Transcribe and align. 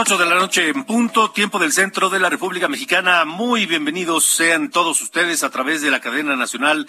Las 0.00 0.12
ocho 0.12 0.16
de 0.16 0.30
la 0.30 0.36
noche 0.36 0.68
en 0.70 0.84
punto, 0.84 1.30
tiempo 1.30 1.58
del 1.58 1.72
centro 1.72 2.08
de 2.08 2.18
la 2.18 2.30
República 2.30 2.68
Mexicana. 2.68 3.26
Muy 3.26 3.66
bienvenidos 3.66 4.24
sean 4.24 4.70
todos 4.70 5.02
ustedes 5.02 5.44
a 5.44 5.50
través 5.50 5.82
de 5.82 5.90
la 5.90 6.00
cadena 6.00 6.36
nacional 6.36 6.88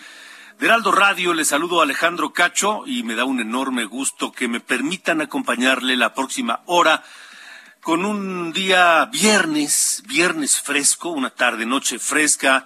de 0.58 0.66
Heraldo 0.66 0.94
Radio. 0.94 1.34
Les 1.34 1.50
saludo 1.50 1.82
a 1.82 1.84
Alejandro 1.84 2.32
Cacho 2.32 2.84
y 2.86 3.04
me 3.04 3.16
da 3.16 3.26
un 3.26 3.42
enorme 3.42 3.84
gusto 3.84 4.32
que 4.32 4.48
me 4.48 4.62
permitan 4.62 5.20
acompañarle 5.20 5.98
la 5.98 6.14
próxima 6.14 6.62
hora 6.68 7.04
con 7.82 8.06
un 8.06 8.54
día 8.54 9.04
viernes, 9.12 10.04
viernes 10.08 10.62
fresco, 10.62 11.10
una 11.10 11.32
tarde, 11.32 11.66
noche 11.66 12.00
fresca 12.00 12.66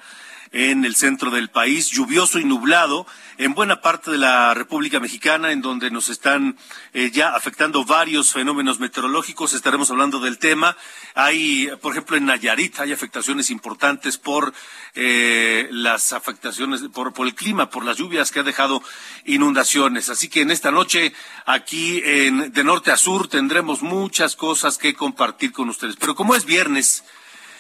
en 0.55 0.85
el 0.85 0.95
centro 0.95 1.31
del 1.31 1.49
país, 1.49 1.89
lluvioso 1.89 2.39
y 2.39 2.45
nublado 2.45 3.05
en 3.37 3.53
buena 3.53 3.81
parte 3.81 4.09
de 4.09 4.17
la 4.17 4.53
República 4.53 5.01
Mexicana, 5.01 5.51
en 5.51 5.61
donde 5.61 5.91
nos 5.91 6.07
están 6.07 6.57
eh, 6.93 7.11
ya 7.11 7.35
afectando 7.35 7.83
varios 7.83 8.31
fenómenos 8.31 8.79
meteorológicos. 8.79 9.51
Estaremos 9.51 9.91
hablando 9.91 10.21
del 10.21 10.37
tema. 10.37 10.77
Hay, 11.13 11.69
por 11.81 11.91
ejemplo, 11.91 12.15
en 12.15 12.27
Nayarit 12.27 12.79
hay 12.79 12.93
afectaciones 12.93 13.49
importantes 13.49 14.17
por 14.17 14.53
eh, 14.93 15.67
las 15.71 16.13
afectaciones, 16.13 16.83
por, 16.93 17.11
por, 17.11 17.27
el 17.27 17.35
clima, 17.35 17.69
por 17.69 17.83
las 17.83 17.97
lluvias 17.97 18.31
que 18.31 18.39
ha 18.39 18.43
dejado 18.43 18.81
inundaciones. 19.25 20.07
Así 20.07 20.29
que 20.29 20.39
en 20.39 20.51
esta 20.51 20.71
noche, 20.71 21.11
aquí 21.45 22.01
en, 22.05 22.53
de 22.53 22.63
norte 22.63 22.91
a 22.91 22.97
sur, 22.97 23.27
tendremos 23.27 23.81
muchas 23.81 24.37
cosas 24.37 24.77
que 24.77 24.93
compartir 24.93 25.51
con 25.51 25.67
ustedes. 25.67 25.97
Pero 25.97 26.15
como 26.15 26.33
es 26.33 26.45
viernes, 26.45 27.03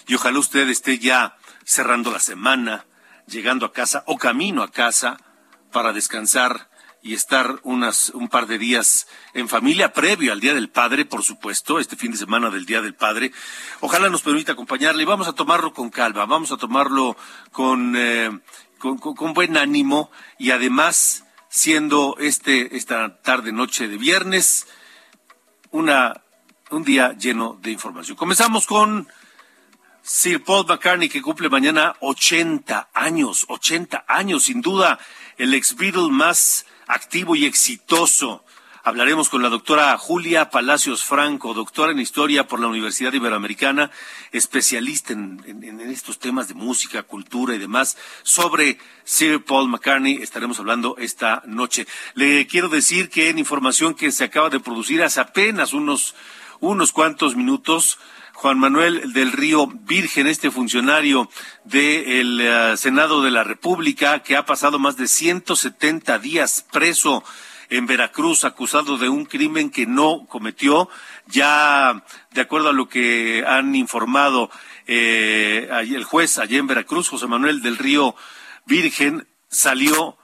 y 0.07 0.15
ojalá 0.15 0.39
usted 0.39 0.69
esté 0.69 0.97
ya 0.97 1.35
cerrando 1.65 2.11
la 2.11 2.19
semana, 2.19 2.85
llegando 3.27 3.65
a 3.65 3.73
casa 3.73 4.03
o 4.05 4.17
camino 4.17 4.63
a 4.63 4.71
casa 4.71 5.17
para 5.71 5.91
descansar 5.91 6.69
y 7.01 7.13
estar 7.13 7.59
unas, 7.63 8.09
un 8.09 8.29
par 8.29 8.47
de 8.47 8.57
días 8.57 9.07
en 9.33 9.47
familia 9.47 9.93
previo 9.93 10.31
al 10.31 10.39
Día 10.39 10.55
del 10.55 10.69
Padre, 10.69 11.05
por 11.05 11.23
supuesto, 11.23 11.79
este 11.79 11.95
fin 11.95 12.11
de 12.11 12.17
semana 12.17 12.49
del 12.49 12.65
Día 12.65 12.81
del 12.81 12.95
Padre. 12.95 13.31
Ojalá 13.81 14.09
nos 14.09 14.23
permita 14.23 14.53
acompañarle 14.53 15.03
y 15.03 15.05
vamos 15.05 15.27
a 15.27 15.33
tomarlo 15.33 15.73
con 15.73 15.89
calma, 15.89 16.25
vamos 16.25 16.51
a 16.51 16.57
tomarlo 16.57 17.15
con, 17.51 17.93
eh, 17.95 18.31
con, 18.79 18.97
con, 18.97 19.13
con 19.13 19.33
buen 19.33 19.55
ánimo 19.55 20.09
y 20.39 20.49
además 20.51 21.25
siendo 21.49 22.15
este, 22.19 22.75
esta 22.75 23.21
tarde 23.21 23.51
noche 23.51 23.87
de 23.87 23.97
viernes 23.97 24.67
una, 25.69 26.23
un 26.71 26.83
día 26.83 27.13
lleno 27.13 27.59
de 27.61 27.71
información. 27.71 28.17
Comenzamos 28.17 28.65
con 28.65 29.07
Sir 30.07 30.43
Paul 30.43 30.67
McCartney, 30.67 31.09
que 31.09 31.19
cumple 31.19 31.49
mañana 31.49 31.95
80 31.99 32.89
años, 32.93 33.43
80 33.47 34.05
años, 34.07 34.43
sin 34.43 34.61
duda, 34.61 34.99
el 35.35 35.51
ex 35.55 35.75
Beatle 35.75 36.11
más 36.11 36.67
activo 36.85 37.35
y 37.35 37.45
exitoso. 37.45 38.45
Hablaremos 38.83 39.29
con 39.29 39.41
la 39.41 39.49
doctora 39.49 39.97
Julia 39.97 40.51
Palacios 40.51 41.03
Franco, 41.03 41.55
doctora 41.55 41.91
en 41.91 41.97
Historia 41.97 42.47
por 42.47 42.59
la 42.59 42.67
Universidad 42.67 43.13
Iberoamericana, 43.13 43.89
especialista 44.31 45.13
en, 45.13 45.43
en, 45.47 45.63
en, 45.63 45.81
estos 45.89 46.19
temas 46.19 46.47
de 46.47 46.53
música, 46.53 47.01
cultura 47.01 47.55
y 47.55 47.57
demás, 47.57 47.97
sobre 48.21 48.77
Sir 49.05 49.43
Paul 49.43 49.69
McCartney. 49.69 50.21
Estaremos 50.21 50.59
hablando 50.59 50.97
esta 50.99 51.41
noche. 51.47 51.87
Le 52.13 52.45
quiero 52.45 52.69
decir 52.69 53.09
que 53.09 53.29
en 53.29 53.39
información 53.39 53.95
que 53.95 54.11
se 54.11 54.25
acaba 54.25 54.51
de 54.51 54.59
producir 54.59 55.01
hace 55.01 55.19
apenas 55.19 55.73
unos, 55.73 56.13
unos 56.59 56.91
cuantos 56.91 57.35
minutos, 57.35 57.97
Juan 58.35 58.59
Manuel 58.59 59.13
del 59.13 59.31
Río 59.31 59.65
Virgen, 59.67 60.27
este 60.27 60.51
funcionario 60.51 61.29
del 61.63 62.41
uh, 62.41 62.77
Senado 62.77 63.23
de 63.23 63.31
la 63.31 63.45
República, 63.45 64.19
que 64.23 64.35
ha 64.35 64.45
pasado 64.45 64.77
más 64.77 64.97
de 64.97 65.07
170 65.07 66.19
días 66.19 66.65
preso 66.69 67.23
en 67.69 67.87
Veracruz, 67.87 68.43
acusado 68.43 68.97
de 68.97 69.07
un 69.07 69.25
crimen 69.25 69.69
que 69.69 69.87
no 69.87 70.25
cometió. 70.27 70.89
Ya, 71.27 72.03
de 72.31 72.41
acuerdo 72.41 72.69
a 72.69 72.73
lo 72.73 72.89
que 72.89 73.45
han 73.47 73.73
informado 73.73 74.51
eh, 74.85 75.69
el 75.71 76.03
juez 76.03 76.37
allá 76.37 76.57
en 76.57 76.67
Veracruz, 76.67 77.07
José 77.07 77.27
Manuel 77.27 77.61
del 77.61 77.77
Río 77.77 78.15
Virgen, 78.65 79.27
salió 79.47 80.17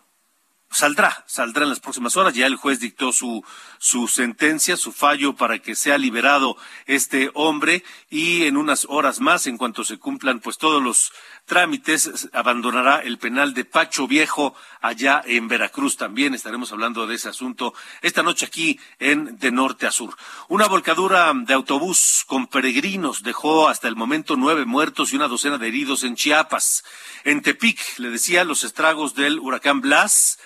saldrá, 0.72 1.24
saldrá 1.28 1.64
en 1.64 1.70
las 1.70 1.80
próximas 1.80 2.16
horas. 2.16 2.34
Ya 2.34 2.48
el 2.48 2.56
juez 2.56 2.80
dictó 2.80 3.12
su, 3.12 3.44
su 3.78 4.08
sentencia, 4.08 4.78
su 4.78 4.92
fallo 4.92 5.36
para 5.36 5.60
que 5.60 5.76
sea 5.76 5.98
liberado 5.98 6.58
este 6.86 7.30
hombre 7.34 7.84
y 8.10 8.46
en 8.46 8.58
unas 8.58 8.86
horas 8.90 9.20
más, 9.20 9.48
en 9.48 9.58
cuanto 9.58 9.84
se 9.84 10.00
cumplan 10.00 10.40
pues 10.40 10.58
todos 10.58 10.82
los 10.82 11.12
trámites, 11.46 12.30
abandonará 12.32 13.00
el 13.00 13.18
penal 13.18 13.54
de 13.54 13.66
Pacho 13.66 14.08
Viejo 14.08 14.56
allá 14.80 15.22
en 15.26 15.48
Veracruz. 15.48 15.98
También 15.98 16.34
estaremos 16.34 16.72
hablando 16.72 17.06
de 17.06 17.16
ese 17.16 17.30
asunto 17.30 17.74
esta 18.02 18.24
noche 18.24 18.46
aquí 18.46 18.80
en 19.00 19.38
De 19.38 19.52
Norte 19.52 19.86
a 19.86 19.92
Sur. 19.92 20.16
Una 20.48 20.68
volcadura 20.68 21.32
de 21.36 21.54
autobús 21.54 22.24
con 22.26 22.48
peregrinos 22.48 23.24
dejó 23.24 23.68
hasta 23.68 23.90
el 23.90 23.96
momento 23.96 24.38
nueve 24.38 24.66
muertos 24.66 25.12
y 25.12 25.18
una 25.18 25.28
docena 25.28 25.58
de 25.58 25.68
heridos 25.68 26.04
en 26.04 26.16
Chiapas. 26.16 26.86
En 27.26 27.42
Tepic, 27.42 27.80
le 27.98 28.10
decía, 28.10 28.46
los 28.46 28.64
estragos 28.64 29.14
del 29.16 29.40
huracán 29.40 29.82
Blas 29.82 30.40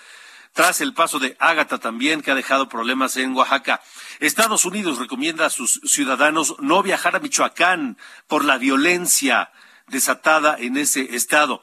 tras 0.55 0.79
el 0.79 0.93
paso 0.93 1.19
de 1.19 1.35
Ágata 1.37 1.79
también, 1.79 2.21
que 2.21 2.31
ha 2.31 2.35
dejado 2.35 2.69
problemas 2.69 3.17
en 3.17 3.35
Oaxaca. 3.35 3.81
Estados 4.21 4.63
Unidos 4.63 4.99
recomienda 4.99 5.45
a 5.45 5.49
sus 5.49 5.81
ciudadanos 5.83 6.55
no 6.59 6.81
viajar 6.81 7.13
a 7.13 7.19
Michoacán 7.19 7.97
por 8.27 8.45
la 8.45 8.57
violencia 8.57 9.51
desatada 9.87 10.55
en 10.57 10.77
ese 10.77 11.13
estado. 11.13 11.61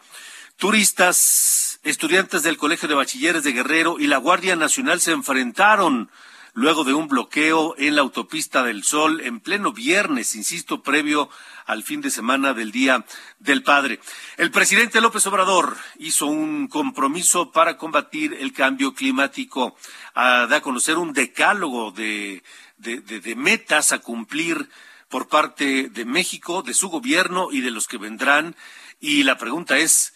Turistas, 0.58 1.80
estudiantes 1.84 2.42
del 2.42 2.58
Colegio 2.58 2.86
de 2.86 2.94
Bachilleres 2.94 3.44
de 3.44 3.52
Guerrero 3.52 3.96
y 3.98 4.08
la 4.08 4.18
Guardia 4.18 4.56
Nacional 4.56 5.00
se 5.00 5.12
enfrentaron 5.12 6.10
luego 6.54 6.84
de 6.84 6.92
un 6.92 7.08
bloqueo 7.08 7.74
en 7.78 7.96
la 7.96 8.02
autopista 8.02 8.62
del 8.62 8.84
Sol 8.84 9.20
en 9.22 9.40
pleno 9.40 9.72
viernes, 9.72 10.34
insisto, 10.34 10.82
previo 10.82 11.30
al 11.66 11.82
fin 11.82 12.00
de 12.00 12.10
semana 12.10 12.52
del 12.52 12.72
Día 12.72 13.04
del 13.38 13.62
Padre. 13.62 14.00
El 14.36 14.50
presidente 14.50 15.00
López 15.00 15.26
Obrador 15.26 15.76
hizo 15.98 16.26
un 16.26 16.68
compromiso 16.68 17.52
para 17.52 17.76
combatir 17.76 18.34
el 18.34 18.52
cambio 18.52 18.94
climático, 18.94 19.76
a, 20.14 20.46
da 20.46 20.56
a 20.56 20.62
conocer 20.62 20.98
un 20.98 21.12
decálogo 21.12 21.90
de, 21.90 22.42
de, 22.76 23.00
de, 23.00 23.20
de 23.20 23.36
metas 23.36 23.92
a 23.92 24.00
cumplir 24.00 24.68
por 25.08 25.28
parte 25.28 25.88
de 25.88 26.04
México, 26.04 26.62
de 26.62 26.74
su 26.74 26.88
gobierno 26.88 27.48
y 27.50 27.60
de 27.60 27.70
los 27.70 27.86
que 27.86 27.98
vendrán. 27.98 28.56
Y 29.00 29.22
la 29.24 29.38
pregunta 29.38 29.78
es, 29.78 30.14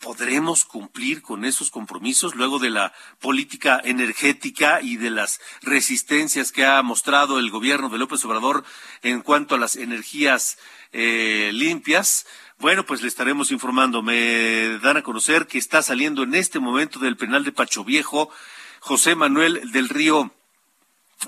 ¿Podremos 0.00 0.64
cumplir 0.64 1.22
con 1.22 1.44
esos 1.44 1.72
compromisos 1.72 2.36
luego 2.36 2.60
de 2.60 2.70
la 2.70 2.92
política 3.20 3.80
energética 3.82 4.80
y 4.80 4.96
de 4.96 5.10
las 5.10 5.40
resistencias 5.60 6.52
que 6.52 6.64
ha 6.64 6.80
mostrado 6.82 7.40
el 7.40 7.50
gobierno 7.50 7.88
de 7.88 7.98
López 7.98 8.24
Obrador 8.24 8.64
en 9.02 9.22
cuanto 9.22 9.56
a 9.56 9.58
las 9.58 9.74
energías 9.74 10.56
eh, 10.92 11.50
limpias? 11.52 12.26
Bueno, 12.60 12.86
pues 12.86 13.02
le 13.02 13.08
estaremos 13.08 13.50
informando. 13.50 14.00
Me 14.00 14.78
dan 14.78 14.98
a 14.98 15.02
conocer 15.02 15.48
que 15.48 15.58
está 15.58 15.82
saliendo 15.82 16.22
en 16.22 16.36
este 16.36 16.60
momento 16.60 17.00
del 17.00 17.16
penal 17.16 17.42
de 17.42 17.50
Pacho 17.50 17.82
Viejo 17.82 18.30
José 18.78 19.16
Manuel 19.16 19.72
del 19.72 19.88
Río 19.88 20.32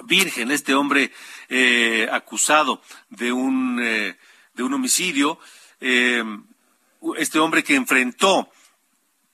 Virgen, 0.04 0.52
este 0.52 0.74
hombre 0.74 1.10
eh, 1.48 2.08
acusado 2.12 2.82
de 3.08 3.32
un, 3.32 3.80
eh, 3.82 4.16
de 4.54 4.62
un 4.62 4.74
homicidio, 4.74 5.40
este 5.80 7.38
hombre 7.40 7.64
que 7.64 7.74
enfrentó 7.74 8.48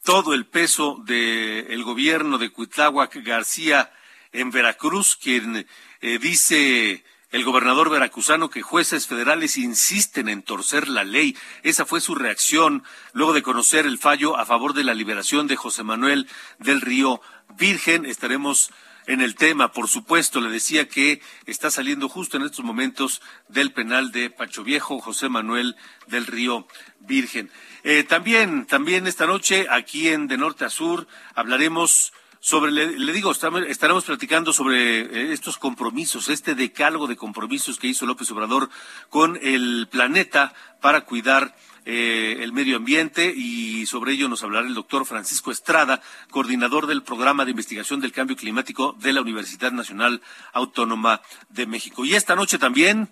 todo 0.07 0.35
el 0.35 0.47
peso 0.47 1.03
del 1.05 1.83
gobierno 1.83 2.39
de 2.39 2.51
Cuitláhuac 2.51 3.13
García 3.25 3.91
en 4.31 4.53
Veracruz, 4.53 5.17
quien 5.21 5.67
eh, 6.01 6.19
dice 6.21 7.05
el 7.33 7.45
gobernador 7.45 7.91
veracruzano 7.91 8.49
que 8.49 8.63
jueces 8.63 9.09
federales 9.09 9.57
insisten 9.57 10.29
en 10.29 10.45
torcer 10.45 10.87
la 10.87 11.03
ley. 11.03 11.37
Esa 11.65 11.87
fue 11.87 12.01
su 12.01 12.15
reacción 12.15 12.85
luego 13.15 13.33
de 13.33 13.43
conocer 13.43 13.85
el 13.85 13.99
fallo 13.99 14.37
a 14.37 14.47
favor 14.47 14.75
de 14.75 14.85
la 14.85 14.95
liberación 14.95 15.49
de 15.49 15.57
José 15.57 15.83
Manuel 15.83 16.29
del 16.61 16.83
Río 16.83 17.21
Virgen. 17.59 18.07
Estaremos 18.07 18.71
en 19.07 19.21
el 19.21 19.35
tema, 19.35 19.73
por 19.73 19.89
supuesto, 19.89 20.41
le 20.41 20.51
decía 20.51 20.89
que 20.89 21.21
está 21.47 21.71
saliendo 21.71 22.09
justo 22.09 22.37
en 22.37 22.43
estos 22.43 22.65
momentos 22.65 23.23
del 23.49 23.73
penal 23.73 24.11
de 24.11 24.31
Pacho 24.31 24.65
Viejo, 24.65 24.99
José 24.99 25.29
Manuel 25.29 25.77
del 26.07 26.27
Río 26.27 26.67
Virgen. 27.01 27.51
Eh, 27.85 28.03
también, 28.03 28.67
también 28.67 29.07
esta 29.07 29.27
noche, 29.27 29.67
aquí 29.71 30.09
en 30.09 30.27
De 30.27 30.37
Norte 30.37 30.65
a 30.65 30.71
Sur, 30.71 31.07
hablaremos 31.35 32.13
sobre, 32.47 32.71
le, 32.71 33.13
digo, 33.13 33.33
estaremos 33.33 34.05
platicando 34.05 34.53
sobre 34.53 35.01
eh, 35.01 35.33
estos 35.33 35.59
compromisos, 35.59 36.29
este 36.29 36.55
decálogo 36.55 37.09
de 37.09 37.17
compromisos 37.17 37.77
que 37.77 37.89
hizo 37.89 38.07
López 38.07 38.31
Obrador 38.31 38.71
con 39.09 39.37
el 39.43 39.89
planeta 39.91 40.55
para 40.81 41.01
cuidar 41.01 41.57
eh, 41.87 42.37
el 42.43 42.53
medio 42.53 42.77
ambiente 42.77 43.35
y 43.35 43.85
sobre 43.87 44.13
ello 44.13 44.29
nos 44.29 44.45
hablará 44.45 44.65
el 44.65 44.75
doctor 44.75 45.05
Francisco 45.07 45.51
Estrada, 45.51 46.01
coordinador 46.31 46.87
del 46.87 47.03
programa 47.03 47.45
de 47.45 47.51
investigación 47.51 47.99
del 47.99 48.13
cambio 48.13 48.37
climático 48.37 48.93
de 49.01 49.13
la 49.13 49.23
Universidad 49.23 49.73
Nacional 49.73 50.23
Autónoma 50.53 51.23
de 51.49 51.67
México. 51.67 52.05
Y 52.05 52.15
esta 52.15 52.37
noche 52.37 52.59
también, 52.59 53.11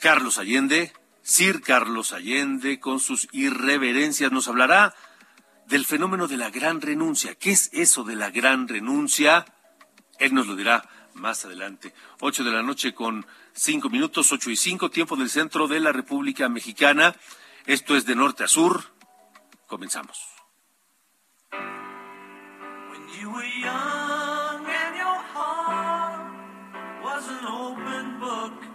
Carlos 0.00 0.36
Allende, 0.36 0.92
Sir 1.22 1.62
Carlos 1.62 2.12
Allende, 2.12 2.78
con 2.78 3.00
sus 3.00 3.26
irreverencias, 3.32 4.30
nos 4.30 4.48
hablará 4.48 4.94
del 5.66 5.84
fenómeno 5.84 6.26
de 6.26 6.36
la 6.36 6.50
gran 6.50 6.80
renuncia. 6.80 7.34
¿Qué 7.34 7.52
es 7.52 7.70
eso 7.72 8.04
de 8.04 8.16
la 8.16 8.30
gran 8.30 8.68
renuncia? 8.68 9.44
Él 10.18 10.34
nos 10.34 10.46
lo 10.46 10.56
dirá 10.56 10.88
más 11.14 11.44
adelante. 11.44 11.94
Ocho 12.20 12.44
de 12.44 12.52
la 12.52 12.62
noche 12.62 12.94
con 12.94 13.26
cinco 13.52 13.88
minutos, 13.88 14.32
ocho 14.32 14.50
y 14.50 14.56
cinco, 14.56 14.90
tiempo 14.90 15.16
del 15.16 15.30
centro 15.30 15.68
de 15.68 15.80
la 15.80 15.92
República 15.92 16.48
Mexicana. 16.48 17.14
Esto 17.66 17.96
es 17.96 18.04
de 18.04 18.14
norte 18.14 18.44
a 18.44 18.48
sur. 18.48 18.82
Comenzamos. 19.66 20.18
When 21.52 23.08
you 23.20 23.30
were 23.30 23.46
young 23.62 24.66
and 24.66 24.96
your 24.96 25.20
heart 25.32 26.20
was 27.02 27.28
an 27.28 27.46
open 27.46 28.20
book, 28.20 28.74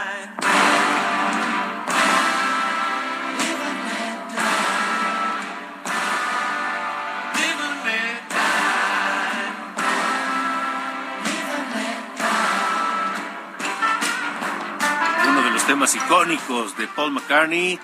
Temas 15.71 15.95
icónicos 15.95 16.75
de 16.75 16.85
Paul 16.85 17.13
McCartney, 17.13 17.79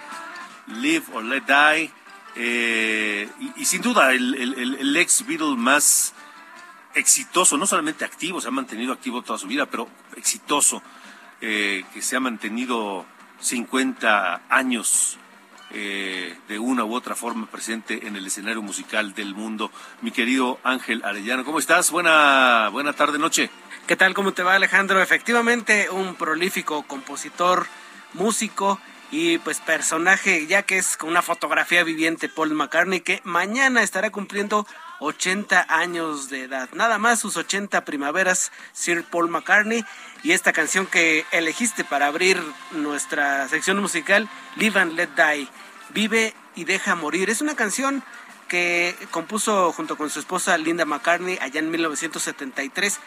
Live 0.67 1.05
or 1.13 1.23
Let 1.23 1.43
Die. 1.43 1.89
Eh, 2.35 3.29
y, 3.55 3.63
sin 3.63 3.81
duda 3.81 4.11
el 4.11 4.97
ex 4.97 5.25
Beatle 5.25 5.55
más 5.55 6.13
exitoso, 6.95 7.57
no 7.57 7.65
solamente 7.65 8.03
activo, 8.03 8.41
se 8.41 8.49
ha 8.49 8.51
mantenido 8.51 8.91
activo 8.91 9.21
toda 9.21 9.39
su 9.39 9.47
vida, 9.47 9.67
pero 9.67 9.87
exitoso, 10.17 10.83
eh, 11.39 11.85
que 11.93 12.01
se 12.01 12.17
ha 12.17 12.19
mantenido 12.19 13.05
50 13.39 14.41
años 14.49 15.17
eh, 15.71 16.37
de 16.49 16.59
una 16.59 16.83
u 16.83 16.93
otra 16.93 17.15
forma 17.15 17.45
presente 17.45 18.05
en 18.05 18.17
el 18.17 18.27
escenario 18.27 18.61
musical 18.61 19.13
del 19.13 19.33
mundo. 19.33 19.71
Mi 20.01 20.11
querido 20.11 20.59
Ángel 20.65 21.05
Arellano, 21.05 21.45
¿cómo 21.45 21.59
estás? 21.59 21.89
Buena, 21.91 22.67
buena 22.69 22.91
tarde, 22.91 23.17
noche. 23.17 23.49
¿Qué 23.87 23.95
tal? 23.95 24.13
¿Cómo 24.13 24.33
te 24.33 24.43
va, 24.43 24.55
Alejandro? 24.55 25.01
Efectivamente, 25.01 25.89
un 25.89 26.15
prolífico 26.15 26.83
compositor, 26.83 27.67
músico 28.11 28.81
y 29.11 29.37
pues 29.37 29.61
personaje, 29.61 30.45
ya 30.45 30.63
que 30.63 30.77
es 30.77 30.97
con 30.97 31.07
una 31.07 31.21
fotografía 31.21 31.85
viviente 31.85 32.27
Paul 32.27 32.53
McCartney, 32.53 32.99
que 32.99 33.21
mañana 33.23 33.83
estará 33.83 34.09
cumpliendo 34.09 34.67
80 34.99 35.67
años 35.69 36.29
de 36.29 36.43
edad. 36.43 36.67
Nada 36.73 36.97
más 36.97 37.21
sus 37.21 37.37
80 37.37 37.85
primaveras, 37.85 38.51
Sir 38.73 39.05
Paul 39.05 39.29
McCartney. 39.29 39.85
Y 40.21 40.33
esta 40.33 40.51
canción 40.51 40.85
que 40.85 41.25
elegiste 41.31 41.85
para 41.85 42.07
abrir 42.07 42.43
nuestra 42.71 43.47
sección 43.47 43.79
musical, 43.79 44.27
Live 44.57 44.81
and 44.81 44.93
Let 44.95 45.11
Die, 45.15 45.47
Vive 45.91 46.33
y 46.55 46.65
Deja 46.65 46.95
Morir. 46.95 47.29
Es 47.29 47.39
una 47.39 47.55
canción 47.55 48.03
que 48.49 48.97
compuso 49.11 49.71
junto 49.71 49.95
con 49.95 50.09
su 50.09 50.19
esposa 50.19 50.57
Linda 50.57 50.83
McCartney 50.83 51.37
allá 51.41 51.59
en 51.59 51.71
1973 51.71 52.99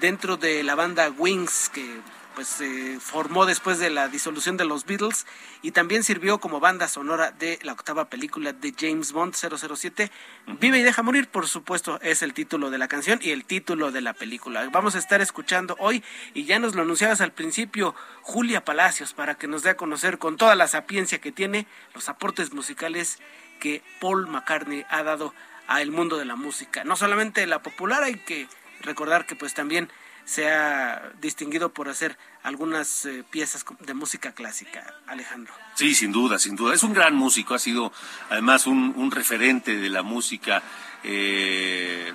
dentro 0.00 0.36
de 0.36 0.62
la 0.62 0.74
banda 0.74 1.10
Wings, 1.10 1.70
que 1.72 2.00
pues 2.38 2.46
se 2.46 3.00
formó 3.00 3.46
después 3.46 3.80
de 3.80 3.90
la 3.90 4.06
disolución 4.06 4.56
de 4.56 4.64
los 4.64 4.86
Beatles 4.86 5.26
y 5.60 5.72
también 5.72 6.04
sirvió 6.04 6.38
como 6.38 6.60
banda 6.60 6.86
sonora 6.86 7.32
de 7.32 7.58
la 7.62 7.72
octava 7.72 8.04
película 8.04 8.52
de 8.52 8.72
James 8.78 9.10
Bond 9.10 9.34
007. 9.34 10.12
Vive 10.60 10.78
y 10.78 10.84
deja 10.84 11.02
morir, 11.02 11.26
por 11.26 11.48
supuesto, 11.48 11.98
es 12.00 12.22
el 12.22 12.34
título 12.34 12.70
de 12.70 12.78
la 12.78 12.86
canción 12.86 13.18
y 13.20 13.30
el 13.30 13.44
título 13.44 13.90
de 13.90 14.02
la 14.02 14.12
película. 14.12 14.68
Vamos 14.70 14.94
a 14.94 15.00
estar 15.00 15.20
escuchando 15.20 15.74
hoy 15.80 16.04
y 16.32 16.44
ya 16.44 16.60
nos 16.60 16.76
lo 16.76 16.82
anunciabas 16.82 17.20
al 17.20 17.32
principio, 17.32 17.96
Julia 18.22 18.64
Palacios, 18.64 19.14
para 19.14 19.34
que 19.34 19.48
nos 19.48 19.64
dé 19.64 19.70
a 19.70 19.76
conocer 19.76 20.18
con 20.18 20.36
toda 20.36 20.54
la 20.54 20.68
sapiencia 20.68 21.20
que 21.20 21.32
tiene 21.32 21.66
los 21.92 22.08
aportes 22.08 22.52
musicales 22.52 23.18
que 23.58 23.82
Paul 24.00 24.28
McCartney 24.28 24.86
ha 24.90 25.02
dado 25.02 25.34
al 25.66 25.90
mundo 25.90 26.16
de 26.18 26.24
la 26.24 26.36
música. 26.36 26.84
No 26.84 26.94
solamente 26.94 27.44
la 27.48 27.62
popular, 27.62 28.04
hay 28.04 28.14
que 28.14 28.46
recordar 28.80 29.26
que 29.26 29.36
pues 29.36 29.54
también 29.54 29.90
se 30.28 30.50
ha 30.50 31.10
distinguido 31.22 31.72
por 31.72 31.88
hacer 31.88 32.18
algunas 32.42 33.06
eh, 33.06 33.24
piezas 33.30 33.64
de 33.80 33.94
música 33.94 34.32
clásica, 34.32 34.94
Alejandro. 35.06 35.54
Sí, 35.74 35.94
sin 35.94 36.12
duda, 36.12 36.38
sin 36.38 36.54
duda. 36.54 36.74
Es 36.74 36.82
un 36.82 36.92
gran 36.92 37.14
músico, 37.14 37.54
ha 37.54 37.58
sido 37.58 37.92
además 38.28 38.66
un, 38.66 39.10
referente 39.10 39.76
de 39.76 39.88
la 39.88 40.02
música 40.02 40.62
eh, 41.02 42.12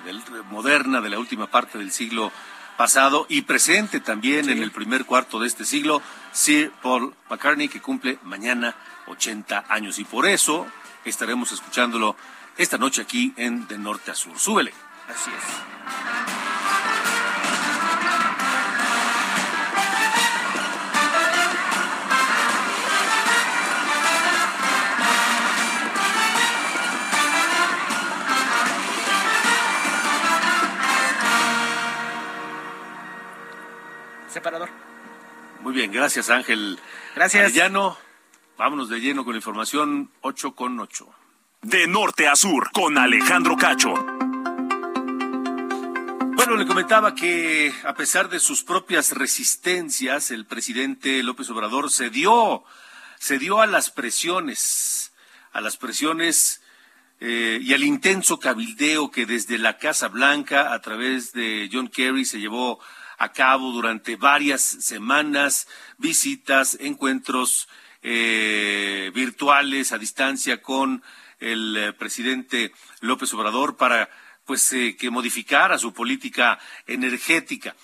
moderna 0.48 1.00
de 1.00 1.10
la 1.10 1.18
última 1.18 1.48
parte 1.48 1.76
del 1.76 1.90
siglo 1.90 2.30
pasado 2.76 3.26
y 3.28 3.42
presente 3.42 3.98
también 3.98 4.48
en 4.48 4.62
el 4.62 4.70
primer 4.70 5.04
cuarto 5.04 5.40
de 5.40 5.48
este 5.48 5.64
siglo, 5.64 6.00
Sir 6.32 6.70
Paul 6.82 7.14
McCartney, 7.28 7.68
que 7.68 7.80
cumple 7.80 8.18
mañana 8.22 8.76
80 9.06 9.64
años. 9.68 9.98
Y 9.98 10.04
por 10.04 10.26
eso 10.26 10.68
estaremos 11.04 11.50
escuchándolo 11.50 12.16
esta 12.56 12.78
noche 12.78 13.02
aquí 13.02 13.32
en 13.36 13.66
De 13.66 13.76
Norte 13.76 14.12
a 14.12 14.14
Sur. 14.14 14.38
Súbele. 14.38 14.72
Así 15.08 15.30
es. 15.30 16.43
Separador. 34.34 34.68
Muy 35.60 35.72
bien, 35.72 35.92
gracias 35.92 36.28
Ángel. 36.28 36.78
Gracias. 37.14 37.44
Arellano, 37.44 37.96
vámonos 38.58 38.88
de 38.90 39.00
lleno 39.00 39.24
con 39.24 39.32
la 39.32 39.38
información 39.38 40.10
8 40.20 40.54
con 40.54 40.78
8. 40.78 41.08
De 41.62 41.86
norte 41.86 42.28
a 42.28 42.36
sur, 42.36 42.70
con 42.72 42.98
Alejandro 42.98 43.56
Cacho. 43.56 43.94
Bueno, 46.34 46.56
le 46.56 46.66
comentaba 46.66 47.14
que 47.14 47.72
a 47.84 47.94
pesar 47.94 48.28
de 48.28 48.40
sus 48.40 48.64
propias 48.64 49.12
resistencias, 49.12 50.30
el 50.30 50.44
presidente 50.44 51.22
López 51.22 51.48
Obrador 51.48 51.90
cedió, 51.90 52.64
cedió 53.18 53.62
a 53.62 53.66
las 53.66 53.90
presiones, 53.90 55.14
a 55.52 55.62
las 55.62 55.78
presiones 55.78 56.60
eh, 57.20 57.60
y 57.62 57.72
al 57.72 57.84
intenso 57.84 58.38
cabildeo 58.38 59.10
que 59.10 59.24
desde 59.24 59.56
la 59.56 59.78
Casa 59.78 60.08
Blanca, 60.08 60.74
a 60.74 60.80
través 60.82 61.32
de 61.32 61.70
John 61.72 61.88
Kerry, 61.88 62.26
se 62.26 62.40
llevó 62.40 62.80
a 63.18 63.32
cabo 63.32 63.72
durante 63.72 64.16
varias 64.16 64.62
semanas 64.62 65.68
visitas, 65.98 66.76
encuentros 66.80 67.68
eh, 68.02 69.10
virtuales 69.14 69.92
a 69.92 69.98
distancia 69.98 70.60
con 70.60 71.02
el 71.40 71.76
eh, 71.76 71.92
presidente 71.92 72.72
López 73.00 73.32
Obrador 73.34 73.76
para 73.76 74.10
pues 74.44 74.72
eh, 74.72 74.96
que 74.98 75.10
modificara 75.10 75.78
su 75.78 75.92
política 75.92 76.58
energética. 76.86 77.74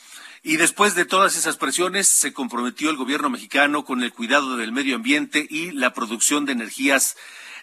Y 0.43 0.57
después 0.57 0.95
de 0.95 1.05
todas 1.05 1.37
esas 1.37 1.57
presiones, 1.57 2.09
se 2.09 2.33
comprometió 2.33 2.91
el 2.91 2.97
gobierno 2.97 3.29
mexicano 3.29 3.85
con 3.85 4.03
el 4.03 4.13
cuidado 4.13 4.57
del 4.57 4.73
medio 4.73 4.97
ambiente 4.97 5.47
y 5.49 5.71
la 5.73 5.93
producción 5.93 6.47
de 6.47 6.53
energías 6.53 7.17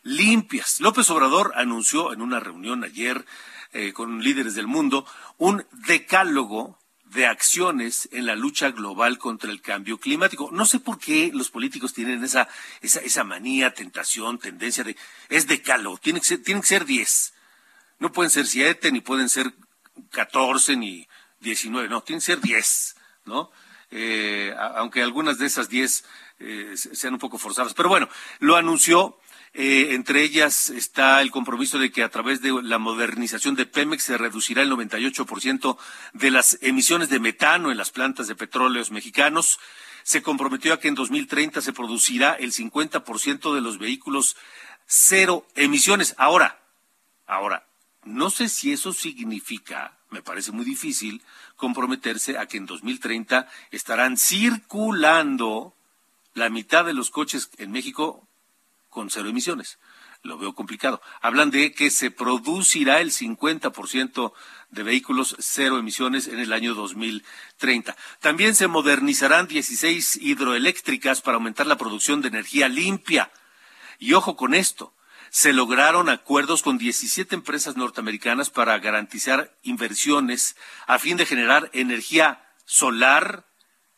limpias. 0.03 0.79
López 0.79 1.09
Obrador 1.09 1.53
anunció 1.55 2.13
en 2.13 2.21
una 2.21 2.39
reunión 2.39 2.83
ayer 2.83 3.25
eh, 3.73 3.93
con 3.93 4.21
líderes 4.21 4.53
del 4.53 4.67
mundo 4.67 5.05
un 5.37 5.65
decálogo 5.87 6.79
de 7.11 7.25
acciones 7.25 8.09
en 8.11 8.25
la 8.25 8.35
lucha 8.35 8.71
global 8.71 9.17
contra 9.17 9.51
el 9.51 9.61
cambio 9.61 9.97
climático. 9.99 10.49
No 10.51 10.65
sé 10.65 10.79
por 10.79 10.99
qué 10.99 11.31
los 11.33 11.49
políticos 11.49 11.93
tienen 11.93 12.23
esa, 12.23 12.47
esa, 12.81 12.99
esa 12.99 13.23
manía, 13.23 13.73
tentación, 13.73 14.39
tendencia 14.39 14.83
de, 14.83 14.95
es 15.29 15.47
decálogo, 15.47 15.97
tienen 15.97 16.21
que 16.21 16.27
ser, 16.27 16.43
tienen 16.43 16.61
que 16.61 16.67
ser 16.67 16.85
10. 16.85 17.33
No 17.99 18.11
pueden 18.11 18.29
ser 18.29 18.45
siete, 18.45 18.91
ni 18.91 19.01
pueden 19.01 19.29
ser 19.29 19.53
14, 20.11 20.75
ni 20.75 21.07
19, 21.39 21.89
no, 21.89 22.01
tienen 22.01 22.19
que 22.19 22.25
ser 22.25 22.41
10, 22.41 22.95
¿no? 23.25 23.51
Eh, 23.89 24.53
aunque 24.75 25.01
algunas 25.01 25.37
de 25.37 25.45
esas 25.45 25.69
10 25.69 26.03
eh, 26.39 26.73
sean 26.75 27.13
un 27.13 27.19
poco 27.19 27.37
forzadas. 27.37 27.73
Pero 27.73 27.89
bueno, 27.89 28.09
lo 28.39 28.55
anunció 28.55 29.17
eh, 29.59 29.95
entre 29.95 30.21
ellas 30.21 30.69
está 30.69 31.19
el 31.19 31.31
compromiso 31.31 31.79
de 31.79 31.91
que 31.91 32.03
a 32.03 32.09
través 32.09 32.43
de 32.43 32.53
la 32.61 32.77
modernización 32.77 33.55
de 33.55 33.65
Pemex 33.65 34.03
se 34.03 34.15
reducirá 34.15 34.61
el 34.61 34.69
98% 34.69 35.77
de 36.13 36.29
las 36.29 36.59
emisiones 36.61 37.09
de 37.09 37.19
metano 37.19 37.71
en 37.71 37.77
las 37.77 37.89
plantas 37.89 38.27
de 38.27 38.35
petróleos 38.35 38.91
mexicanos. 38.91 39.59
Se 40.03 40.21
comprometió 40.21 40.73
a 40.73 40.79
que 40.79 40.89
en 40.89 40.93
2030 40.93 41.61
se 41.61 41.73
producirá 41.73 42.33
el 42.33 42.53
50% 42.53 43.55
de 43.55 43.61
los 43.61 43.79
vehículos 43.79 44.37
cero 44.85 45.47
emisiones. 45.55 46.13
Ahora, 46.19 46.61
ahora, 47.25 47.65
no 48.03 48.29
sé 48.29 48.49
si 48.49 48.71
eso 48.71 48.93
significa, 48.93 49.97
me 50.11 50.21
parece 50.21 50.51
muy 50.51 50.65
difícil, 50.65 51.23
comprometerse 51.55 52.37
a 52.37 52.45
que 52.45 52.57
en 52.57 52.67
2030 52.67 53.49
estarán 53.71 54.17
circulando 54.17 55.73
la 56.35 56.51
mitad 56.51 56.85
de 56.85 56.93
los 56.93 57.09
coches 57.09 57.49
en 57.57 57.71
México 57.71 58.26
con 58.89 59.09
cero 59.09 59.29
emisiones. 59.29 59.79
Lo 60.23 60.37
veo 60.37 60.53
complicado. 60.55 61.01
Hablan 61.21 61.51
de 61.51 61.73
que 61.73 61.91
se 61.91 62.11
producirá 62.11 63.01
el 63.01 63.11
50% 63.11 64.33
de 64.69 64.83
vehículos 64.83 65.35
cero 65.39 65.77
emisiones 65.77 66.27
en 66.27 66.39
el 66.39 66.53
año 66.53 66.73
2030. 66.73 67.95
También 68.19 68.55
se 68.55 68.67
modernizarán 68.67 69.47
16 69.47 70.17
hidroeléctricas 70.17 71.21
para 71.21 71.35
aumentar 71.35 71.67
la 71.67 71.77
producción 71.77 72.21
de 72.21 72.29
energía 72.29 72.67
limpia. 72.67 73.31
Y 73.99 74.13
ojo 74.13 74.35
con 74.35 74.53
esto, 74.53 74.93
se 75.29 75.53
lograron 75.53 76.09
acuerdos 76.09 76.63
con 76.63 76.77
17 76.77 77.35
empresas 77.35 77.77
norteamericanas 77.77 78.49
para 78.49 78.77
garantizar 78.79 79.55
inversiones 79.63 80.55
a 80.87 80.99
fin 80.99 81.17
de 81.17 81.25
generar 81.25 81.69
energía 81.73 82.43
solar 82.65 83.45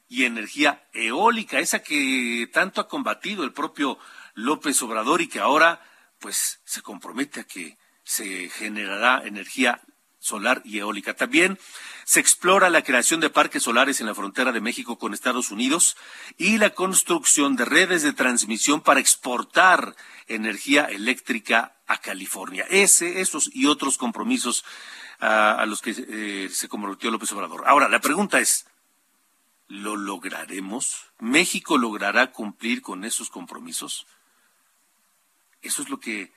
y 0.08 0.26
energía 0.26 0.88
eólica, 0.92 1.60
esa 1.60 1.84
que 1.84 2.50
tanto 2.52 2.82
ha 2.82 2.88
combatido 2.88 3.44
el 3.44 3.54
propio 3.54 4.00
López 4.40 4.82
Obrador 4.82 5.22
y 5.22 5.28
que 5.28 5.40
ahora 5.40 5.82
pues 6.20 6.60
se 6.66 6.82
compromete 6.82 7.42
a 7.42 7.44
que 7.46 7.78
se 8.04 8.50
generará 8.50 9.22
energía 9.26 9.82
solar 10.20 10.62
y 10.66 10.80
eólica. 10.80 11.16
También 11.16 11.58
se 12.04 12.20
explora 12.20 12.70
la 12.70 12.84
creación 12.84 13.20
de 13.20 13.30
parques 13.30 13.64
solares 13.64 14.02
en 14.02 14.08
la 14.08 14.16
frontera 14.16 14.52
de 14.52 14.62
México 14.62 14.98
con 14.98 15.14
Estados 15.14 15.52
Unidos 15.52 15.96
y 16.38 16.58
la 16.58 16.72
construcción 16.72 17.56
de 17.56 17.66
redes 17.66 18.04
de 18.04 18.14
transmisión 18.14 18.82
para 18.82 19.00
exportar 19.00 19.96
energía 20.28 20.86
eléctrica 20.86 21.76
a 21.88 22.00
California. 22.00 22.66
Ese, 22.70 23.22
esos 23.22 23.50
y 23.54 23.66
otros 23.68 23.98
compromisos 23.98 24.66
a 25.20 25.66
los 25.66 25.82
que 25.82 25.94
eh, 25.98 26.50
se 26.50 26.70
comprometió 26.70 27.12
López 27.12 27.32
Obrador. 27.34 27.64
Ahora, 27.68 27.90
la 27.90 28.00
pregunta 28.00 28.40
es, 28.40 28.66
¿lo 29.68 29.98
lograremos? 29.98 31.12
¿México 31.20 31.78
logrará 31.78 32.32
cumplir 32.32 32.82
con 32.82 33.04
esos 33.04 33.30
compromisos? 33.30 34.08
Eso 35.62 35.82
es 35.82 35.90
lo 35.90 36.00
que, 36.00 36.32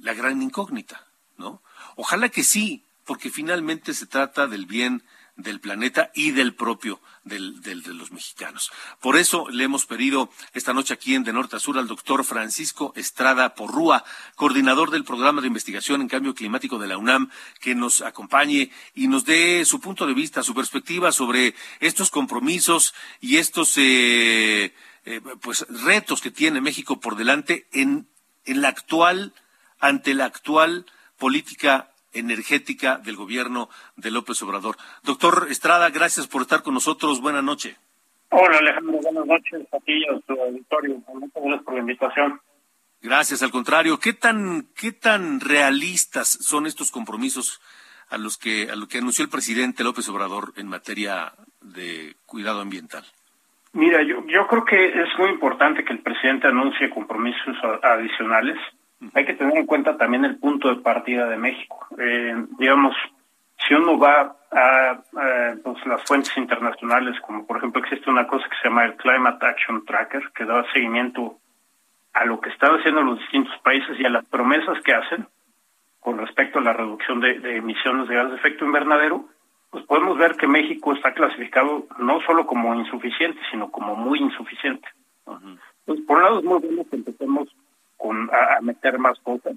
la 0.00 0.14
gran 0.14 0.42
incógnita, 0.42 1.06
¿no? 1.36 1.62
Ojalá 1.96 2.28
que 2.28 2.44
sí, 2.44 2.84
porque 3.04 3.30
finalmente 3.30 3.94
se 3.94 4.06
trata 4.06 4.46
del 4.46 4.66
bien 4.66 5.02
del 5.42 5.60
planeta 5.60 6.10
y 6.14 6.32
del 6.32 6.54
propio 6.54 7.00
de 7.24 7.38
los 7.38 8.12
mexicanos. 8.12 8.70
Por 9.00 9.16
eso 9.16 9.48
le 9.50 9.64
hemos 9.64 9.86
pedido 9.86 10.30
esta 10.52 10.72
noche 10.72 10.94
aquí 10.94 11.14
en 11.14 11.22
De 11.22 11.32
Norte 11.32 11.56
a 11.56 11.60
Sur 11.60 11.78
al 11.78 11.86
doctor 11.86 12.24
Francisco 12.24 12.92
Estrada 12.96 13.54
Porrúa, 13.54 14.04
coordinador 14.36 14.90
del 14.90 15.04
programa 15.04 15.40
de 15.40 15.46
investigación 15.46 16.00
en 16.00 16.08
cambio 16.08 16.34
climático 16.34 16.78
de 16.78 16.88
la 16.88 16.98
UNAM, 16.98 17.30
que 17.60 17.74
nos 17.74 18.00
acompañe 18.00 18.70
y 18.94 19.08
nos 19.08 19.24
dé 19.24 19.64
su 19.64 19.80
punto 19.80 20.06
de 20.06 20.14
vista, 20.14 20.42
su 20.42 20.54
perspectiva 20.54 21.12
sobre 21.12 21.54
estos 21.78 22.10
compromisos 22.10 22.94
y 23.20 23.36
estos 23.36 23.76
eh, 23.76 24.74
eh, 25.04 25.20
pues 25.40 25.66
retos 25.68 26.20
que 26.20 26.30
tiene 26.30 26.60
México 26.60 27.00
por 27.00 27.16
delante 27.16 27.68
en 27.72 28.09
en 28.44 28.62
la 28.62 28.68
actual, 28.68 29.32
ante 29.78 30.14
la 30.14 30.26
actual 30.26 30.86
política 31.18 31.90
energética 32.12 32.98
del 32.98 33.16
gobierno 33.16 33.68
de 33.96 34.10
López 34.10 34.40
Obrador. 34.42 34.76
Doctor 35.02 35.46
Estrada, 35.50 35.90
gracias 35.90 36.26
por 36.26 36.42
estar 36.42 36.62
con 36.62 36.74
nosotros. 36.74 37.20
Buenas 37.20 37.44
noches. 37.44 37.76
Hola 38.30 38.58
Alejandro, 38.58 38.98
buenas 39.02 39.26
noches 39.26 39.66
a 39.72 39.78
ti 39.80 39.92
y 39.92 40.04
a 40.04 40.18
tu 40.20 40.40
auditorio. 40.40 41.02
Muchas 41.08 41.42
gracias 41.42 41.62
por 41.64 41.74
la 41.74 41.80
invitación. 41.80 42.40
Gracias, 43.02 43.42
al 43.42 43.50
contrario. 43.50 43.98
¿Qué 43.98 44.12
tan, 44.12 44.68
qué 44.74 44.92
tan 44.92 45.40
realistas 45.40 46.28
son 46.28 46.66
estos 46.66 46.90
compromisos 46.90 47.60
a 48.08 48.18
los 48.18 48.36
que, 48.36 48.70
a 48.70 48.76
lo 48.76 48.88
que 48.88 48.98
anunció 48.98 49.24
el 49.24 49.30
presidente 49.30 49.84
López 49.84 50.08
Obrador 50.08 50.52
en 50.56 50.68
materia 50.68 51.32
de 51.60 52.16
cuidado 52.26 52.60
ambiental? 52.60 53.04
Mira, 53.72 54.02
yo, 54.02 54.26
yo 54.26 54.46
creo 54.48 54.64
que 54.64 55.02
es 55.02 55.18
muy 55.18 55.30
importante 55.30 55.84
que 55.84 55.92
el 55.92 56.00
presidente 56.00 56.48
anuncie 56.48 56.90
compromisos 56.90 57.56
adicionales. 57.82 58.58
Hay 59.14 59.24
que 59.24 59.34
tener 59.34 59.56
en 59.56 59.66
cuenta 59.66 59.96
también 59.96 60.24
el 60.24 60.38
punto 60.38 60.68
de 60.68 60.82
partida 60.82 61.28
de 61.28 61.36
México. 61.36 61.86
Eh, 61.98 62.34
digamos, 62.58 62.94
si 63.66 63.74
uno 63.74 63.98
va 63.98 64.36
a, 64.50 65.00
pues, 65.62 65.86
las 65.86 66.02
fuentes 66.04 66.36
internacionales, 66.36 67.18
como 67.20 67.46
por 67.46 67.58
ejemplo 67.58 67.80
existe 67.80 68.10
una 68.10 68.26
cosa 68.26 68.48
que 68.48 68.56
se 68.56 68.68
llama 68.68 68.84
el 68.84 68.96
Climate 68.96 69.46
Action 69.46 69.84
Tracker, 69.84 70.30
que 70.34 70.44
da 70.44 70.64
seguimiento 70.72 71.36
a 72.12 72.24
lo 72.24 72.40
que 72.40 72.50
están 72.50 72.74
haciendo 72.74 73.02
los 73.02 73.20
distintos 73.20 73.56
países 73.62 73.98
y 74.00 74.04
a 74.04 74.10
las 74.10 74.24
promesas 74.24 74.80
que 74.82 74.94
hacen 74.94 75.28
con 76.00 76.18
respecto 76.18 76.58
a 76.58 76.62
la 76.62 76.72
reducción 76.72 77.20
de, 77.20 77.38
de 77.38 77.56
emisiones 77.58 78.08
de 78.08 78.16
gases 78.16 78.32
de 78.32 78.38
efecto 78.38 78.64
invernadero, 78.64 79.26
pues 79.70 79.84
podemos 79.86 80.18
ver 80.18 80.36
que 80.36 80.46
México 80.46 80.92
está 80.92 81.14
clasificado 81.14 81.86
no 81.98 82.20
solo 82.22 82.46
como 82.46 82.74
insuficiente, 82.74 83.40
sino 83.50 83.70
como 83.70 83.94
muy 83.94 84.18
insuficiente. 84.18 84.88
Entonces, 85.26 86.04
por 86.06 86.16
un 86.16 86.22
lado 86.22 86.38
es 86.40 86.44
muy 86.44 86.58
bueno 86.58 86.84
que 86.90 86.96
empecemos 86.96 87.48
con, 87.96 88.28
a, 88.32 88.60
meter 88.60 88.98
más 88.98 89.18
cosas, 89.20 89.54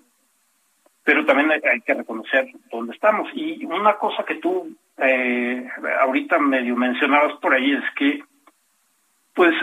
pero 1.04 1.26
también 1.26 1.52
hay, 1.52 1.82
que 1.82 1.94
reconocer 1.96 2.48
dónde 2.72 2.94
estamos. 2.94 3.28
Y 3.34 3.66
una 3.66 3.96
cosa 3.98 4.24
que 4.24 4.36
tú 4.36 4.76
eh, 4.98 5.68
ahorita 6.02 6.38
medio 6.38 6.76
mencionabas 6.76 7.34
por 7.40 7.54
ahí 7.54 7.74
es 7.74 7.84
que, 7.96 8.24
pues, 9.34 9.54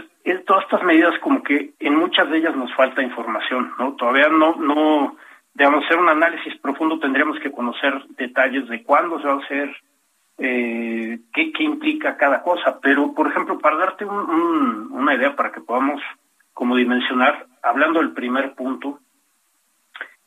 todas 0.46 0.64
estas 0.64 0.82
medidas 0.82 1.18
como 1.20 1.42
que 1.42 1.72
en 1.78 1.96
muchas 1.96 2.28
de 2.28 2.38
ellas 2.38 2.56
nos 2.56 2.74
falta 2.74 3.02
información, 3.02 3.72
¿no? 3.78 3.94
Todavía 3.94 4.28
no, 4.28 4.56
no, 4.56 5.16
digamos, 5.54 5.84
hacer 5.84 5.98
un 5.98 6.08
análisis 6.08 6.56
profundo 6.58 6.98
tendríamos 6.98 7.38
que 7.40 7.52
conocer 7.52 8.04
detalles 8.16 8.68
de 8.68 8.82
cuándo 8.82 9.20
se 9.20 9.26
va 9.26 9.34
a 9.34 9.44
hacer, 9.44 9.74
eh, 10.40 11.20
qué, 11.32 11.52
implica 11.60 12.16
cada 12.16 12.42
cosa. 12.42 12.80
Pero, 12.80 13.14
por 13.14 13.28
ejemplo, 13.28 13.58
para 13.58 13.76
darte 13.76 14.04
una 14.04 15.14
idea, 15.14 15.36
para 15.36 15.52
que 15.52 15.60
podamos 15.60 16.00
como 16.54 16.76
dimensionar, 16.76 17.46
hablando 17.62 18.00
del 18.00 18.12
primer 18.12 18.54
punto, 18.54 18.98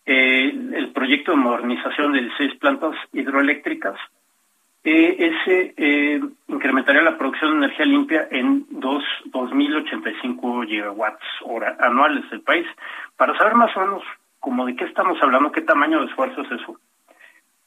eh, 0.06 0.52
el 0.74 0.92
proyecto 0.92 1.32
de 1.32 1.38
modernización 1.38 2.14
de 2.14 2.30
seis 2.38 2.56
plantas 2.56 2.96
hidroeléctricas, 3.12 4.00
eh, 4.86 5.16
ese 5.18 5.74
eh, 5.78 6.22
incrementaría 6.48 7.02
la 7.02 7.18
producción 7.18 7.52
de 7.52 7.66
energía 7.66 7.86
limpia 7.86 8.28
en 8.32 8.66
dos 8.70 9.04
2.085 9.32 10.68
gigawatts 10.68 11.24
hora 11.44 11.78
anuales 11.80 12.30
del 12.30 12.42
país. 12.42 12.68
Para 13.16 13.38
saber 13.38 13.56
más 13.56 13.76
o 13.78 13.80
menos 13.80 14.04
como 14.40 14.66
de 14.66 14.76
qué 14.76 14.84
estamos 14.84 15.22
hablando, 15.22 15.54
qué 15.54 15.62
tamaño 15.62 16.02
de 16.02 16.08
esfuerzo 16.08 16.42
es 16.42 16.52
eso, 16.52 16.78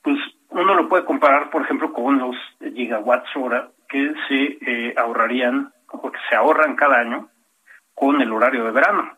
pues 0.02 0.18
uno 0.60 0.74
lo 0.74 0.88
puede 0.88 1.04
comparar, 1.04 1.50
por 1.50 1.62
ejemplo, 1.62 1.92
con 1.92 2.18
los 2.18 2.36
gigawatts 2.60 3.36
hora 3.36 3.68
que 3.88 4.12
se 4.28 4.58
eh, 4.60 4.94
ahorrarían, 4.96 5.72
o 5.88 6.10
que 6.10 6.18
se 6.28 6.34
ahorran 6.34 6.76
cada 6.76 6.98
año 6.98 7.28
con 7.94 8.20
el 8.20 8.32
horario 8.32 8.64
de 8.64 8.70
verano, 8.70 9.12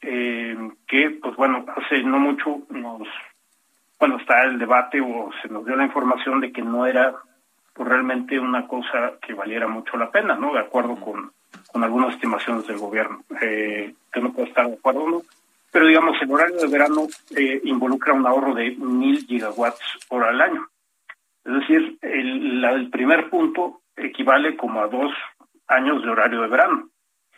eh, 0.00 0.56
que, 0.86 1.10
pues 1.22 1.36
bueno, 1.36 1.64
hace 1.76 2.02
no 2.02 2.18
mucho 2.18 2.62
nos, 2.70 3.06
bueno, 3.98 4.16
está 4.18 4.44
el 4.44 4.58
debate 4.58 5.00
o 5.00 5.30
se 5.42 5.48
nos 5.48 5.64
dio 5.64 5.76
la 5.76 5.84
información 5.84 6.40
de 6.40 6.52
que 6.52 6.62
no 6.62 6.86
era 6.86 7.14
pues, 7.74 7.88
realmente 7.88 8.38
una 8.38 8.66
cosa 8.66 9.14
que 9.20 9.34
valiera 9.34 9.68
mucho 9.68 9.96
la 9.96 10.10
pena, 10.10 10.34
¿no? 10.36 10.54
De 10.54 10.60
acuerdo 10.60 10.96
con, 10.96 11.32
con 11.72 11.84
algunas 11.84 12.14
estimaciones 12.14 12.66
del 12.66 12.78
gobierno, 12.78 13.22
eh, 13.40 13.94
que 14.12 14.20
no 14.20 14.32
puede 14.32 14.48
estar 14.48 14.66
de 14.66 14.74
acuerdo, 14.74 15.08
¿no? 15.08 15.22
pero 15.74 15.88
digamos 15.88 16.16
el 16.22 16.30
horario 16.30 16.56
de 16.56 16.68
verano 16.68 17.08
eh, 17.36 17.60
involucra 17.64 18.12
un 18.12 18.24
ahorro 18.24 18.54
de 18.54 18.76
mil 18.76 19.26
gigawatts 19.26 20.06
hora 20.08 20.28
al 20.28 20.40
año. 20.40 20.68
Es 21.44 21.52
decir, 21.52 21.98
el, 22.00 22.90
primer 22.90 23.28
punto 23.28 23.82
equivale 23.96 24.56
como 24.56 24.80
a 24.80 24.88
dos 24.88 25.12
años 25.68 26.02
de 26.02 26.10
horario 26.10 26.40
de 26.40 26.48
verano. 26.48 26.88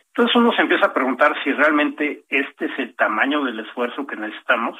Entonces 0.09 0.35
uno 0.37 0.53
se 0.53 0.63
empieza 0.63 0.87
a 0.87 0.95
preguntar 0.95 1.35
si 1.43 1.53
realmente 1.53 2.25
este 2.29 2.67
es 2.67 2.79
el 2.79 2.95
tamaño 2.95 3.45
del 3.45 3.61
esfuerzo 3.61 4.07
que 4.07 4.17
necesitamos. 4.17 4.79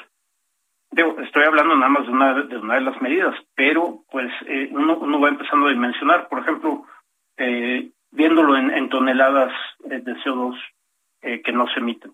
estoy 0.93 1.45
hablando 1.45 1.75
nada 1.75 1.89
más 1.89 2.07
de 2.07 2.13
una 2.13 2.75
de, 2.75 2.81
las 2.81 3.01
medidas, 3.03 3.35
pero 3.55 4.05
pues 4.11 4.33
eh, 4.47 4.69
uno, 4.73 4.97
uno, 4.99 5.21
va 5.21 5.29
empezando 5.29 5.67
a 5.67 5.71
dimensionar, 5.71 6.29
por 6.29 6.39
ejemplo, 6.39 6.85
eh, 7.37 7.91
viéndolo 8.13 8.57
en, 8.57 8.89
toneladas 8.89 9.53
de 9.81 10.15
CO2 10.25 10.57
eh, 11.23 11.43
que 11.43 11.53
no 11.53 11.67
se 11.69 11.81
emiten. 11.81 12.13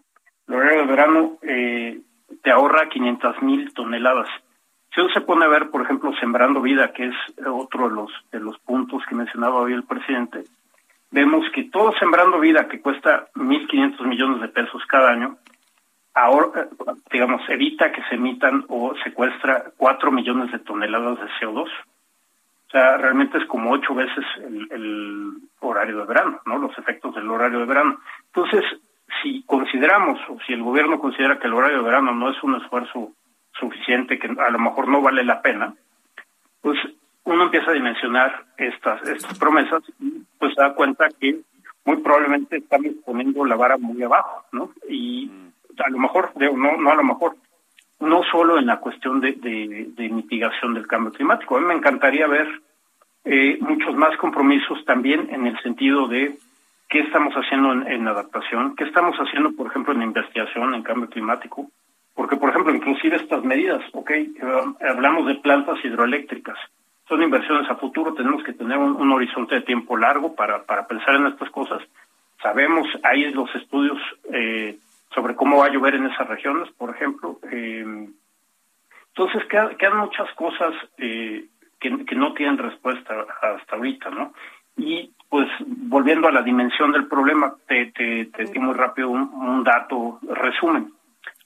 El 0.48 0.54
horario 0.54 0.80
de 0.80 0.86
verano 0.86 1.38
te 1.40 2.50
ahorra 2.50 2.88
500 2.88 3.42
mil 3.42 3.72
toneladas. 3.74 4.28
Si 4.94 5.00
uno 5.00 5.10
se 5.12 5.22
pone 5.22 5.44
a 5.44 5.48
ver, 5.48 5.70
por 5.70 5.82
ejemplo, 5.82 6.12
Sembrando 6.20 6.60
Vida, 6.60 6.92
que 6.92 7.06
es 7.06 7.14
otro 7.46 7.88
de 7.88 7.94
los, 7.94 8.10
de 8.30 8.40
los 8.40 8.58
puntos 8.58 9.02
que 9.08 9.14
mencionaba 9.14 9.60
hoy 9.60 9.72
el 9.72 9.84
presidente, 9.84 10.44
vemos 11.10 11.46
que 11.54 11.64
todo 11.64 11.92
Sembrando 11.98 12.38
Vida, 12.38 12.68
que 12.68 12.80
cuesta 12.80 13.28
1.500 13.34 14.04
millones 14.06 14.40
de 14.42 14.48
pesos 14.48 14.82
cada 14.86 15.10
año, 15.10 15.38
ahora, 16.12 16.68
digamos, 17.10 17.40
evita 17.48 17.90
que 17.90 18.02
se 18.04 18.16
emitan 18.16 18.66
o 18.68 18.94
secuestra 19.02 19.72
4 19.78 20.12
millones 20.12 20.52
de 20.52 20.58
toneladas 20.58 21.18
de 21.20 21.26
CO2. 21.40 21.68
O 21.68 22.70
sea, 22.70 22.96
realmente 22.98 23.38
es 23.38 23.46
como 23.46 23.70
ocho 23.70 23.94
veces 23.94 24.24
el, 24.38 24.68
el 24.70 25.32
horario 25.60 25.98
de 25.98 26.06
verano, 26.06 26.40
¿no? 26.44 26.58
Los 26.58 26.76
efectos 26.78 27.14
del 27.14 27.30
horario 27.30 27.60
de 27.60 27.66
verano. 27.66 27.98
Entonces, 28.26 28.64
si 29.22 29.42
consideramos, 29.44 30.18
o 30.28 30.38
si 30.46 30.52
el 30.52 30.62
gobierno 30.62 30.98
considera 30.98 31.38
que 31.38 31.46
el 31.46 31.54
horario 31.54 31.78
de 31.78 31.84
verano 31.84 32.14
no 32.14 32.30
es 32.30 32.42
un 32.42 32.56
esfuerzo 32.56 33.12
suficiente, 33.58 34.18
que 34.18 34.28
a 34.28 34.50
lo 34.50 34.58
mejor 34.58 34.88
no 34.88 35.00
vale 35.00 35.24
la 35.24 35.42
pena, 35.42 35.74
pues 36.60 36.78
uno 37.24 37.44
empieza 37.44 37.70
a 37.70 37.74
dimensionar 37.74 38.44
estas, 38.56 39.02
estas 39.08 39.38
promesas 39.38 39.82
y 40.00 40.22
pues 40.38 40.54
se 40.54 40.60
da 40.60 40.74
cuenta 40.74 41.08
que 41.20 41.40
muy 41.84 41.96
probablemente 41.98 42.58
estamos 42.58 42.92
poniendo 43.04 43.44
la 43.44 43.56
vara 43.56 43.76
muy 43.76 44.02
abajo, 44.02 44.44
¿no? 44.52 44.70
Y 44.88 45.30
a 45.84 45.90
lo 45.90 45.98
mejor, 45.98 46.32
no, 46.36 46.76
no 46.76 46.90
a 46.90 46.94
lo 46.94 47.04
mejor, 47.04 47.36
no 48.00 48.22
solo 48.24 48.58
en 48.58 48.66
la 48.66 48.78
cuestión 48.78 49.20
de, 49.20 50.08
mitigación 50.10 50.74
del 50.74 50.86
cambio 50.86 51.12
climático. 51.12 51.56
A 51.56 51.60
mí 51.60 51.66
me 51.66 51.74
encantaría 51.74 52.26
ver 52.26 52.48
eh, 53.24 53.58
muchos 53.60 53.94
más 53.94 54.16
compromisos 54.16 54.84
también 54.84 55.28
en 55.30 55.46
el 55.46 55.58
sentido 55.60 56.08
de 56.08 56.36
qué 56.88 57.00
estamos 57.00 57.34
haciendo 57.34 57.72
en, 57.72 58.06
adaptación, 58.06 58.76
qué 58.76 58.84
estamos 58.84 59.16
haciendo, 59.16 59.52
por 59.52 59.68
ejemplo, 59.68 59.94
en 59.94 60.02
investigación 60.02 60.74
en 60.74 60.82
cambio 60.82 61.08
climático, 61.08 61.70
porque, 62.14 62.36
por 62.36 62.50
ejemplo, 62.50 62.74
inclusive 62.74 63.16
estas 63.16 63.42
medidas, 63.44 63.82
ok, 63.92 64.10
eh, 64.10 64.32
hablamos 64.88 65.26
de 65.26 65.36
plantas 65.36 65.82
hidroeléctricas, 65.84 66.58
son 67.08 67.22
inversiones 67.22 67.68
a 67.70 67.76
futuro, 67.76 68.14
tenemos 68.14 68.42
que 68.44 68.52
tener 68.52 68.78
un, 68.78 69.12
horizonte 69.12 69.56
de 69.56 69.60
tiempo 69.62 69.96
largo 69.96 70.34
para, 70.34 70.64
para 70.64 70.86
pensar 70.86 71.16
en 71.16 71.26
estas 71.26 71.50
cosas. 71.50 71.82
Sabemos, 72.40 72.86
hay 73.02 73.30
los 73.32 73.54
estudios 73.54 73.98
eh, 74.32 74.78
sobre 75.14 75.34
cómo 75.34 75.58
va 75.58 75.66
a 75.66 75.70
llover 75.70 75.94
en 75.94 76.06
esas 76.06 76.26
regiones, 76.28 76.70
por 76.72 76.90
ejemplo. 76.90 77.38
Eh, 77.50 78.08
entonces, 79.08 79.44
quedan, 79.46 79.76
quedan, 79.76 79.98
muchas 79.98 80.32
cosas 80.34 80.74
que, 80.96 81.48
que 81.80 82.14
no 82.14 82.32
tienen 82.32 82.56
respuesta 82.56 83.26
hasta 83.42 83.76
ahorita, 83.76 84.10
¿no? 84.10 84.32
Y 84.76 85.10
pues 85.32 85.48
volviendo 85.66 86.28
a 86.28 86.32
la 86.32 86.42
dimensión 86.42 86.92
del 86.92 87.06
problema, 87.06 87.54
te, 87.66 87.86
te, 87.92 88.26
te 88.26 88.44
digo 88.44 88.66
muy 88.66 88.74
rápido 88.74 89.08
un, 89.08 89.64
dato 89.64 90.18
resumen. 90.28 90.92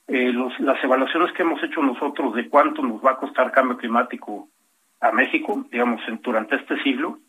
Eh, 0.07 0.31
los, 0.31 0.57
las 0.59 0.81
evaluaciones 0.83 1.33
que 1.33 1.43
hemos 1.43 1.61
hecho 1.63 1.81
nosotros 1.81 2.33
de 2.35 2.47
cuánto 2.47 2.81
nos 2.81 3.03
va 3.03 3.11
a 3.11 3.17
costar 3.17 3.51
cambio 3.51 3.77
climático 3.77 4.47
a 5.01 5.11
México, 5.11 5.65
digamos, 5.71 6.01
en, 6.07 6.21
durante 6.21 6.55
este 6.55 6.81
siglo, 6.83 7.19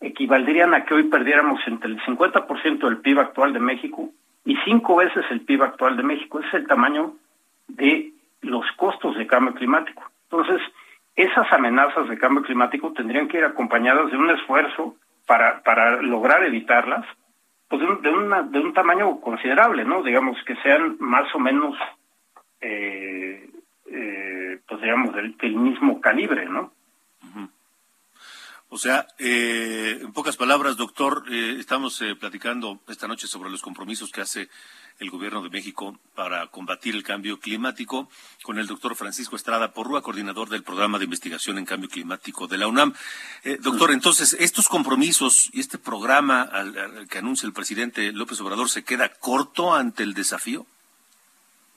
equivaldrían 0.00 0.74
a 0.74 0.84
que 0.84 0.94
hoy 0.94 1.04
perdiéramos 1.04 1.60
entre 1.66 1.90
el 1.90 2.00
50% 2.00 2.78
del 2.80 2.98
PIB 2.98 3.20
actual 3.20 3.52
de 3.52 3.60
México 3.60 4.10
y 4.44 4.56
cinco 4.64 4.96
veces 4.96 5.24
el 5.30 5.42
PIB 5.42 5.62
actual 5.62 5.96
de 5.96 6.02
México. 6.02 6.40
Ese 6.40 6.48
es 6.48 6.54
el 6.54 6.66
tamaño 6.66 7.14
de 7.68 8.12
los 8.40 8.64
costos 8.76 9.16
de 9.16 9.26
cambio 9.26 9.54
climático. 9.54 10.02
Entonces, 10.30 10.60
esas 11.16 11.52
amenazas 11.52 12.08
de 12.08 12.18
cambio 12.18 12.42
climático 12.42 12.92
tendrían 12.92 13.28
que 13.28 13.38
ir 13.38 13.44
acompañadas 13.44 14.10
de 14.10 14.16
un 14.16 14.30
esfuerzo 14.30 14.94
para, 15.26 15.62
para 15.62 16.00
lograr 16.00 16.44
evitarlas, 16.44 17.04
pues 17.68 17.82
de 17.82 17.86
un, 18.08 18.50
de, 18.52 18.60
un 18.60 18.72
tamaño 18.72 19.20
considerable, 19.20 19.84
¿no? 19.84 20.02
Digamos 20.02 20.38
que 20.44 20.56
sean 20.56 20.96
más 21.00 21.32
o 21.34 21.38
menos, 21.38 21.76
eh, 22.60 23.50
eh, 23.90 24.60
pues 24.66 24.80
digamos, 24.80 25.14
del, 25.14 25.56
mismo 25.56 26.00
calibre, 26.00 26.46
¿no? 26.46 26.72
O 28.70 28.76
sea, 28.76 29.06
eh, 29.18 29.98
en 30.02 30.12
pocas 30.12 30.36
palabras, 30.36 30.76
doctor, 30.76 31.24
eh, 31.30 31.56
estamos 31.58 32.02
eh, 32.02 32.14
platicando 32.14 32.82
esta 32.88 33.08
noche 33.08 33.26
sobre 33.26 33.48
los 33.48 33.62
compromisos 33.62 34.10
que 34.10 34.20
hace 34.20 34.50
el 34.98 35.08
Gobierno 35.08 35.42
de 35.42 35.48
México 35.48 35.98
para 36.14 36.48
combatir 36.48 36.94
el 36.94 37.02
cambio 37.02 37.40
climático 37.40 38.10
con 38.42 38.58
el 38.58 38.66
doctor 38.66 38.94
Francisco 38.94 39.36
Estrada 39.36 39.72
Porrúa, 39.72 40.02
coordinador 40.02 40.50
del 40.50 40.64
programa 40.64 40.98
de 40.98 41.04
investigación 41.04 41.56
en 41.56 41.64
cambio 41.64 41.88
climático 41.88 42.46
de 42.46 42.58
la 42.58 42.66
UNAM. 42.66 42.92
doctor, 43.60 43.92
entonces, 43.92 44.36
¿estos 44.38 44.68
compromisos 44.68 45.48
y 45.54 45.60
este 45.60 45.78
programa 45.78 46.50
que 47.08 47.18
anuncia 47.18 47.46
el 47.46 47.52
presidente 47.52 48.12
López 48.12 48.40
Obrador 48.40 48.68
se 48.68 48.84
queda 48.84 49.08
corto 49.08 49.74
ante 49.74 50.02
el 50.02 50.14
desafío? 50.14 50.66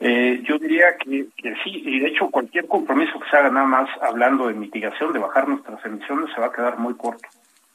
Eh, 0.03 0.41
yo 0.47 0.57
diría 0.57 0.97
que, 0.97 1.27
sí, 1.63 1.83
y 1.85 1.99
de 1.99 2.07
hecho 2.07 2.31
cualquier 2.31 2.67
compromiso 2.67 3.19
que 3.19 3.29
se 3.29 3.37
haga 3.37 3.51
nada 3.51 3.67
más 3.67 3.87
hablando 4.01 4.47
de 4.47 4.55
mitigación, 4.55 5.13
de 5.13 5.19
bajar 5.19 5.47
nuestras 5.47 5.85
emisiones, 5.85 6.33
se 6.33 6.41
va 6.41 6.47
a 6.47 6.51
quedar 6.51 6.79
muy 6.79 6.95
corto. 6.95 7.29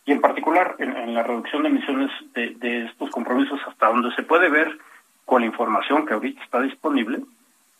Y 0.04 0.10
en 0.10 0.20
particular 0.20 0.74
en, 0.80 1.14
la 1.14 1.22
reducción 1.22 1.62
de 1.62 1.68
emisiones 1.68 2.10
de, 2.34 2.86
estos 2.86 3.10
compromisos, 3.10 3.60
hasta 3.68 3.86
donde 3.86 4.12
se 4.16 4.24
puede 4.24 4.48
ver 4.48 4.76
con 5.24 5.42
la 5.42 5.46
información 5.46 6.04
que 6.04 6.14
ahorita 6.14 6.42
está 6.42 6.60
disponible, 6.62 7.20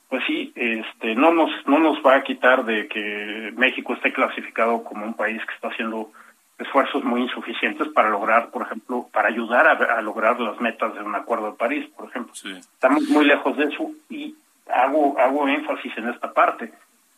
pues 0.09 0.23
sí, 0.29 0.53
este, 0.55 1.17
no 1.17 1.33
nos 1.33 1.51
no 1.67 1.81
nos 1.81 1.99
va 2.07 2.15
a 2.15 2.23
quitar 2.23 2.65
de 2.65 2.87
que 2.87 3.53
México 3.57 3.95
esté 3.95 4.13
clasificado 4.13 4.85
como 4.85 5.05
un 5.05 5.15
país 5.15 5.45
que 5.45 5.55
está 5.55 5.69
haciendo 5.69 6.13
esfuerzos 6.59 7.05
muy 7.05 7.23
insuficientes 7.23 7.88
para 7.88 8.09
lograr, 8.09 8.51
por 8.51 8.62
ejemplo, 8.62 9.07
para 9.12 9.29
ayudar 9.29 9.66
a, 9.66 10.01
lograr 10.01 10.40
las 10.40 10.61
metas 10.61 10.95
de 10.95 11.03
un 11.03 11.14
acuerdo 11.14 11.51
de 11.51 11.57
París, 11.57 11.87
por 11.95 12.09
ejemplo. 12.09 12.33
Estamos 12.35 13.03
muy 13.09 13.27
lejos 13.27 13.57
de 13.57 13.64
eso 13.64 13.90
y 14.09 14.35
hago, 14.73 15.19
hago 15.19 15.49
énfasis 15.49 15.92
en 15.99 16.09
esta 16.09 16.33
parte. 16.33 16.73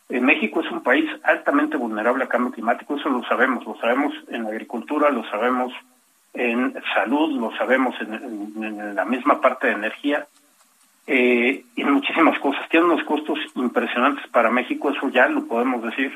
En 0.08 0.24
México 0.24 0.60
es 0.60 0.70
un 0.70 0.82
país 0.82 1.08
altamente 1.22 1.76
vulnerable 1.76 2.24
al 2.24 2.28
cambio 2.28 2.52
climático, 2.52 2.96
eso 2.96 3.08
lo 3.10 3.22
sabemos, 3.24 3.64
lo 3.64 3.76
sabemos 3.76 4.14
en 4.28 4.46
agricultura, 4.46 5.10
lo 5.10 5.22
sabemos 5.30 5.72
en 6.32 6.74
salud, 6.94 7.38
lo 7.38 7.56
sabemos 7.56 7.94
en, 8.00 8.94
la 8.94 9.04
misma 9.04 9.40
parte 9.40 9.68
de 9.68 9.74
energía 9.74 10.26
eh, 11.06 11.64
y 11.76 11.82
en 11.82 11.92
muchísimas 11.92 12.38
cosas. 12.38 12.68
Tiene 12.70 12.86
unos 12.86 13.04
costos 13.04 13.38
impresionantes 13.54 14.26
para 14.28 14.50
México, 14.50 14.90
eso 14.90 15.08
ya 15.10 15.28
lo 15.28 15.44
podemos 15.46 15.82
decir. 15.82 16.12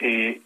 Eh, 0.00 0.42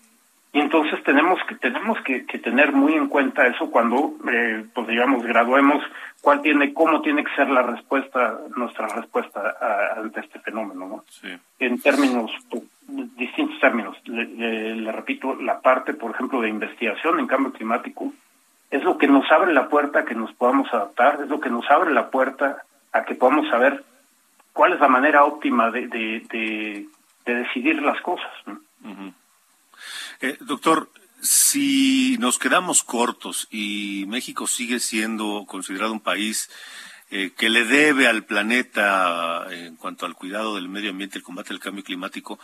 y 0.53 0.61
entonces 0.61 1.03
tenemos 1.03 1.41
que 1.49 1.55
tenemos 1.55 1.99
que, 2.03 2.21
tener 2.39 2.73
muy 2.73 2.95
en 2.95 3.09
cuenta 3.09 3.47
eso 3.47 3.71
cuando 3.71 4.15
eh, 4.31 4.65
pues 4.75 4.87
digamos 4.87 5.25
graduemos 5.25 5.83
cuál 6.21 6.43
tiene 6.43 6.75
cómo 6.75 7.01
tiene 7.01 7.25
que 7.25 7.35
ser 7.35 7.49
la 7.49 7.63
respuesta 7.63 8.39
nuestra 8.57 8.87
respuesta 8.89 9.57
ante 9.97 10.21
este 10.21 10.41
fenómeno 10.41 10.87
¿no? 10.87 11.05
en 11.59 11.81
términos 11.81 12.31
pues, 12.51 12.65
distintos 13.17 13.59
términos 13.61 13.97
le, 14.05 14.93
repito 14.93 15.35
la 15.37 15.61
parte 15.61 15.95
por 15.95 16.11
ejemplo 16.11 16.43
de 16.43 16.51
investigación 16.51 17.19
en 17.19 17.27
cambio 17.27 17.53
climático 17.53 18.13
es 18.71 18.83
lo 18.83 18.99
que 18.99 19.07
nos 19.07 19.31
abre 19.31 19.55
la 19.55 19.69
puerta 19.69 20.01
a 20.01 20.05
que 20.05 20.15
nos 20.15 20.33
podamos 20.35 20.73
adaptar 20.73 21.21
es 21.23 21.29
lo 21.29 21.41
que 21.41 21.51
nos 21.51 21.69
abre 21.71 21.93
la 21.93 22.11
puerta 22.11 22.59
a 22.93 23.05
que 23.05 23.15
podamos 23.15 23.49
saber 23.49 23.83
cuál 24.53 24.75
es 24.75 24.81
la 24.81 24.89
manera 24.89 25.25
óptima 25.25 25.71
de 25.71 25.87
de, 25.87 26.87
de, 27.25 27.35
decidir 27.35 27.81
las 27.81 27.99
cosas 28.03 28.31
¿no? 28.45 28.61
Eh, 30.23 30.37
doctor, 30.39 30.89
si 31.21 32.17
nos 32.19 32.39
quedamos 32.39 32.85
cortos 32.85 33.49
y 33.51 34.05
México 34.07 34.47
sigue 34.47 34.79
siendo 34.79 35.45
considerado 35.49 35.93
un 35.93 35.99
país 35.99 36.49
eh, 37.11 37.33
que 37.37 37.51
le 37.51 37.65
debe 37.65 38.07
al 38.07 38.23
planeta 38.23 39.47
en 39.51 39.75
cuanto 39.75 40.07
al 40.07 40.15
cuidado 40.15 40.55
del 40.55 40.69
medio 40.69 40.91
ambiente, 40.91 41.19
el 41.19 41.25
combate 41.25 41.53
al 41.53 41.59
cambio 41.59 41.83
climático, 41.83 42.39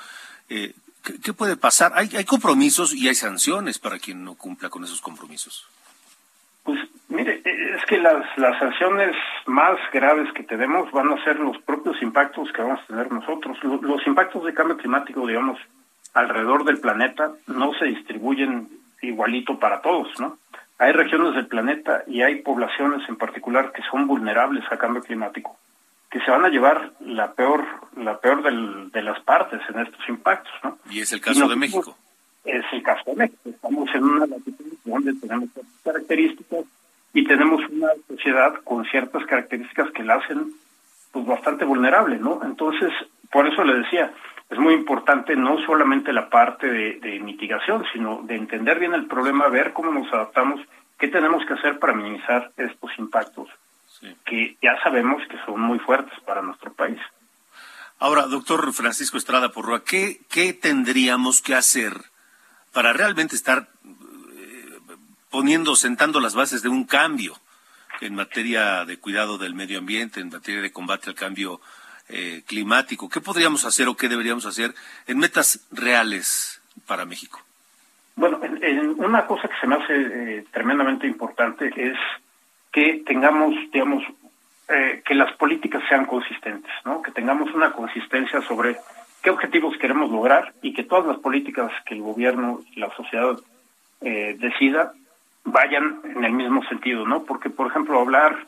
eh, 0.48 0.74
¿qué, 1.22 1.32
puede 1.32 1.56
pasar? 1.56 1.92
Hay, 1.94 2.24
compromisos 2.24 2.92
y 2.92 3.06
hay 3.06 3.14
sanciones 3.14 3.78
para 3.78 4.00
quien 4.00 4.24
no 4.24 4.34
cumpla 4.34 4.68
con 4.70 4.82
esos 4.82 5.00
compromisos. 5.00 5.64
Pues 6.64 6.80
mire, 7.08 7.42
es 7.44 7.84
que 7.86 7.98
las, 7.98 8.26
las 8.38 8.58
sanciones 8.58 9.14
más 9.46 9.78
graves 9.92 10.32
que 10.34 10.42
tenemos 10.42 10.90
van 10.90 11.12
a 11.12 11.22
ser 11.22 11.38
los 11.38 11.56
propios 11.58 12.02
impactos 12.02 12.50
que 12.50 12.60
vamos 12.60 12.80
a 12.80 12.86
tener 12.86 13.12
nosotros. 13.12 13.56
los 13.62 14.04
impactos 14.04 14.44
de 14.44 14.52
cambio 14.52 14.76
climático, 14.76 15.24
digamos, 15.28 15.60
alrededor 16.14 16.64
del 16.64 16.78
planeta 16.78 17.32
no 17.46 17.72
se 17.74 17.86
distribuyen 17.86 18.68
igualito 19.02 19.58
para 19.58 19.80
todos, 19.80 20.08
¿no? 20.18 20.38
Hay 20.78 20.92
regiones 20.92 21.34
del 21.34 21.46
planeta 21.46 22.04
y 22.06 22.22
hay 22.22 22.36
poblaciones 22.42 23.08
en 23.08 23.16
particular 23.16 23.72
que 23.72 23.82
son 23.90 24.06
vulnerables 24.06 24.64
a 24.70 24.78
cambio 24.78 25.02
climático, 25.02 25.56
que 26.10 26.20
se 26.20 26.30
van 26.30 26.44
a 26.44 26.48
llevar 26.48 26.92
la 27.00 27.32
peor, 27.32 27.64
la 27.96 28.18
peor 28.18 28.42
de 28.92 29.02
las 29.02 29.20
partes 29.20 29.60
en 29.68 29.80
estos 29.80 30.08
impactos, 30.08 30.52
¿no? 30.62 30.78
Y 30.90 31.00
es 31.00 31.12
el 31.12 31.20
caso 31.20 31.48
de 31.48 31.56
México. 31.56 31.96
Es 32.44 32.64
el 32.72 32.82
caso 32.82 33.02
de 33.06 33.16
México. 33.16 33.50
Estamos 33.50 33.88
en 33.94 34.04
una 34.04 34.26
latitud 34.26 34.68
Chile 34.88 35.14
tenemos 35.20 35.48
características 35.84 36.64
y 37.12 37.24
tenemos 37.24 37.60
una 37.70 37.88
sociedad 38.06 38.54
con 38.64 38.84
ciertas 38.86 39.24
características 39.26 39.90
que 39.92 40.02
la 40.02 40.14
hacen 40.14 40.52
pues 41.12 41.26
bastante 41.26 41.64
vulnerable, 41.64 42.18
¿no? 42.18 42.40
Entonces, 42.44 42.92
por 43.30 43.46
eso 43.46 43.64
le 43.64 43.78
decía, 43.80 44.12
es 44.50 44.58
muy 44.58 44.74
importante 44.74 45.36
no 45.36 45.58
solamente 45.66 46.12
la 46.12 46.30
parte 46.30 46.70
de, 46.70 47.20
mitigación, 47.20 47.84
sino 47.92 48.22
de 48.22 48.36
entender 48.36 48.78
bien 48.78 48.94
el 48.94 49.06
problema, 49.06 49.48
ver 49.48 49.72
cómo 49.72 49.92
nos 49.92 50.12
adaptamos, 50.12 50.60
qué 50.98 51.08
tenemos 51.08 51.44
que 51.44 51.54
hacer 51.54 51.78
para 51.78 51.92
minimizar 51.92 52.50
estos 52.56 52.90
impactos 52.98 53.48
que 54.24 54.56
ya 54.62 54.80
sabemos 54.82 55.20
que 55.28 55.36
son 55.44 55.60
muy 55.60 55.78
fuertes 55.80 56.18
para 56.20 56.40
nuestro 56.40 56.72
país. 56.72 56.98
Ahora, 57.98 58.26
doctor 58.26 58.72
Francisco 58.72 59.18
Estrada 59.18 59.50
Porroa, 59.50 59.82
¿qué, 59.82 60.20
¿qué 60.30 60.52
tendríamos 60.52 61.42
que 61.42 61.56
hacer 61.56 61.92
para 62.72 62.92
realmente 62.92 63.34
estar 63.34 63.68
eh, 63.84 64.78
poniendo, 65.30 65.74
sentando 65.74 66.20
las 66.20 66.34
bases 66.34 66.62
de 66.62 66.68
un 66.68 66.84
cambio 66.84 67.34
en 68.00 68.14
materia 68.14 68.84
de 68.84 68.98
cuidado 68.98 69.36
del 69.36 69.54
medio 69.54 69.78
ambiente, 69.78 70.20
en 70.20 70.30
materia 70.30 70.60
de 70.62 70.70
combate 70.70 71.10
al 71.10 71.16
cambio 71.16 71.60
eh, 72.08 72.42
climático. 72.46 73.08
¿Qué 73.08 73.20
podríamos 73.20 73.64
hacer 73.64 73.86
o 73.86 73.96
qué 73.96 74.08
deberíamos 74.08 74.46
hacer 74.46 74.74
en 75.06 75.18
metas 75.18 75.66
reales 75.70 76.60
para 76.86 77.04
México? 77.04 77.40
Bueno, 78.16 78.40
una 78.96 79.26
cosa 79.26 79.46
que 79.46 79.54
se 79.60 79.66
me 79.66 79.76
hace 79.76 79.94
eh, 79.94 80.44
tremendamente 80.50 81.06
importante 81.06 81.70
es 81.76 81.98
que 82.72 83.02
tengamos, 83.06 83.54
digamos, 83.72 84.02
eh, 84.68 85.02
que 85.04 85.14
las 85.14 85.36
políticas 85.36 85.82
sean 85.88 86.06
consistentes, 86.06 86.72
¿no? 86.84 87.02
Que 87.02 87.12
tengamos 87.12 87.52
una 87.54 87.72
consistencia 87.72 88.40
sobre 88.42 88.78
qué 89.22 89.30
objetivos 89.30 89.76
queremos 89.78 90.10
lograr 90.10 90.54
y 90.62 90.72
que 90.72 90.84
todas 90.84 91.06
las 91.06 91.18
políticas 91.18 91.70
que 91.84 91.94
el 91.94 92.00
gobierno 92.00 92.60
y 92.74 92.80
la 92.80 92.90
sociedad 92.94 93.38
decida 94.00 94.94
vayan 95.44 96.00
en 96.04 96.24
el 96.24 96.32
mismo 96.32 96.62
sentido, 96.64 97.04
¿no? 97.06 97.24
Porque, 97.24 97.50
por 97.50 97.66
ejemplo, 97.66 98.00
hablar 98.00 98.46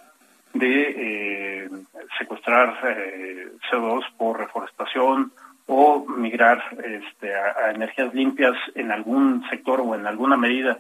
de 0.55 1.65
eh, 1.65 1.71
secuestrar 2.19 2.79
eh, 2.85 3.53
CO2 3.71 4.03
por 4.17 4.39
reforestación 4.39 5.33
o 5.67 6.05
migrar 6.07 6.63
este, 6.85 7.35
a, 7.35 7.71
energías 7.71 8.13
limpias 8.13 8.57
en 8.75 8.91
algún 8.91 9.49
sector 9.49 9.81
o 9.81 9.95
en 9.95 10.07
alguna 10.07 10.37
medida, 10.37 10.79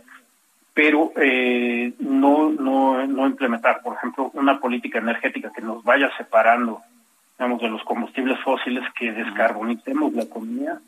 pero 0.74 1.12
eh, 1.16 1.92
no, 2.00 2.50
no, 2.50 3.06
no 3.06 3.26
implementar, 3.26 3.82
por 3.82 3.96
ejemplo, 3.96 4.30
una 4.34 4.58
política 4.58 4.98
energética 4.98 5.52
que 5.54 5.62
nos 5.62 5.84
vaya 5.84 6.10
separando 6.16 6.82
digamos, 7.38 7.62
de 7.62 7.68
los 7.70 7.82
combustibles 7.84 8.38
fósiles, 8.40 8.84
que 8.98 9.12
descarbonicemos 9.12 10.12
la 10.12 10.24
economía, 10.24 10.78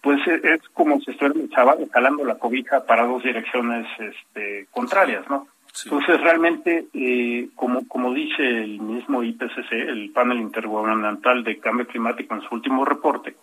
pues 0.00 0.26
es, 0.26 0.60
como 0.72 0.98
si 1.00 1.10
estuviéramos 1.10 1.50
jalando 1.92 2.24
la 2.24 2.36
cobija 2.36 2.86
para 2.86 3.06
dos 3.06 3.22
direcciones 3.22 3.86
este, 3.98 4.66
contrarias, 4.70 5.28
¿no? 5.28 5.46
Entonces, 5.84 6.20
realmente, 6.20 6.86
eh, 6.92 7.48
como, 7.54 7.88
como 7.88 8.12
dice 8.12 8.42
el 8.42 8.80
mismo 8.80 9.22
IPCC, 9.22 9.72
el 9.72 10.10
panel 10.10 10.38
intergubernamental 10.38 11.42
de 11.42 11.58
cambio 11.58 11.86
climático 11.86 12.34
en 12.34 12.42
su 12.42 12.54
último 12.54 12.84
reporte, 12.84 13.36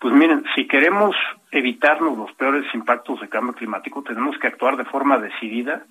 pues 0.00 0.12
miren, 0.12 0.44
si 0.54 0.66
queremos 0.66 1.14
evitarnos 1.50 2.18
los 2.18 2.32
peores 2.32 2.64
impactos 2.74 3.20
de 3.20 3.28
cambio 3.28 3.54
climático, 3.54 4.02
tenemos 4.02 4.36
que 4.38 4.48
actuar 4.48 4.76
de 4.76 4.84
forma 4.84 5.18
decidida 5.18 5.86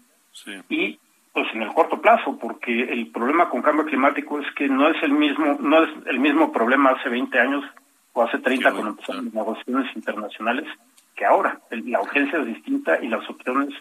y 0.70 1.00
pues 1.32 1.48
en 1.54 1.64
el 1.64 1.74
corto 1.74 2.00
plazo, 2.00 2.38
porque 2.40 2.84
el 2.84 3.08
problema 3.08 3.50
con 3.50 3.64
cambio 3.64 3.86
climático 3.86 4.40
es 4.40 4.46
que 4.54 4.68
no 4.68 4.88
es 4.90 5.02
el 5.02 5.14
mismo, 5.14 5.58
no 5.60 5.84
es 5.84 5.90
el 6.06 6.20
mismo 6.20 6.52
problema 6.52 6.92
hace 6.92 7.10
20 7.10 7.40
años 7.40 7.64
o 8.12 8.22
hace 8.22 8.38
30 8.38 8.70
con 8.70 8.74
cuando 8.74 8.92
empezaron 8.92 9.26
las 9.26 9.34
negociaciones 9.34 9.96
internacionales 9.96 10.68
que 11.16 11.26
ahora. 11.26 11.60
La 11.72 12.02
urgencia 12.02 12.40
es 12.40 12.46
distinta 12.46 13.00
y 13.02 13.08
las 13.08 13.28
opciones 13.28 13.74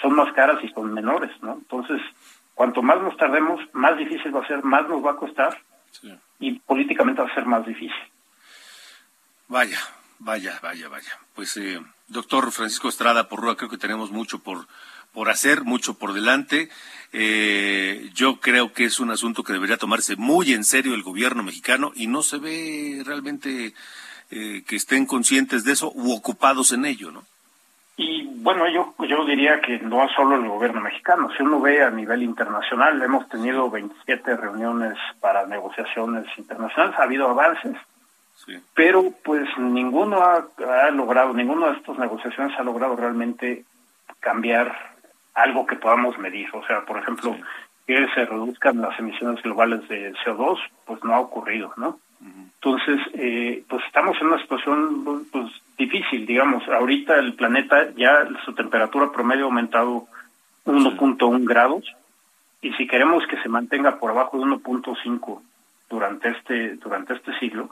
son 0.00 0.14
más 0.14 0.32
caras 0.32 0.62
y 0.62 0.68
son 0.68 0.92
menores, 0.92 1.30
¿no? 1.42 1.54
Entonces, 1.54 2.00
cuanto 2.54 2.82
más 2.82 3.00
nos 3.00 3.16
tardemos, 3.16 3.60
más 3.72 3.96
difícil 3.96 4.34
va 4.34 4.42
a 4.42 4.46
ser, 4.46 4.62
más 4.64 4.88
nos 4.88 5.04
va 5.04 5.12
a 5.12 5.16
costar 5.16 5.58
y 6.38 6.58
políticamente 6.60 7.22
va 7.22 7.28
a 7.28 7.34
ser 7.34 7.44
más 7.46 7.66
difícil. 7.66 7.92
Vaya, 9.48 9.78
vaya, 10.18 10.58
vaya, 10.62 10.88
vaya. 10.88 11.18
Pues, 11.34 11.56
eh, 11.56 11.80
doctor 12.08 12.50
Francisco 12.52 12.88
Estrada 12.88 13.28
Porrúa, 13.28 13.56
creo 13.56 13.68
que 13.68 13.78
tenemos 13.78 14.10
mucho 14.10 14.38
por, 14.38 14.66
por 15.12 15.28
hacer, 15.28 15.64
mucho 15.64 15.94
por 15.94 16.12
delante. 16.12 16.70
Eh, 17.12 18.10
yo 18.14 18.40
creo 18.40 18.72
que 18.72 18.84
es 18.84 19.00
un 19.00 19.10
asunto 19.10 19.42
que 19.42 19.52
debería 19.52 19.76
tomarse 19.76 20.16
muy 20.16 20.52
en 20.52 20.64
serio 20.64 20.94
el 20.94 21.02
gobierno 21.02 21.42
mexicano 21.42 21.92
y 21.94 22.06
no 22.06 22.22
se 22.22 22.38
ve 22.38 23.02
realmente 23.04 23.74
eh, 24.30 24.62
que 24.66 24.76
estén 24.76 25.06
conscientes 25.06 25.64
de 25.64 25.72
eso 25.72 25.90
u 25.94 26.12
ocupados 26.12 26.72
en 26.72 26.84
ello, 26.84 27.10
¿no? 27.10 27.24
Y 28.02 28.24
bueno, 28.36 28.66
yo, 28.66 28.94
yo 29.06 29.26
diría 29.26 29.60
que 29.60 29.78
no 29.80 30.08
solo 30.16 30.36
el 30.36 30.48
gobierno 30.48 30.80
mexicano, 30.80 31.28
si 31.36 31.42
uno 31.42 31.60
ve 31.60 31.82
a 31.82 31.90
nivel 31.90 32.22
internacional, 32.22 33.02
hemos 33.02 33.28
tenido 33.28 33.68
27 33.68 34.38
reuniones 34.38 34.96
para 35.20 35.46
negociaciones 35.46 36.24
internacionales, 36.38 36.98
ha 36.98 37.02
habido 37.02 37.28
avances, 37.28 37.76
pero 38.72 39.12
pues 39.22 39.46
ninguno 39.58 40.22
ha, 40.22 40.90
logrado, 40.92 41.34
ninguna 41.34 41.72
de 41.72 41.76
estas 41.76 41.98
negociaciones 41.98 42.58
ha 42.58 42.62
logrado 42.62 42.96
realmente 42.96 43.66
cambiar 44.18 44.74
algo 45.34 45.66
que 45.66 45.76
podamos 45.76 46.16
medir. 46.16 46.48
O 46.54 46.64
sea, 46.66 46.86
por 46.86 46.96
ejemplo, 46.96 47.36
que 47.86 48.08
se 48.14 48.24
reduzcan 48.24 48.80
las 48.80 48.98
emisiones 48.98 49.42
globales 49.42 49.86
de 49.88 50.14
CO2, 50.24 50.58
pues 50.86 51.04
no 51.04 51.14
ha 51.14 51.20
ocurrido, 51.20 51.74
¿no? 51.76 51.98
Entonces, 52.62 53.00
eh, 53.14 53.64
pues 53.68 53.82
estamos 53.86 54.18
en 54.20 54.26
una 54.26 54.42
situación 54.42 55.26
pues, 55.32 55.50
difícil, 55.78 56.26
digamos. 56.26 56.68
Ahorita 56.68 57.16
el 57.16 57.34
planeta 57.34 57.90
ya 57.96 58.28
su 58.44 58.52
temperatura 58.52 59.10
promedio 59.10 59.44
ha 59.44 59.46
aumentado 59.46 60.06
1.1 60.66 61.48
grados 61.48 61.84
y 62.60 62.72
si 62.74 62.86
queremos 62.86 63.26
que 63.26 63.40
se 63.40 63.48
mantenga 63.48 63.98
por 63.98 64.10
abajo 64.10 64.38
de 64.38 64.44
1.5 64.44 65.40
durante 65.88 66.28
este 66.28 66.76
durante 66.76 67.14
este 67.14 67.38
siglo, 67.38 67.70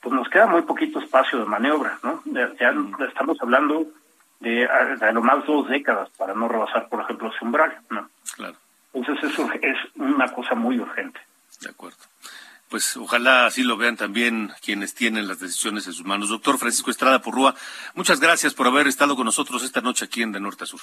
pues 0.00 0.14
nos 0.14 0.30
queda 0.30 0.46
muy 0.46 0.62
poquito 0.62 0.98
espacio 0.98 1.38
de 1.38 1.44
maniobra, 1.44 1.98
¿no? 2.02 2.22
Ya, 2.24 2.74
estamos 3.06 3.36
hablando 3.42 3.86
de, 4.40 4.66
de, 4.98 5.12
lo 5.12 5.20
más 5.20 5.44
dos 5.44 5.68
décadas 5.68 6.08
para 6.16 6.32
no 6.32 6.48
rebasar, 6.48 6.88
por 6.88 7.02
ejemplo, 7.02 7.28
ese 7.28 7.44
umbral, 7.44 7.76
¿no? 7.90 8.08
Claro. 8.34 8.56
Entonces 8.94 9.30
eso 9.30 9.50
es 9.60 9.76
una 9.96 10.32
cosa 10.32 10.54
muy 10.54 10.78
urgente. 10.78 11.20
De 11.60 11.68
acuerdo 11.68 11.98
pues 12.72 12.96
ojalá 12.96 13.44
así 13.44 13.62
lo 13.64 13.76
vean 13.76 13.98
también 13.98 14.50
quienes 14.62 14.94
tienen 14.94 15.28
las 15.28 15.38
decisiones 15.38 15.86
en 15.86 15.92
sus 15.92 16.06
manos. 16.06 16.30
Doctor 16.30 16.56
Francisco 16.56 16.90
Estrada 16.90 17.20
Porrúa, 17.20 17.54
muchas 17.94 18.18
gracias 18.18 18.54
por 18.54 18.66
haber 18.66 18.86
estado 18.86 19.14
con 19.14 19.26
nosotros 19.26 19.62
esta 19.62 19.82
noche 19.82 20.06
aquí 20.06 20.22
en 20.22 20.32
De 20.32 20.40
Norte 20.40 20.64
a 20.64 20.66
Sur. 20.66 20.80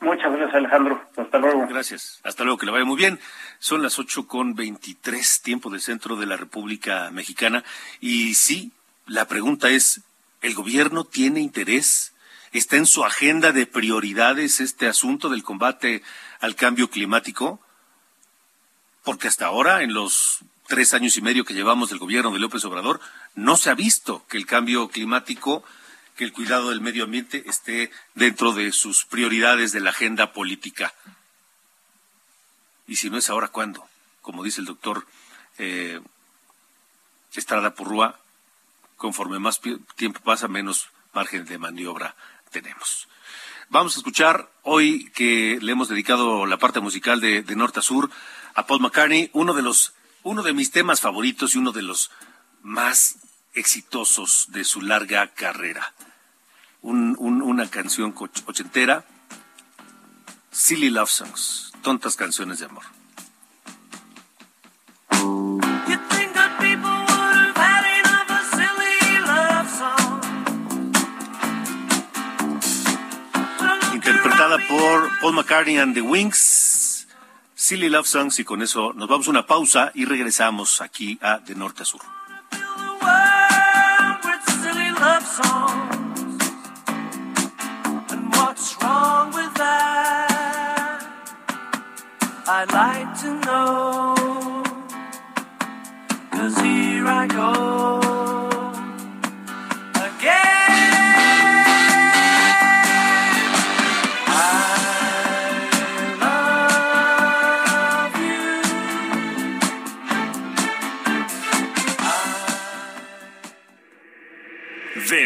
Muchas 0.00 0.32
gracias, 0.32 0.56
Alejandro. 0.56 1.08
Hasta 1.16 1.38
luego. 1.38 1.68
Gracias. 1.68 2.18
Hasta 2.24 2.42
luego, 2.42 2.58
que 2.58 2.66
le 2.66 2.72
vaya 2.72 2.84
muy 2.84 2.96
bien. 2.96 3.20
Son 3.60 3.84
las 3.84 4.00
ocho 4.00 4.26
con 4.26 4.56
veintitrés, 4.56 5.42
tiempo 5.42 5.70
del 5.70 5.80
centro 5.80 6.16
de 6.16 6.26
la 6.26 6.36
República 6.36 7.08
Mexicana. 7.12 7.62
Y 8.00 8.34
sí, 8.34 8.72
la 9.06 9.28
pregunta 9.28 9.70
es, 9.70 10.00
¿el 10.40 10.54
gobierno 10.54 11.04
tiene 11.04 11.38
interés? 11.38 12.14
¿Está 12.50 12.78
en 12.78 12.86
su 12.86 13.04
agenda 13.04 13.52
de 13.52 13.66
prioridades 13.66 14.58
este 14.58 14.88
asunto 14.88 15.28
del 15.28 15.44
combate 15.44 16.02
al 16.40 16.56
cambio 16.56 16.90
climático? 16.90 17.60
Porque 19.04 19.28
hasta 19.28 19.46
ahora, 19.46 19.84
en 19.84 19.94
los 19.94 20.40
tres 20.72 20.94
años 20.94 21.18
y 21.18 21.20
medio 21.20 21.44
que 21.44 21.52
llevamos 21.52 21.90
del 21.90 21.98
gobierno 21.98 22.30
de 22.30 22.38
López 22.38 22.64
Obrador, 22.64 22.98
no 23.34 23.58
se 23.58 23.68
ha 23.68 23.74
visto 23.74 24.24
que 24.26 24.38
el 24.38 24.46
cambio 24.46 24.88
climático, 24.88 25.62
que 26.16 26.24
el 26.24 26.32
cuidado 26.32 26.70
del 26.70 26.80
medio 26.80 27.04
ambiente 27.04 27.42
esté 27.46 27.90
dentro 28.14 28.54
de 28.54 28.72
sus 28.72 29.04
prioridades 29.04 29.72
de 29.72 29.80
la 29.80 29.90
agenda 29.90 30.32
política. 30.32 30.94
Y 32.86 32.96
si 32.96 33.10
no 33.10 33.18
es 33.18 33.28
ahora, 33.28 33.48
¿cuándo? 33.48 33.86
Como 34.22 34.42
dice 34.42 34.62
el 34.62 34.66
doctor 34.66 35.06
eh, 35.58 36.00
Estrada 37.34 37.74
Purrúa, 37.74 38.18
conforme 38.96 39.38
más 39.38 39.60
tiempo 39.96 40.20
pasa, 40.20 40.48
menos 40.48 40.88
margen 41.12 41.44
de 41.44 41.58
maniobra 41.58 42.16
tenemos. 42.50 43.08
Vamos 43.68 43.94
a 43.94 43.98
escuchar 43.98 44.50
hoy 44.62 45.10
que 45.10 45.58
le 45.60 45.72
hemos 45.72 45.90
dedicado 45.90 46.46
la 46.46 46.56
parte 46.56 46.80
musical 46.80 47.20
de, 47.20 47.42
de 47.42 47.56
Norte 47.56 47.80
a 47.80 47.82
Sur 47.82 48.08
a 48.54 48.66
Paul 48.66 48.80
McCartney, 48.80 49.28
uno 49.34 49.52
de 49.52 49.60
los 49.60 49.92
uno 50.22 50.42
de 50.42 50.52
mis 50.52 50.70
temas 50.70 51.00
favoritos 51.00 51.54
y 51.54 51.58
uno 51.58 51.72
de 51.72 51.82
los 51.82 52.10
más 52.62 53.16
exitosos 53.54 54.46
de 54.50 54.64
su 54.64 54.80
larga 54.80 55.28
carrera. 55.28 55.92
una 56.82 57.70
canción 57.70 58.14
ochentera, 58.46 59.04
Silly 60.50 60.90
Love 60.90 61.10
Songs, 61.10 61.72
tontas 61.82 62.16
canciones 62.16 62.58
de 62.58 62.66
amor. 62.66 62.84
Interpretada 73.94 74.58
por 74.68 75.20
Paul 75.20 75.34
McCartney 75.34 75.78
and 75.78 75.94
the 75.94 76.02
Wings 76.02 76.71
Silly 77.62 77.88
Love 77.88 78.08
Songs 78.08 78.40
y 78.40 78.44
con 78.44 78.60
eso 78.60 78.92
nos 78.92 79.08
vamos 79.08 79.28
a 79.28 79.30
una 79.30 79.46
pausa 79.46 79.92
y 79.94 80.04
regresamos 80.04 80.80
aquí 80.80 81.16
a 81.22 81.38
De 81.38 81.54
Norte 81.54 81.82
a 81.82 81.84
Sur. 81.84 82.00
I'd 92.48 92.72
like 92.72 93.20
to 93.20 93.40
know. 93.46 94.62
Cause 96.32 96.60
here 96.60 97.06
I 97.06 97.26
go. 97.28 98.01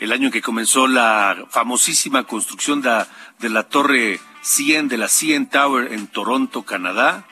el 0.00 0.12
año 0.12 0.26
en 0.26 0.32
que 0.32 0.42
comenzó 0.42 0.86
la 0.86 1.46
famosísima 1.50 2.24
construcción 2.24 2.82
de, 2.82 3.06
la 3.48 3.62
torre 3.64 4.20
100 4.42 4.88
de 4.88 4.98
la 4.98 5.08
CN 5.08 5.46
Tower 5.46 5.90
en 5.92 6.08
Toronto, 6.08 6.64
Canadá, 6.64 7.26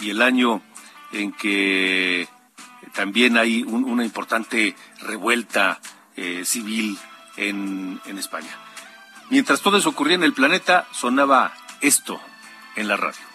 y 0.00 0.10
el 0.10 0.22
año 0.22 0.60
en 1.12 1.30
que 1.32 2.26
también 2.92 3.38
hay 3.38 3.62
una 3.62 4.04
importante 4.04 4.74
revuelta 5.00 5.80
eh, 6.16 6.44
civil 6.44 6.98
en 7.36 8.00
España. 8.18 8.58
Mientras 9.30 9.62
todo 9.62 9.78
eso 9.78 9.88
ocurría 9.90 10.16
en 10.16 10.22
el 10.22 10.34
planeta, 10.34 10.86
sonaba 10.92 11.54
esto 11.80 12.20
en 12.76 12.88
la 12.88 12.96
radio. 12.96 13.33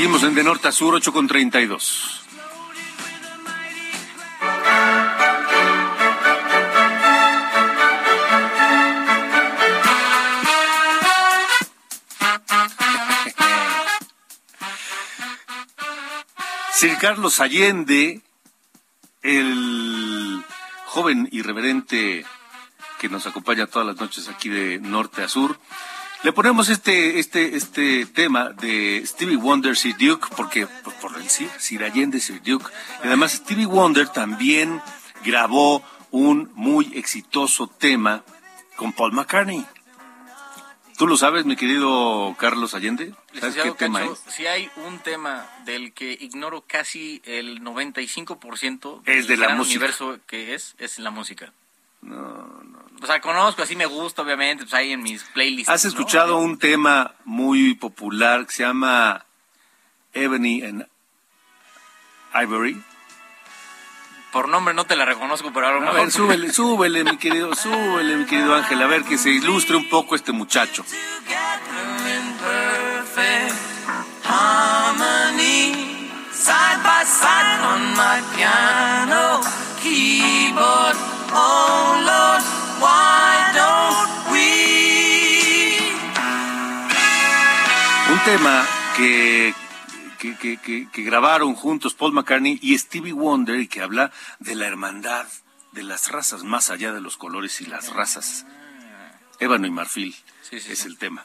Seguimos 0.00 0.22
en 0.22 0.34
De 0.34 0.42
Norte 0.42 0.66
a 0.66 0.72
Sur, 0.72 0.94
8 0.94 1.12
con 1.12 1.26
32. 1.26 2.22
Sir 16.72 16.96
Carlos 16.98 17.38
Allende, 17.40 18.22
el 19.20 20.42
joven 20.86 21.28
irreverente 21.30 22.24
que 22.98 23.10
nos 23.10 23.26
acompaña 23.26 23.66
todas 23.66 23.86
las 23.86 23.96
noches 24.00 24.30
aquí 24.30 24.48
de 24.48 24.78
norte 24.78 25.22
a 25.22 25.28
sur, 25.28 25.60
le 26.22 26.32
ponemos 26.32 26.68
este, 26.68 27.18
este, 27.18 27.56
este 27.56 28.06
tema 28.06 28.50
de 28.50 29.02
Stevie 29.06 29.36
Wonder, 29.36 29.76
Sir 29.76 29.96
Duke, 29.96 30.28
porque 30.36 30.66
por, 31.00 31.16
decir 31.22 31.48
Sir 31.58 31.82
Allende, 31.84 32.20
Sir 32.20 32.42
Duke. 32.42 32.66
Y 33.02 33.06
además 33.06 33.32
Stevie 33.32 33.66
Wonder 33.66 34.08
también 34.08 34.82
grabó 35.24 35.82
un 36.10 36.50
muy 36.54 36.92
exitoso 36.94 37.68
tema 37.68 38.22
con 38.76 38.92
Paul 38.92 39.12
McCartney. 39.12 39.64
¿Tú 40.98 41.06
lo 41.06 41.16
sabes, 41.16 41.46
mi 41.46 41.56
querido 41.56 42.36
Carlos 42.38 42.74
Allende? 42.74 43.14
¿Sabes 43.38 43.56
qué 43.56 43.70
tema 43.70 44.04
es? 44.04 44.18
Si 44.28 44.46
hay 44.46 44.70
un 44.86 44.98
tema 44.98 45.48
del 45.64 45.94
que 45.94 46.12
ignoro 46.12 46.64
casi 46.66 47.22
el 47.24 47.62
95% 47.62 49.00
es 49.06 49.26
de 49.26 49.38
la 49.38 49.54
música. 49.54 49.78
universo 49.78 50.18
que 50.26 50.54
es, 50.54 50.74
es 50.78 50.98
la 50.98 51.10
música. 51.10 51.54
No, 52.02 52.62
no, 52.64 52.79
O 53.02 53.06
sea, 53.06 53.20
conozco, 53.20 53.62
así 53.62 53.76
me 53.76 53.86
gusta, 53.86 54.22
obviamente, 54.22 54.64
pues 54.64 54.74
ahí 54.74 54.92
en 54.92 55.02
mis 55.02 55.22
playlists. 55.24 55.70
¿Has 55.70 55.84
escuchado 55.84 56.36
un 56.36 56.58
tema 56.58 57.14
muy 57.24 57.74
popular 57.74 58.46
que 58.46 58.52
se 58.52 58.62
llama 58.62 59.24
Ebony 60.12 60.62
and 60.62 60.86
Ivory? 62.34 62.82
por 64.32 64.48
nombre 64.48 64.74
no 64.74 64.84
te 64.84 64.96
la 64.96 65.04
reconozco, 65.04 65.52
pero 65.52 65.66
a 65.66 65.72
lo 65.72 65.78
A 65.78 65.80
mejor... 65.80 66.00
ver, 66.00 66.12
súbele, 66.12 66.52
súbele, 66.52 67.04
mi 67.04 67.16
querido, 67.16 67.54
súbele, 67.54 68.16
mi 68.16 68.26
querido 68.26 68.54
Ángel, 68.54 68.80
a 68.82 68.86
ver 68.86 69.02
que 69.02 69.18
se 69.18 69.30
ilustre 69.30 69.76
un 69.76 69.88
poco 69.88 70.14
este 70.14 70.32
muchacho. 70.32 70.84
Un 88.12 88.18
tema 88.24 88.66
que, 88.96 89.54
que, 90.18 90.36
que, 90.36 90.56
que- 90.58 90.88
que 90.90 91.02
grabaron 91.02 91.54
juntos 91.54 91.94
Paul 91.94 92.12
McCartney 92.12 92.58
y 92.62 92.76
Stevie 92.78 93.12
Wonder 93.12 93.60
y 93.60 93.68
que 93.68 93.80
habla 93.82 94.10
de 94.40 94.54
la 94.56 94.66
hermandad 94.66 95.26
de 95.72 95.82
las 95.84 96.10
razas 96.10 96.42
más 96.42 96.70
allá 96.70 96.92
de 96.92 97.00
los 97.00 97.16
colores 97.16 97.60
y 97.60 97.66
las 97.66 97.92
razas. 97.92 98.44
Ébano 99.38 99.66
y 99.66 99.70
marfil 99.70 100.14
Sí, 100.42 100.58
sí, 100.60 100.72
es 100.72 100.80
sí. 100.80 100.88
el 100.88 100.98
tema. 100.98 101.24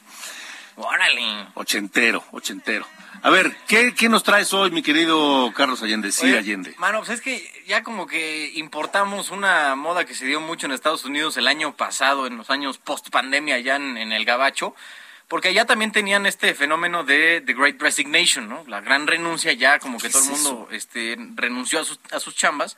Órale. 0.76 1.48
Ochentero, 1.54 2.22
ochentero. 2.32 2.86
A 3.22 3.30
ver, 3.30 3.56
¿qué, 3.66 3.94
qué 3.94 4.08
nos 4.08 4.22
traes 4.22 4.52
hoy, 4.52 4.70
mi 4.70 4.82
querido 4.82 5.52
Carlos 5.54 5.82
Allende? 5.82 6.12
Sí, 6.12 6.26
Oye, 6.26 6.38
Allende. 6.38 6.74
Mano, 6.78 6.98
pues 6.98 7.10
es 7.10 7.20
que 7.20 7.64
ya 7.66 7.82
como 7.82 8.06
que 8.06 8.52
importamos 8.54 9.30
una 9.30 9.74
moda 9.74 10.04
que 10.04 10.14
se 10.14 10.26
dio 10.26 10.40
mucho 10.40 10.66
en 10.66 10.72
Estados 10.72 11.04
Unidos 11.04 11.36
el 11.36 11.48
año 11.48 11.74
pasado, 11.74 12.26
en 12.26 12.36
los 12.36 12.50
años 12.50 12.78
post 12.78 13.08
pandemia, 13.10 13.56
allá 13.56 13.76
en, 13.76 13.96
en 13.96 14.12
el 14.12 14.24
Gabacho, 14.24 14.76
porque 15.28 15.48
allá 15.48 15.64
también 15.64 15.92
tenían 15.92 16.26
este 16.26 16.54
fenómeno 16.54 17.04
de 17.04 17.42
The 17.44 17.54
Great 17.54 17.80
Resignation, 17.80 18.48
¿no? 18.48 18.62
La 18.68 18.80
gran 18.80 19.06
renuncia, 19.06 19.52
ya 19.54 19.78
como 19.78 19.98
que 19.98 20.08
¿Qué 20.08 20.12
todo 20.12 20.22
el 20.22 20.30
es 20.30 20.42
mundo 20.42 20.68
este, 20.70 21.16
renunció 21.34 21.80
a 21.80 21.84
sus, 21.84 21.98
a 22.12 22.20
sus 22.20 22.36
chambas. 22.36 22.76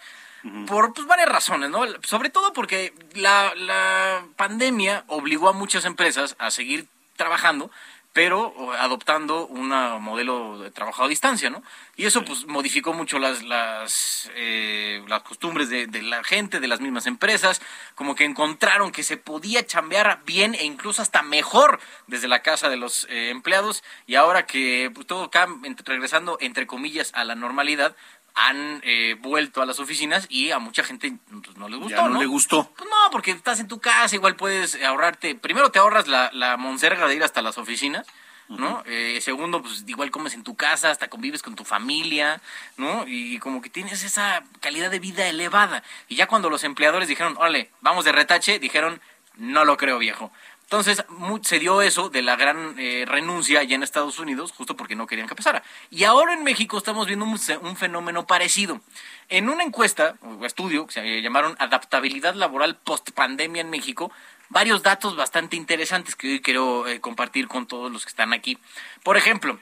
Por 0.67 0.95
pues, 0.95 1.07
varias 1.07 1.29
razones, 1.29 1.69
¿no? 1.69 1.85
Sobre 2.05 2.31
todo 2.31 2.53
porque 2.53 2.95
la, 3.15 3.53
la 3.57 4.25
pandemia 4.37 5.05
obligó 5.09 5.49
a 5.49 5.53
muchas 5.53 5.85
empresas 5.85 6.37
a 6.39 6.53
seguir 6.53 6.87
trabajando, 7.19 7.71
pero 8.15 8.73
adoptando 8.73 9.47
un 9.47 9.69
modelo 10.03 10.59
de 10.59 10.71
trabajo 10.73 11.05
a 11.05 11.09
distancia, 11.09 11.51
¿no? 11.51 11.63
Y 11.95 12.07
eso 12.07 12.25
pues 12.25 12.47
modificó 12.47 12.93
mucho 12.93 13.19
las 13.19 13.45
las, 13.45 14.31
eh, 14.35 15.05
las 15.07 15.23
costumbres 15.23 15.69
de, 15.69 15.87
de 15.87 16.03
la 16.03 16.25
gente, 16.25 16.59
de 16.59 16.67
las 16.67 16.81
mismas 16.81 17.07
empresas, 17.07 17.61
como 17.95 18.15
que 18.15 18.25
encontraron 18.25 18.91
que 18.91 19.03
se 19.03 19.19
podía 19.19 19.65
chambear 19.65 20.23
bien 20.25 20.55
e 20.55 20.65
incluso 20.65 21.01
hasta 21.01 21.23
mejor 21.23 21.79
desde 22.07 22.27
la 22.27 22.43
casa 22.43 22.69
de 22.69 22.77
los 22.77 23.07
eh, 23.11 23.31
empleados 23.31 23.85
y 24.07 24.17
ahora 24.17 24.47
que 24.47 24.91
pues, 24.93 25.07
todo 25.07 25.31
cam 25.31 25.63
regresando 25.85 26.39
entre 26.41 26.67
comillas 26.67 27.13
a 27.15 27.25
la 27.25 27.35
normalidad 27.35 27.95
han 28.41 28.81
eh, 28.85 29.17
vuelto 29.21 29.61
a 29.63 29.67
las 29.67 29.81
oficinas 29.81 30.27
y 30.29 30.51
a 30.53 30.59
mucha 30.59 30.85
gente 30.85 31.13
pues, 31.31 31.57
no 31.57 31.69
le 31.69 31.77
gustó, 31.77 31.97
Ya 31.97 32.09
no 32.09 32.21
le 32.21 32.27
gustó. 32.27 32.73
pues 32.77 32.89
no, 32.89 33.11
porque 33.11 33.33
estás 33.33 33.59
en 33.61 33.69
tu 33.69 33.81
casa, 33.81 34.15
igual 34.15 34.37
puedes 34.37 34.81
ahorrarte. 34.83 35.35
Primero 35.35 35.71
te 35.71 35.79
ahorras 35.81 36.07
la, 36.07 36.31
la 36.33 36.57
monserga 36.57 37.07
de 37.09 37.17
ir 37.17 37.25
hasta 37.25 37.43
las 37.43 37.59
oficinas, 37.59 38.07
¿no? 38.49 38.83
Eh, 38.87 39.19
segundo, 39.21 39.61
pues 39.61 39.85
igual 39.87 40.11
comes 40.11 40.33
en 40.35 40.43
tu 40.45 40.55
casa, 40.57 40.91
hasta 40.91 41.09
convives 41.09 41.43
con 41.43 41.55
tu 41.55 41.65
familia, 41.65 42.41
¿no? 42.79 43.05
Y 43.07 43.39
como 43.41 43.61
que 43.61 43.69
tienes 43.71 44.05
esa 44.05 44.43
calidad 44.61 44.91
de 44.91 45.01
vida 45.01 45.27
elevada. 45.29 45.83
Y 46.09 46.17
ya 46.17 46.27
cuando 46.29 46.49
los 46.49 46.65
empleadores 46.65 47.09
dijeron, 47.09 47.37
órale, 47.37 47.71
vamos 47.83 48.07
de 48.07 48.13
retache, 48.13 48.59
dijeron, 48.59 49.01
no 49.37 49.65
lo 49.67 49.77
creo, 49.77 49.99
viejo. 49.99 50.33
Entonces 50.71 51.03
se 51.45 51.59
dio 51.59 51.81
eso 51.81 52.11
de 52.11 52.21
la 52.21 52.37
gran 52.37 52.75
eh, 52.79 53.07
renuncia 53.07 53.61
allá 53.61 53.75
en 53.75 53.83
Estados 53.83 54.19
Unidos, 54.19 54.53
justo 54.53 54.77
porque 54.77 54.95
no 54.95 55.07
querían 55.07 55.27
que 55.27 55.35
pasara. 55.35 55.63
Y 55.91 56.05
ahora 56.05 56.35
en 56.35 56.45
México 56.45 56.77
estamos 56.77 57.07
viendo 57.07 57.25
un, 57.25 57.41
un 57.63 57.77
fenómeno 57.77 58.27
parecido. 58.27 58.83
En 59.31 59.49
una 59.49 59.65
encuesta 59.65 60.17
o 60.21 60.45
estudio 60.45 60.87
que 60.87 60.93
se 60.93 61.23
llamaron 61.23 61.57
Adaptabilidad 61.59 62.35
Laboral 62.35 62.77
Post 62.77 63.13
Pandemia 63.13 63.63
en 63.63 63.71
México, 63.71 64.13
varios 64.51 64.83
datos 64.83 65.17
bastante 65.17 65.57
interesantes 65.57 66.15
que 66.15 66.33
hoy 66.33 66.41
quiero 66.43 66.87
eh, 66.87 67.01
compartir 67.01 67.49
con 67.49 67.67
todos 67.67 67.91
los 67.91 68.05
que 68.05 68.11
están 68.11 68.35
aquí. 68.35 68.59
Por 69.03 69.17
ejemplo, 69.17 69.59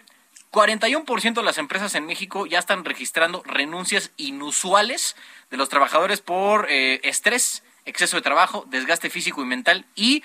41% 0.50 1.34
de 1.34 1.42
las 1.44 1.58
empresas 1.58 1.94
en 1.94 2.04
México 2.06 2.46
ya 2.46 2.58
están 2.58 2.84
registrando 2.84 3.44
renuncias 3.44 4.10
inusuales 4.16 5.14
de 5.52 5.56
los 5.56 5.68
trabajadores 5.68 6.20
por 6.20 6.66
eh, 6.68 7.00
estrés, 7.04 7.62
exceso 7.84 8.16
de 8.16 8.22
trabajo, 8.22 8.64
desgaste 8.68 9.08
físico 9.08 9.40
y 9.42 9.44
mental 9.44 9.86
y, 9.94 10.24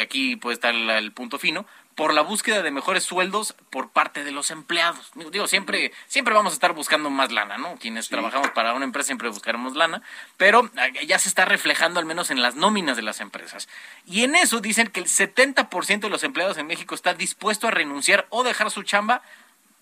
aquí 0.00 0.36
puede 0.36 0.54
estar 0.54 0.74
el, 0.74 0.88
el 0.90 1.12
punto 1.12 1.38
fino, 1.38 1.66
por 1.98 2.14
la 2.14 2.22
búsqueda 2.22 2.62
de 2.62 2.70
mejores 2.70 3.02
sueldos 3.02 3.56
por 3.70 3.90
parte 3.90 4.22
de 4.22 4.30
los 4.30 4.52
empleados. 4.52 5.10
Digo, 5.32 5.48
siempre, 5.48 5.90
siempre 6.06 6.32
vamos 6.32 6.52
a 6.52 6.54
estar 6.54 6.72
buscando 6.72 7.10
más 7.10 7.32
lana, 7.32 7.58
¿no? 7.58 7.74
Quienes 7.74 8.08
trabajamos 8.08 8.50
para 8.50 8.72
una 8.74 8.84
empresa 8.84 9.06
siempre 9.06 9.28
buscaremos 9.28 9.74
lana, 9.74 10.00
pero 10.36 10.70
eh, 10.76 11.06
ya 11.06 11.18
se 11.18 11.28
está 11.28 11.44
reflejando 11.44 11.98
al 11.98 12.06
menos 12.06 12.30
en 12.30 12.40
las 12.40 12.54
nóminas 12.54 12.94
de 12.94 13.02
las 13.02 13.20
empresas. 13.20 13.68
Y 14.06 14.22
en 14.22 14.36
eso 14.36 14.60
dicen 14.60 14.86
que 14.86 15.00
el 15.00 15.06
70% 15.06 15.98
de 15.98 16.08
los 16.08 16.22
empleados 16.22 16.56
en 16.56 16.68
México 16.68 16.94
está 16.94 17.14
dispuesto 17.14 17.66
a 17.66 17.72
renunciar 17.72 18.28
o 18.30 18.44
dejar 18.44 18.70
su 18.70 18.84
chamba 18.84 19.22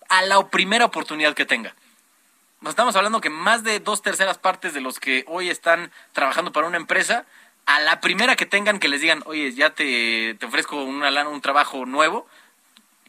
a 0.08 0.22
la 0.22 0.48
primera 0.48 0.86
oportunidad 0.86 1.34
que 1.34 1.44
tenga. 1.44 1.74
Nos 2.62 2.70
estamos 2.70 2.96
hablando 2.96 3.20
que 3.20 3.28
más 3.28 3.62
de 3.62 3.78
dos 3.78 4.00
terceras 4.00 4.38
partes 4.38 4.72
de 4.72 4.80
los 4.80 4.98
que 5.00 5.26
hoy 5.28 5.50
están 5.50 5.92
trabajando 6.14 6.50
para 6.50 6.66
una 6.66 6.78
empresa, 6.78 7.26
a 7.66 7.80
la 7.80 8.00
primera 8.00 8.36
que 8.36 8.46
tengan 8.46 8.78
que 8.78 8.88
les 8.88 9.00
digan, 9.00 9.22
oye, 9.26 9.52
ya 9.52 9.70
te, 9.70 10.34
te 10.34 10.46
ofrezco 10.46 10.82
una 10.84 11.10
lana, 11.10 11.28
un 11.30 11.40
trabajo 11.40 11.84
nuevo, 11.86 12.26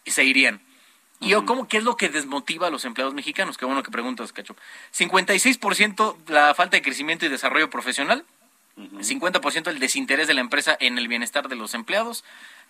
y 0.03 0.11
se 0.11 0.23
irían. 0.23 0.61
¿Y 1.19 1.29
yo, 1.29 1.45
cómo, 1.45 1.67
qué 1.67 1.77
es 1.77 1.83
lo 1.83 1.97
que 1.97 2.09
desmotiva 2.09 2.67
a 2.67 2.69
los 2.69 2.85
empleados 2.85 3.13
mexicanos? 3.15 3.57
Qué 3.57 3.65
bueno 3.65 3.81
que 3.83 3.89
preguntas, 3.91 4.31
Cacho. 4.33 4.55
56% 4.93 6.15
la 6.27 6.53
falta 6.53 6.77
de 6.77 6.81
crecimiento 6.83 7.25
y 7.25 7.29
desarrollo 7.29 7.69
profesional, 7.69 8.23
50% 8.77 9.69
el 9.69 9.79
desinterés 9.79 10.27
de 10.27 10.35
la 10.35 10.41
empresa 10.41 10.77
en 10.79 10.97
el 10.99 11.07
bienestar 11.07 11.47
de 11.49 11.55
los 11.55 11.73
empleados, 11.73 12.23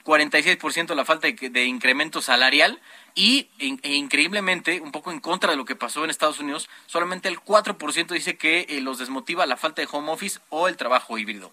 46% 0.05 0.95
la 0.95 1.03
falta 1.03 1.27
de, 1.27 1.49
de 1.49 1.65
incremento 1.65 2.21
salarial 2.21 2.79
y 3.13 3.49
in- 3.59 3.79
e 3.83 3.95
increíblemente, 3.95 4.79
un 4.79 4.93
poco 4.93 5.11
en 5.11 5.19
contra 5.19 5.51
de 5.51 5.57
lo 5.57 5.65
que 5.65 5.75
pasó 5.75 6.05
en 6.05 6.09
Estados 6.09 6.39
Unidos, 6.39 6.69
solamente 6.85 7.27
el 7.27 7.39
4% 7.41 8.07
dice 8.13 8.37
que 8.37 8.65
eh, 8.69 8.79
los 8.79 8.99
desmotiva 8.99 9.45
la 9.45 9.57
falta 9.57 9.81
de 9.81 9.89
home 9.91 10.11
office 10.11 10.39
o 10.49 10.69
el 10.69 10.77
trabajo 10.77 11.17
híbrido. 11.17 11.51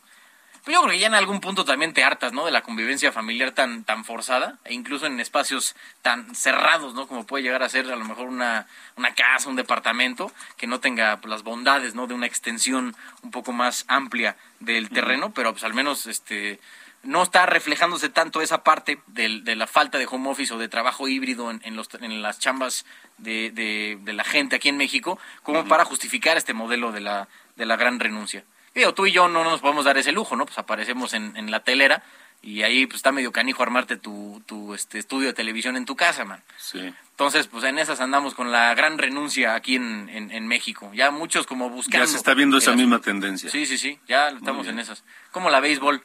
Pero 0.64 0.78
yo 0.78 0.82
creo 0.84 0.92
que 0.94 0.98
ya 0.98 1.08
en 1.08 1.14
algún 1.14 1.40
punto 1.40 1.64
también 1.66 1.92
te 1.92 2.02
hartas, 2.02 2.32
¿no? 2.32 2.46
De 2.46 2.50
la 2.50 2.62
convivencia 2.62 3.12
familiar 3.12 3.50
tan, 3.52 3.84
tan 3.84 4.04
forzada, 4.04 4.58
e 4.64 4.72
incluso 4.72 5.04
en 5.04 5.20
espacios 5.20 5.76
tan 6.00 6.34
cerrados, 6.34 6.94
¿no? 6.94 7.06
Como 7.06 7.26
puede 7.26 7.42
llegar 7.44 7.62
a 7.62 7.68
ser 7.68 7.90
a 7.92 7.96
lo 7.96 8.04
mejor 8.06 8.28
una, 8.28 8.66
una 8.96 9.12
casa, 9.14 9.50
un 9.50 9.56
departamento, 9.56 10.32
que 10.56 10.66
no 10.66 10.80
tenga 10.80 11.18
pues, 11.20 11.30
las 11.30 11.42
bondades, 11.42 11.94
¿no? 11.94 12.06
De 12.06 12.14
una 12.14 12.26
extensión 12.26 12.96
un 13.22 13.30
poco 13.30 13.52
más 13.52 13.84
amplia 13.88 14.36
del 14.60 14.88
terreno, 14.88 15.32
pero 15.34 15.52
pues 15.52 15.64
al 15.64 15.74
menos 15.74 16.06
este 16.06 16.58
no 17.02 17.22
está 17.22 17.44
reflejándose 17.44 18.08
tanto 18.08 18.40
esa 18.40 18.64
parte 18.64 18.98
del- 19.08 19.44
de 19.44 19.56
la 19.56 19.66
falta 19.66 19.98
de 19.98 20.06
home 20.10 20.30
office 20.30 20.54
o 20.54 20.58
de 20.58 20.68
trabajo 20.68 21.06
híbrido 21.06 21.50
en, 21.50 21.60
en 21.62 21.76
los, 21.76 21.90
en 22.00 22.22
las 22.22 22.38
chambas 22.38 22.86
de, 23.18 23.50
de- 23.50 23.98
de 24.00 24.12
la 24.14 24.24
gente 24.24 24.56
aquí 24.56 24.70
en 24.70 24.78
México, 24.78 25.18
como 25.42 25.66
para 25.68 25.84
justificar 25.84 26.38
este 26.38 26.54
modelo 26.54 26.92
de 26.92 27.00
la, 27.02 27.28
de 27.56 27.66
la 27.66 27.76
gran 27.76 28.00
renuncia. 28.00 28.44
Digo, 28.74 28.94
tú 28.94 29.06
y 29.06 29.12
yo 29.12 29.28
no 29.28 29.44
nos 29.44 29.60
podemos 29.60 29.84
dar 29.84 29.98
ese 29.98 30.12
lujo, 30.12 30.36
¿no? 30.36 30.46
Pues 30.46 30.58
aparecemos 30.58 31.14
en, 31.14 31.36
en 31.36 31.50
la 31.50 31.60
telera 31.60 32.02
y 32.44 32.62
ahí 32.62 32.86
pues 32.86 32.96
está 32.96 33.10
medio 33.10 33.32
canijo 33.32 33.62
armarte 33.62 33.96
tu, 33.96 34.42
tu 34.46 34.74
este, 34.74 34.98
estudio 34.98 35.28
de 35.28 35.32
televisión 35.32 35.76
en 35.76 35.86
tu 35.86 35.96
casa, 35.96 36.24
man. 36.24 36.42
Sí. 36.58 36.92
Entonces, 37.10 37.46
pues 37.46 37.64
en 37.64 37.78
esas 37.78 38.00
andamos 38.00 38.34
con 38.34 38.52
la 38.52 38.74
gran 38.74 38.98
renuncia 38.98 39.54
aquí 39.54 39.76
en, 39.76 40.10
en, 40.10 40.30
en 40.30 40.46
México. 40.46 40.90
Ya 40.92 41.10
muchos 41.10 41.46
como 41.46 41.70
buscando. 41.70 42.04
Ya 42.04 42.10
se 42.10 42.18
está 42.18 42.34
viendo 42.34 42.58
esa 42.58 42.72
misma 42.72 42.98
tendencia. 42.98 43.48
Sí, 43.48 43.64
sí, 43.64 43.78
sí, 43.78 43.98
ya 44.06 44.28
estamos 44.28 44.66
en 44.66 44.78
esas. 44.78 45.04
Como 45.30 45.48
la 45.48 45.60
béisbol. 45.60 46.02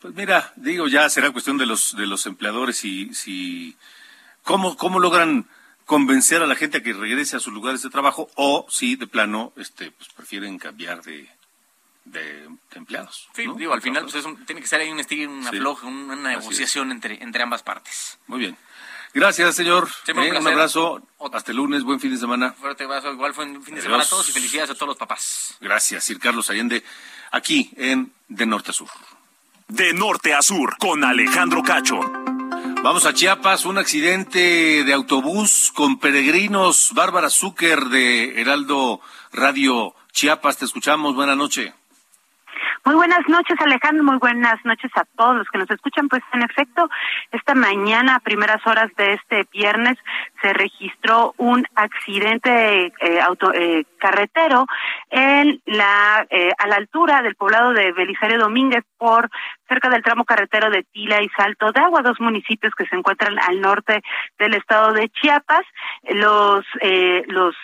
Pues 0.00 0.14
mira, 0.14 0.52
digo, 0.56 0.88
ya 0.88 1.08
será 1.08 1.30
cuestión 1.30 1.56
de 1.56 1.66
los 1.66 1.96
de 1.96 2.06
los 2.06 2.26
empleadores 2.26 2.84
y 2.84 3.14
si 3.14 3.76
cómo 4.42 4.76
cómo 4.76 4.98
logran 4.98 5.46
convencer 5.86 6.42
a 6.42 6.46
la 6.46 6.56
gente 6.56 6.78
a 6.78 6.82
que 6.82 6.92
regrese 6.92 7.36
a 7.36 7.40
sus 7.40 7.52
lugares 7.52 7.82
de 7.82 7.90
trabajo 7.90 8.28
o 8.34 8.66
si 8.68 8.96
de 8.96 9.06
plano 9.06 9.52
este 9.56 9.90
pues 9.92 10.08
prefieren 10.10 10.58
cambiar 10.58 11.02
de 11.02 11.28
de, 12.04 12.22
de 12.48 12.48
empleados. 12.76 13.28
Sí, 13.34 13.46
¿no? 13.46 13.54
digo, 13.54 13.72
al 13.72 13.82
final 13.82 14.02
pues 14.04 14.16
es 14.16 14.24
un- 14.24 14.44
tiene 14.46 14.60
que 14.60 14.66
ser 14.66 14.80
ahí 14.80 14.90
un 14.90 15.00
estilo, 15.00 15.30
una 15.30 15.50
Sí. 15.50 15.58
floja, 15.58 15.86
una 15.86 16.16
negociación 16.16 16.90
entre, 16.92 17.22
entre 17.22 17.42
ambas 17.42 17.62
partes. 17.62 18.18
Muy 18.26 18.40
bien. 18.40 18.56
Gracias, 19.12 19.56
señor. 19.56 19.88
Un 20.14 20.18
Eh, 20.22 20.38
un 20.38 20.46
abrazo. 20.46 21.02
Hasta 21.32 21.50
el 21.50 21.56
lunes. 21.56 21.82
Buen 21.82 21.98
fin 21.98 22.12
de 22.12 22.18
semana. 22.18 22.52
Fuerte 22.52 22.84
abrazo, 22.84 23.12
igual 23.12 23.34
fue 23.34 23.44
un 23.44 23.56
fin 23.62 23.74
de 23.74 23.80
Adiós. 23.80 23.84
semana 23.84 24.04
a 24.04 24.08
todos 24.08 24.28
y 24.28 24.32
felicidades 24.32 24.70
a 24.70 24.74
todos 24.74 24.88
los 24.88 24.96
papás. 24.96 25.56
Gracias, 25.60 26.04
Sir 26.04 26.18
Carlos 26.20 26.48
Allende, 26.48 26.84
aquí 27.32 27.72
en 27.76 28.12
De 28.28 28.46
Norte 28.46 28.70
a 28.70 28.74
Sur. 28.74 28.88
De 29.66 29.92
norte 29.92 30.32
a 30.34 30.42
sur, 30.42 30.76
con 30.78 31.02
Alejandro 31.04 31.62
Cacho. 31.62 32.00
Vamos 32.82 33.04
a 33.04 33.12
Chiapas, 33.12 33.64
un 33.66 33.78
accidente 33.78 34.84
de 34.84 34.92
autobús 34.92 35.70
con 35.74 35.98
peregrinos. 35.98 36.90
Bárbara 36.94 37.30
Zucker 37.30 37.84
de 37.86 38.40
Heraldo 38.40 39.00
Radio 39.32 39.94
Chiapas, 40.12 40.56
te 40.58 40.64
escuchamos. 40.64 41.14
Buenas 41.14 41.36
noches. 41.36 41.72
Muy 42.84 42.94
buenas 42.94 43.28
noches, 43.28 43.56
Alejandro. 43.60 44.02
Muy 44.04 44.16
buenas 44.16 44.56
noches 44.64 44.90
a 44.94 45.04
todos 45.16 45.36
los 45.36 45.48
que 45.48 45.58
nos 45.58 45.70
escuchan. 45.70 46.08
Pues 46.08 46.22
en 46.32 46.42
efecto, 46.42 46.88
esta 47.30 47.54
mañana, 47.54 48.16
a 48.16 48.20
primeras 48.20 48.66
horas 48.66 48.90
de 48.96 49.14
este 49.14 49.46
viernes, 49.52 49.98
se 50.40 50.52
registró 50.54 51.34
un 51.36 51.66
accidente 51.74 52.92
eh, 53.00 53.20
auto, 53.20 53.52
eh, 53.52 53.84
carretero 53.98 54.66
en 55.10 55.60
la 55.66 56.26
eh, 56.30 56.52
a 56.58 56.66
la 56.68 56.76
altura 56.76 57.20
del 57.20 57.34
poblado 57.34 57.72
de 57.74 57.92
Belisario 57.92 58.38
Domínguez 58.38 58.84
por 58.96 59.28
cerca 59.68 59.90
del 59.90 60.02
tramo 60.02 60.24
carretero 60.24 60.70
de 60.70 60.82
Tila 60.84 61.22
y 61.22 61.28
Salto 61.30 61.72
de 61.72 61.80
Agua, 61.80 62.02
dos 62.02 62.18
municipios 62.20 62.74
que 62.74 62.86
se 62.86 62.96
encuentran 62.96 63.38
al 63.40 63.60
norte 63.60 64.02
del 64.38 64.54
estado 64.54 64.92
de 64.92 65.08
Chiapas. 65.10 65.66
Los 66.08 66.64
eh, 66.80 67.24
los 67.28 67.54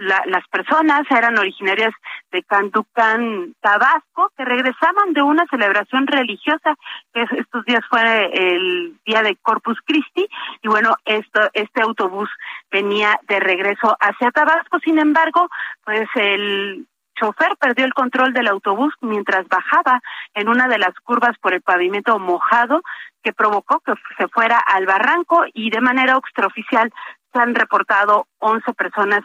la, 0.00 0.22
las 0.26 0.46
personas 0.48 1.02
eran 1.10 1.38
originarias 1.38 1.92
de 2.32 2.42
Canducán, 2.42 3.54
Tabasco, 3.60 4.32
que 4.36 4.44
regresaban 4.44 5.12
de 5.12 5.22
una 5.22 5.44
celebración 5.50 6.06
religiosa, 6.06 6.74
que 7.12 7.26
estos 7.36 7.64
días 7.66 7.84
fue 7.88 8.30
el 8.32 8.94
día 9.04 9.22
de 9.22 9.36
Corpus 9.36 9.78
Christi, 9.84 10.26
y 10.62 10.68
bueno, 10.68 10.96
esto, 11.04 11.50
este 11.52 11.82
autobús 11.82 12.30
venía 12.70 13.20
de 13.28 13.40
regreso 13.40 13.96
hacia 14.00 14.30
Tabasco, 14.30 14.78
sin 14.80 14.98
embargo, 14.98 15.48
pues 15.84 16.08
el 16.14 16.86
chofer 17.16 17.56
perdió 17.58 17.84
el 17.84 17.92
control 17.92 18.32
del 18.32 18.48
autobús 18.48 18.94
mientras 19.02 19.46
bajaba 19.48 20.00
en 20.32 20.48
una 20.48 20.66
de 20.68 20.78
las 20.78 20.94
curvas 21.04 21.36
por 21.42 21.52
el 21.52 21.60
pavimento 21.60 22.18
mojado 22.18 22.80
que 23.22 23.34
provocó 23.34 23.80
que 23.80 23.92
se 24.16 24.28
fuera 24.28 24.58
al 24.58 24.86
barranco 24.86 25.44
y 25.52 25.68
de 25.68 25.82
manera 25.82 26.16
extraoficial 26.16 26.90
se 27.32 27.38
han 27.38 27.54
reportado 27.54 28.26
11 28.38 28.72
personas 28.72 29.20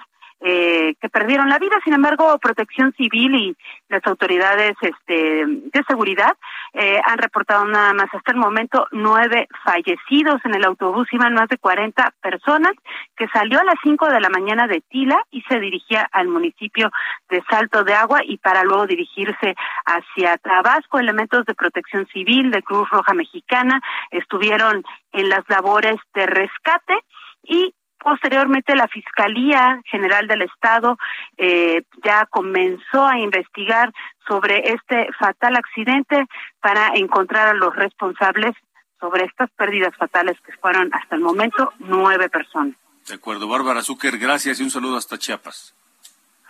eh, 0.47 0.93
que 1.01 1.09
perdieron 1.09 1.49
la 1.49 1.57
vida. 1.57 1.75
Sin 1.83 1.95
embargo, 1.95 2.37
Protección 2.37 2.93
Civil 2.93 3.33
y 3.33 3.57
las 3.89 4.05
autoridades 4.05 4.75
este, 4.79 5.43
de 5.47 5.83
seguridad 5.87 6.37
eh, 6.73 7.01
han 7.03 7.17
reportado 7.17 7.65
nada 7.65 7.95
más 7.95 8.13
hasta 8.13 8.31
el 8.31 8.37
momento 8.37 8.85
nueve 8.91 9.47
fallecidos 9.63 10.39
en 10.45 10.53
el 10.53 10.63
autobús. 10.63 11.07
Iban 11.11 11.33
más 11.33 11.49
de 11.49 11.57
40 11.57 12.13
personas 12.21 12.73
que 13.17 13.27
salió 13.29 13.59
a 13.59 13.63
las 13.63 13.73
cinco 13.81 14.07
de 14.07 14.19
la 14.19 14.29
mañana 14.29 14.67
de 14.67 14.81
Tila 14.81 15.19
y 15.31 15.41
se 15.49 15.59
dirigía 15.59 16.07
al 16.11 16.27
municipio 16.27 16.91
de 17.27 17.43
Salto 17.49 17.83
de 17.83 17.95
Agua 17.95 18.19
y 18.23 18.37
para 18.37 18.63
luego 18.63 18.85
dirigirse 18.85 19.55
hacia 19.87 20.37
Tabasco. 20.37 20.99
Elementos 20.99 21.43
de 21.45 21.55
Protección 21.55 22.05
Civil, 22.13 22.51
de 22.51 22.61
Cruz 22.61 22.87
Roja 22.91 23.15
Mexicana, 23.15 23.81
estuvieron 24.11 24.83
en 25.11 25.29
las 25.29 25.43
labores 25.49 25.95
de 26.13 26.27
rescate 26.27 26.99
y 27.41 27.73
Posteriormente, 28.05 28.75
la 28.75 28.87
Fiscalía 28.87 29.81
General 29.85 30.27
del 30.27 30.43
Estado 30.43 30.95
eh, 31.37 31.81
ya 32.03 32.27
comenzó 32.27 33.03
a 33.03 33.17
investigar 33.17 33.91
sobre 34.27 34.73
este 34.73 35.07
fatal 35.17 35.55
accidente 35.55 36.27
para 36.61 36.89
encontrar 36.93 37.47
a 37.47 37.53
los 37.55 37.75
responsables 37.75 38.53
sobre 38.99 39.23
estas 39.23 39.49
pérdidas 39.57 39.97
fatales 39.97 40.37
que 40.45 40.51
fueron 40.51 40.93
hasta 40.93 41.15
el 41.15 41.21
momento 41.23 41.73
nueve 41.79 42.29
personas. 42.29 42.75
De 43.07 43.15
acuerdo, 43.15 43.47
Bárbara 43.47 43.81
Zucker, 43.81 44.19
gracias 44.19 44.59
y 44.59 44.63
un 44.63 44.69
saludo 44.69 44.97
hasta 44.97 45.17
Chiapas. 45.17 45.73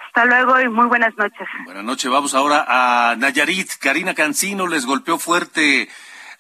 Hasta 0.08 0.26
luego 0.26 0.60
y 0.60 0.68
muy 0.68 0.88
buenas 0.88 1.16
noches. 1.16 1.48
Buenas 1.64 1.86
noches, 1.86 2.12
vamos 2.12 2.36
ahora 2.36 2.66
a 2.68 3.16
Nayarit. 3.16 3.70
Karina 3.80 4.14
Cancino 4.14 4.68
les 4.68 4.86
golpeó 4.86 5.18
fuerte 5.18 5.88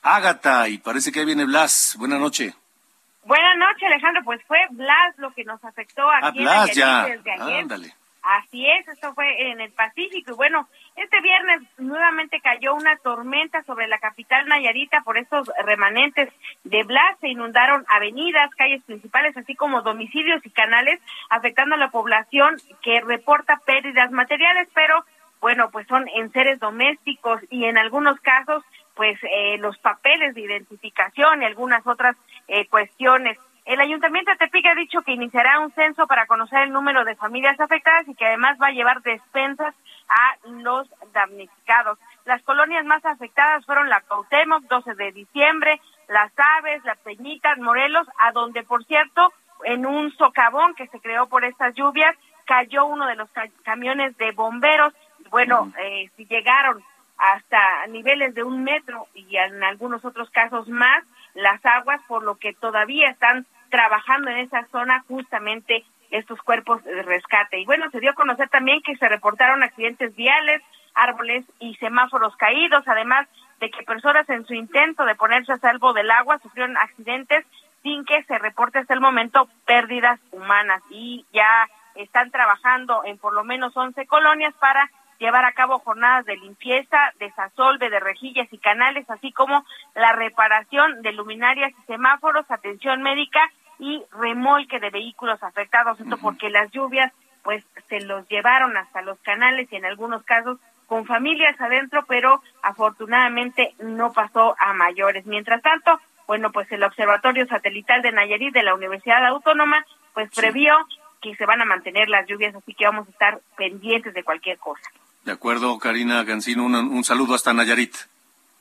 Ágata 0.01 0.67
y 0.67 0.77
parece 0.77 1.13
que 1.13 1.21
ahí 1.21 1.25
viene 1.25 1.45
Blas. 1.45 1.95
Buenas 1.97 2.19
noches. 2.19 2.53
Buenas 3.25 3.57
noches, 3.57 3.83
Alejandro. 3.83 4.23
Pues 4.23 4.41
fue 4.47 4.59
Blas 4.71 5.17
lo 5.17 5.31
que 5.33 5.43
nos 5.43 5.63
afectó 5.63 6.09
aquí 6.09 6.39
Blas, 6.39 6.73
ya. 6.73 7.05
desde 7.05 7.31
ayer. 7.31 7.61
Ándale. 7.61 7.93
Así 8.21 8.67
es, 8.67 8.87
esto 8.87 9.13
fue 9.13 9.51
en 9.51 9.61
el 9.61 9.71
Pacífico. 9.71 10.31
Y 10.31 10.35
bueno, 10.35 10.67
este 10.95 11.21
viernes 11.21 11.61
nuevamente 11.77 12.41
cayó 12.41 12.73
una 12.73 12.97
tormenta 12.97 13.61
sobre 13.63 13.87
la 13.87 13.99
capital 13.99 14.47
Nayarita 14.47 15.01
por 15.01 15.19
estos 15.19 15.51
remanentes 15.63 16.29
de 16.63 16.83
Blas. 16.83 17.19
Se 17.21 17.27
inundaron 17.27 17.85
avenidas, 17.87 18.49
calles 18.55 18.83
principales, 18.83 19.37
así 19.37 19.53
como 19.53 19.83
domicilios 19.83 20.43
y 20.43 20.49
canales, 20.49 20.99
afectando 21.29 21.75
a 21.75 21.77
la 21.77 21.91
población 21.91 22.55
que 22.81 22.99
reporta 23.01 23.61
pérdidas 23.63 24.09
materiales, 24.11 24.69
pero 24.73 25.05
bueno, 25.39 25.69
pues 25.69 25.85
son 25.87 26.07
en 26.15 26.31
seres 26.31 26.59
domésticos 26.59 27.39
y 27.51 27.65
en 27.65 27.77
algunos 27.77 28.19
casos, 28.21 28.63
pues 28.95 29.19
eh, 29.23 29.57
los 29.59 29.77
papeles 29.79 30.33
de 30.35 30.41
identificación 30.41 31.41
y 31.41 31.45
algunas 31.45 31.85
otras 31.85 32.15
eh, 32.47 32.67
cuestiones. 32.67 33.37
El 33.65 33.79
Ayuntamiento 33.81 34.29
de 34.31 34.37
Tepic 34.37 34.65
ha 34.67 34.75
dicho 34.75 35.01
que 35.01 35.11
iniciará 35.13 35.59
un 35.59 35.71
censo 35.73 36.05
para 36.05 36.27
conocer 36.27 36.59
el 36.63 36.71
número 36.71 37.03
de 37.03 37.15
familias 37.15 37.59
afectadas 37.59 38.07
y 38.07 38.13
que 38.13 38.25
además 38.27 38.57
va 38.61 38.67
a 38.67 38.71
llevar 38.71 39.01
despensas 39.01 39.73
a 40.07 40.35
los 40.49 40.87
damnificados. 41.13 41.97
Las 42.25 42.43
colonias 42.43 42.85
más 42.85 43.03
afectadas 43.05 43.65
fueron 43.65 43.89
la 43.89 44.01
Cuauhtémoc, 44.01 44.63
12 44.65 44.93
de 44.93 45.11
diciembre, 45.11 45.81
Las 46.07 46.31
Aves, 46.59 46.83
Las 46.85 46.97
Peñitas, 46.99 47.57
Morelos, 47.57 48.07
a 48.19 48.31
donde, 48.33 48.61
por 48.63 48.83
cierto, 48.85 49.33
en 49.63 49.85
un 49.87 50.11
socavón 50.15 50.75
que 50.75 50.87
se 50.87 50.99
creó 50.99 51.27
por 51.27 51.43
estas 51.43 51.73
lluvias, 51.73 52.15
cayó 52.45 52.85
uno 52.85 53.07
de 53.07 53.15
los 53.15 53.29
ca- 53.31 53.49
camiones 53.63 54.15
de 54.17 54.31
bomberos. 54.31 54.93
Bueno, 55.31 55.71
eh, 55.79 56.11
si 56.15 56.27
llegaron 56.27 56.83
hasta 57.17 57.87
niveles 57.87 58.33
de 58.35 58.43
un 58.43 58.63
metro 58.63 59.07
y 59.13 59.37
en 59.37 59.63
algunos 59.63 60.03
otros 60.05 60.29
casos 60.29 60.67
más 60.67 61.03
las 61.33 61.63
aguas, 61.65 62.01
por 62.07 62.23
lo 62.23 62.35
que 62.35 62.53
todavía 62.53 63.09
están 63.09 63.45
trabajando 63.69 64.29
en 64.31 64.37
esa 64.37 64.65
zona 64.67 65.03
justamente 65.07 65.83
estos 66.11 66.41
cuerpos 66.41 66.83
de 66.83 67.03
rescate. 67.03 67.59
Y 67.59 67.65
bueno, 67.65 67.89
se 67.91 67.99
dio 67.99 68.11
a 68.11 68.15
conocer 68.15 68.49
también 68.49 68.81
que 68.81 68.95
se 68.95 69.09
reportaron 69.09 69.63
accidentes 69.63 70.15
viales, 70.15 70.61
árboles 70.93 71.45
y 71.59 71.75
semáforos 71.75 72.35
caídos, 72.37 72.87
además 72.87 73.27
de 73.59 73.69
que 73.69 73.83
personas 73.83 74.27
en 74.29 74.45
su 74.45 74.53
intento 74.53 75.05
de 75.05 75.15
ponerse 75.15 75.53
a 75.53 75.57
salvo 75.57 75.93
del 75.93 76.11
agua 76.11 76.39
sufrieron 76.39 76.77
accidentes 76.77 77.45
sin 77.83 78.05
que 78.05 78.23
se 78.23 78.37
reporte 78.39 78.79
hasta 78.79 78.93
el 78.93 79.01
momento 79.01 79.47
pérdidas 79.65 80.19
humanas 80.31 80.81
y 80.89 81.25
ya 81.31 81.67
están 81.95 82.31
trabajando 82.31 83.03
en 83.05 83.17
por 83.17 83.33
lo 83.33 83.43
menos 83.43 83.75
11 83.75 84.05
colonias 84.07 84.53
para 84.55 84.89
llevar 85.19 85.45
a 85.45 85.53
cabo 85.53 85.79
jornadas 85.79 86.25
de 86.25 86.37
limpieza, 86.37 86.97
desasolve 87.19 87.89
de 87.89 87.99
rejillas 87.99 88.47
y 88.51 88.57
canales, 88.57 89.09
así 89.09 89.31
como 89.31 89.65
la 89.95 90.13
reparación 90.13 91.01
de 91.01 91.13
luminarias 91.13 91.71
y 91.71 91.85
semáforos, 91.85 92.49
atención 92.49 93.01
médica 93.01 93.41
y 93.79 94.03
remolque 94.11 94.79
de 94.79 94.89
vehículos 94.89 95.41
afectados. 95.43 95.99
Esto 95.99 96.17
porque 96.17 96.49
las 96.49 96.71
lluvias 96.71 97.11
pues 97.43 97.63
se 97.89 98.01
los 98.01 98.27
llevaron 98.27 98.75
hasta 98.75 99.01
los 99.03 99.19
canales 99.19 99.71
y 99.71 99.75
en 99.75 99.85
algunos 99.85 100.23
casos 100.23 100.57
con 100.87 101.05
familias 101.05 101.59
adentro, 101.59 102.03
pero 102.07 102.41
afortunadamente 102.63 103.75
no 103.79 104.13
pasó 104.13 104.55
a 104.59 104.73
mayores. 104.73 105.25
Mientras 105.25 105.61
tanto, 105.61 105.99
bueno, 106.27 106.51
pues 106.51 106.71
el 106.71 106.83
Observatorio 106.83 107.45
Satelital 107.47 108.01
de 108.01 108.11
Nayarit 108.11 108.53
de 108.53 108.63
la 108.63 108.73
Universidad 108.73 109.25
Autónoma 109.25 109.85
pues 110.13 110.29
previó 110.33 110.75
que 111.21 111.35
se 111.35 111.45
van 111.45 111.61
a 111.61 111.65
mantener 111.65 112.07
las 112.09 112.27
lluvias, 112.27 112.55
así 112.55 112.73
que 112.73 112.85
vamos 112.85 113.07
a 113.07 113.11
estar 113.11 113.39
pendientes 113.57 114.13
de 114.13 114.23
cualquier 114.23 114.57
cosa. 114.57 114.89
De 115.25 115.31
acuerdo, 115.31 115.77
Karina 115.79 116.23
Cancino, 116.25 116.63
un, 116.65 116.75
un 116.75 117.03
saludo 117.03 117.33
hasta 117.33 117.51
Nayarit. 117.53 117.95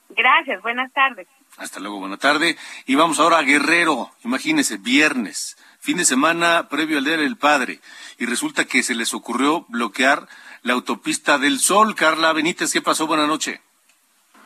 Gracias, 0.09 0.63
buenas 0.63 0.93
tardes. 0.93 1.29
Hasta 1.59 1.79
luego, 1.79 2.01
buena 2.01 2.17
tarde. 2.17 2.57
Y 2.87 2.95
vamos 2.95 3.21
ahora 3.21 3.39
a 3.39 3.43
Guerrero. 3.43 4.11
Imagínense, 4.25 4.79
viernes, 4.79 5.57
fin 5.81 5.99
de 5.99 6.05
semana 6.05 6.69
previo 6.69 6.99
al 6.99 7.05
Día 7.05 7.19
del 7.19 7.37
Padre. 7.37 7.81
Y 8.19 8.27
resulta 8.27 8.65
que 8.65 8.83
se 8.83 8.95
les 8.95 9.13
ocurrió 9.13 9.67
bloquear 9.69 10.27
la 10.63 10.73
autopista 10.73 11.39
del 11.39 11.61
Sol. 11.61 11.95
Carla 11.95 12.33
Benítez, 12.33 12.73
¿qué 12.73 12.81
pasó? 12.81 13.07
Buenas 13.07 13.29
noches. 13.29 13.61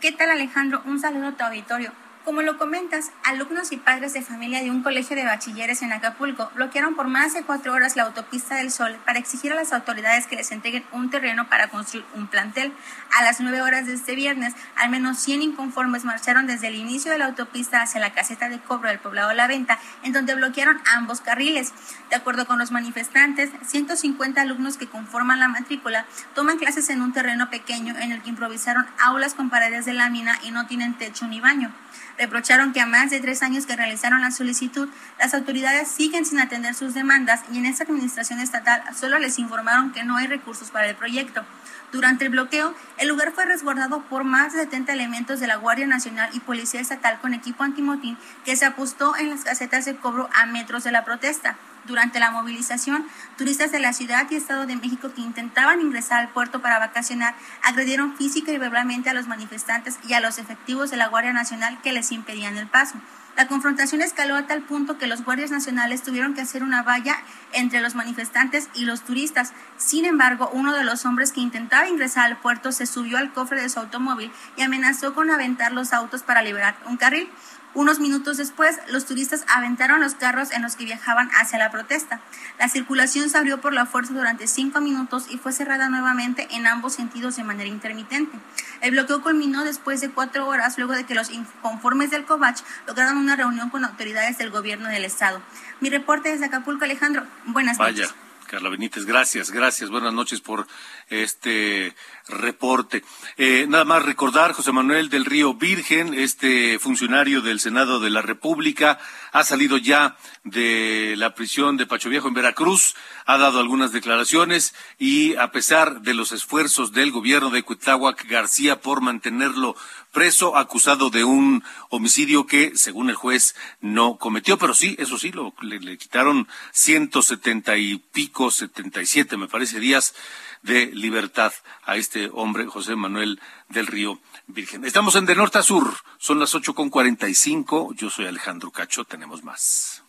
¿Qué 0.01 0.13
tal 0.13 0.31
Alejandro? 0.31 0.83
Un 0.87 1.01
saludo 1.01 1.29
a 1.29 1.33
tu 1.33 1.45
auditorio. 1.45 1.93
Como 2.29 2.43
lo 2.43 2.59
comentas, 2.59 3.11
alumnos 3.25 3.73
y 3.73 3.79
padres 3.79 4.13
de 4.13 4.21
familia 4.21 4.61
de 4.61 4.71
un 4.71 4.83
colegio 4.83 5.17
de 5.17 5.25
bachilleres 5.25 5.81
en 5.81 5.95
Acapulco 5.95 6.51
bloquearon 6.55 6.95
por 6.95 7.09
más 7.09 7.33
de 7.33 7.43
cuatro 7.43 7.73
horas 7.73 7.97
la 7.97 8.03
autopista 8.03 8.57
del 8.57 8.71
Sol 8.71 8.99
para 9.07 9.19
exigir 9.19 9.51
a 9.51 9.55
las 9.55 9.73
autoridades 9.73 10.27
que 10.27 10.37
les 10.37 10.53
entreguen 10.53 10.85
un 10.93 11.09
terreno 11.09 11.49
para 11.49 11.69
construir 11.69 12.05
un 12.15 12.27
plantel. 12.27 12.75
A 13.19 13.25
las 13.25 13.41
nueve 13.41 13.63
horas 13.63 13.87
de 13.87 13.95
este 13.95 14.15
viernes, 14.15 14.53
al 14.77 14.91
menos 14.91 15.19
100 15.21 15.41
inconformes 15.41 16.05
marcharon 16.05 16.47
desde 16.47 16.67
el 16.67 16.75
inicio 16.75 17.11
de 17.11 17.17
la 17.17 17.25
autopista 17.25 17.81
hacia 17.81 17.99
la 17.99 18.13
caseta 18.13 18.51
de 18.51 18.59
cobro 18.61 18.91
del 18.91 18.99
poblado 18.99 19.33
La 19.33 19.47
Venta, 19.47 19.79
en 20.03 20.13
donde 20.13 20.35
bloquearon 20.35 20.83
ambos 20.97 21.23
carriles. 21.23 21.73
De 22.11 22.17
acuerdo 22.17 22.47
con 22.47 22.59
los 22.59 22.73
manifestantes, 22.73 23.49
150 23.67 24.43
alumnos 24.43 24.77
que 24.77 24.87
conforman 24.87 25.41
la 25.41 25.49
matrícula 25.49 26.05
toman 26.35 26.59
clases 26.59 26.91
en 26.91 27.01
un 27.01 27.15
terreno 27.15 27.49
pequeño 27.49 27.97
en 27.97 28.13
el 28.13 28.21
que 28.21 28.29
improvisaron 28.29 28.87
aulas 28.99 29.33
con 29.33 29.49
paredes 29.49 29.87
de 29.87 29.95
lámina 29.95 30.39
y 30.43 30.51
no 30.51 30.67
tienen 30.67 30.93
techo 30.93 31.27
ni 31.27 31.41
baño. 31.41 31.73
Reprocharon 32.19 32.73
que 32.73 32.81
a 32.81 32.87
más 32.87 33.11
de 33.11 33.21
tres 33.21 33.43
años 33.43 33.65
que 33.65 33.77
realizaron 33.77 34.21
la 34.21 34.33
solicitud, 34.33 34.89
las 35.21 35.35
autoridades 35.35 35.89
siguen 35.89 36.27
sin 36.27 36.41
atender 36.41 36.75
sus 36.75 36.93
demandas 36.93 37.43
y 37.53 37.59
en 37.59 37.67
esta 37.67 37.85
administración 37.85 38.41
estatal 38.41 38.83
solo 38.99 39.19
les 39.21 39.39
informaron 39.39 39.93
que 39.93 40.03
no 40.03 40.17
hay 40.17 40.27
recursos 40.27 40.71
para 40.71 40.89
el 40.89 40.97
proyecto. 40.97 41.45
Durante 41.91 42.27
el 42.27 42.31
bloqueo, 42.31 42.75
el 42.99 43.09
lugar 43.09 43.33
fue 43.33 43.47
resguardado 43.47 44.03
por 44.03 44.23
más 44.23 44.53
de 44.53 44.61
70 44.61 44.93
elementos 44.93 45.41
de 45.41 45.47
la 45.47 45.57
Guardia 45.57 45.87
Nacional 45.87 46.29
y 46.35 46.41
Policía 46.41 46.81
Estatal 46.81 47.19
con 47.21 47.33
equipo 47.33 47.65
antimotín 47.65 48.19
que 48.45 48.57
se 48.57 48.67
apostó 48.67 49.17
en 49.17 49.31
las 49.31 49.45
casetas 49.45 49.87
de 49.87 49.97
cobro 49.97 50.29
a 50.35 50.45
metros 50.45 50.85
de 50.85 50.93
la 50.93 51.07
protesta. 51.07 51.57
Durante 51.87 52.21
la 52.21 52.31
movilización, 52.31 53.07
turistas 53.39 53.73
de 53.73 53.81
la 53.81 53.95
Ciudad 53.95 54.27
y 54.31 54.37
Estado 54.37 54.67
de 54.67 54.77
México 54.77 55.15
que 55.15 55.23
intentaban 55.23 55.81
ingresar 55.81 56.21
al 56.21 56.29
puerto 56.29 56.61
para 56.61 56.79
vacacionar 56.79 57.35
agredieron 57.63 58.15
física 58.15 58.53
y 58.53 58.59
verbalmente 58.59 59.09
a 59.09 59.15
los 59.15 59.27
manifestantes 59.27 59.99
y 60.07 60.13
a 60.13 60.21
los 60.21 60.39
efectivos 60.39 60.91
de 60.91 60.99
la 60.99 61.09
Guardia 61.09 61.33
Nacional 61.33 61.81
que 61.81 61.93
les 61.93 62.13
impedían 62.13 62.59
el 62.59 62.67
paso. 62.67 62.97
La 63.39 63.47
confrontación 63.47 64.03
escaló 64.03 64.35
a 64.35 64.49
tal 64.49 64.63
punto 64.63 64.99
que 64.99 65.07
los 65.07 65.25
guardias 65.25 65.53
nacionales 65.53 66.03
tuvieron 66.03 66.35
que 66.35 66.41
hacer 66.41 66.65
una 66.65 66.83
valla 66.83 67.17
entre 67.53 67.81
los 67.81 67.95
manifestantes 67.95 68.69
y 68.75 68.85
los 68.85 69.03
turistas. 69.03 69.53
Sin 69.77 70.07
embargo, 70.07 70.51
uno 70.53 70.75
de 70.75 70.83
los 70.83 71.07
hombres 71.07 71.31
que 71.31 71.41
intentaba 71.41 71.87
ingresar 71.87 72.27
al 72.27 72.39
puerto 72.39 72.73
se 72.73 72.85
subió 72.85 73.17
al 73.17 73.33
cofre 73.33 73.63
de 73.63 73.69
su 73.69 73.79
automóvil 73.79 74.33
y 74.57 74.63
amenazó 74.63 75.15
con 75.15 75.31
aventar 75.31 75.71
los 75.71 75.93
autos 75.93 76.25
para 76.25 76.43
liberar 76.43 76.75
un 76.87 76.97
carril. 76.97 77.31
Unos 77.75 78.01
minutos 78.01 78.39
después, 78.39 78.79
los 78.89 79.07
turistas 79.07 79.45
aventaron 79.47 80.01
los 80.01 80.15
carros 80.15 80.51
en 80.53 80.63
los 80.63 80.75
que 80.75 80.85
viajaban 80.85 81.31
hacia 81.39 81.59
la 81.59 81.71
protesta. 81.71 82.21
La 82.59 82.69
circulación 82.69 83.29
se 83.31 83.39
abrió 83.39 83.61
por 83.61 83.73
la 83.73 83.87
fuerza 83.87 84.15
durante 84.15 84.47
cinco 84.47 84.81
minutos 84.81 85.27
y 85.31 85.39
fue 85.39 85.53
cerrada 85.53 85.89
nuevamente 85.89 86.49
en 86.51 86.67
ambos 86.67 86.95
sentidos 86.95 87.37
de 87.37 87.45
manera 87.45 87.69
intermitente. 87.69 88.37
El 88.81 88.93
bloqueo 88.93 89.23
culminó 89.23 89.65
después 89.65 90.01
de 90.01 90.11
cuatro 90.11 90.47
horas 90.49 90.79
luego 90.79 90.95
de 90.95 91.05
que 91.05 91.15
los 91.15 91.31
inconformes 91.31 92.11
del 92.11 92.25
COVACH 92.25 92.63
lograron 92.87 93.19
una 93.19 93.37
reunión 93.37 93.71
con 93.71 93.85
autoridades 93.85 94.39
del 94.39 94.51
gobierno 94.51 94.89
del 94.89 95.05
estado. 95.05 95.43
Mi 95.81 95.91
reporte 95.91 96.31
desde 96.31 96.47
Acapulco, 96.47 96.85
Alejandro. 96.85 97.27
Buenas 97.47 97.79
Vaya. 97.79 98.03
noches. 98.03 98.28
Carla 98.49 98.71
Benítez, 98.71 99.05
gracias, 99.05 99.51
gracias. 99.51 99.91
Buenas 99.91 100.15
noches 100.15 100.41
por 100.41 100.67
este 101.11 101.95
reporte. 102.29 103.05
Eh, 103.37 103.67
nada 103.69 103.85
más 103.85 104.03
recordar, 104.03 104.53
José 104.53 104.73
Manuel 104.73 105.11
del 105.11 105.27
Río 105.27 105.53
Virgen, 105.53 106.15
este 106.15 106.79
funcionario 106.79 107.43
del 107.43 107.61
Senado 107.61 108.01
de 108.01 108.09
la 108.09 108.23
República, 108.23 108.99
ha 109.33 109.45
salido 109.45 109.77
ya 109.77 110.17
de 110.45 111.15
la 111.19 111.35
prisión 111.35 111.77
de 111.77 111.87
Pacho 111.87 112.09
Viejo 112.09 112.29
en 112.29 112.35
Veracruz, 112.35 112.95
ha 113.27 113.37
dado 113.37 113.61
algunas 113.61 113.93
declaraciones 113.93 114.75
y 114.99 115.37
a 115.37 115.53
pesar 115.53 116.01
de 116.01 116.15
los 116.15 116.33
esfuerzos 116.33 116.93
del 116.93 117.11
gobierno 117.11 117.51
de 117.51 117.63
Cuitláhuac 117.63 118.27
García 118.29 118.81
por 118.81 119.03
mantenerlo 119.03 119.77
preso, 120.13 120.57
acusado 120.57 121.11
de 121.11 121.25
un 121.25 121.63
homicidio 121.91 122.47
que, 122.47 122.77
según 122.77 123.11
el 123.11 123.17
juez, 123.17 123.55
no 123.81 124.17
cometió, 124.17 124.59
pero 124.59 124.75
sí, 124.75 124.97
eso 124.99 125.19
sí, 125.19 125.33
lo, 125.33 125.55
le, 125.61 125.81
le 125.81 125.99
quitaron 125.99 126.49
170 126.73 127.77
y 127.77 127.99
pico, 127.99 128.51
77, 128.51 129.37
me 129.37 129.49
parece, 129.49 129.81
días 129.81 130.15
de 130.63 130.87
libertad 130.87 131.53
a 131.85 131.97
este 131.97 132.31
hombre, 132.33 132.67
José 132.67 132.97
Manuel 132.97 133.41
del 133.69 133.87
Río 133.87 134.21
Virgen. 134.47 134.85
Estamos 134.85 135.15
en 135.17 135.27
de 135.27 135.35
norte 135.35 135.59
a 135.59 135.63
sur, 135.63 135.95
son 136.19 136.39
las 136.39 136.55
ocho 136.55 136.75
con 136.75 136.91
cuarenta 136.91 137.29
y 137.29 137.35
cinco. 137.35 137.93
Yo 137.95 138.11
soy 138.11 138.27
Alejandro 138.27 138.71
Cacho, 138.71 139.05
tenemos 139.05 139.45
más. 139.45 140.03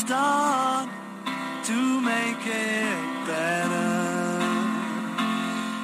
Can 0.00 0.06
start 0.06 0.88
to 1.64 2.00
make 2.00 2.46
it 2.46 3.26
better. 3.26 4.40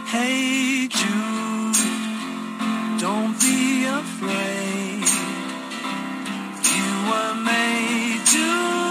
Hey 0.07 0.89
Jude. 0.89 1.77
Don't 3.01 3.39
be 3.41 3.85
afraid. 3.85 5.05
You 6.75 6.89
were 7.11 7.35
made 7.45 8.27
to 8.27 8.86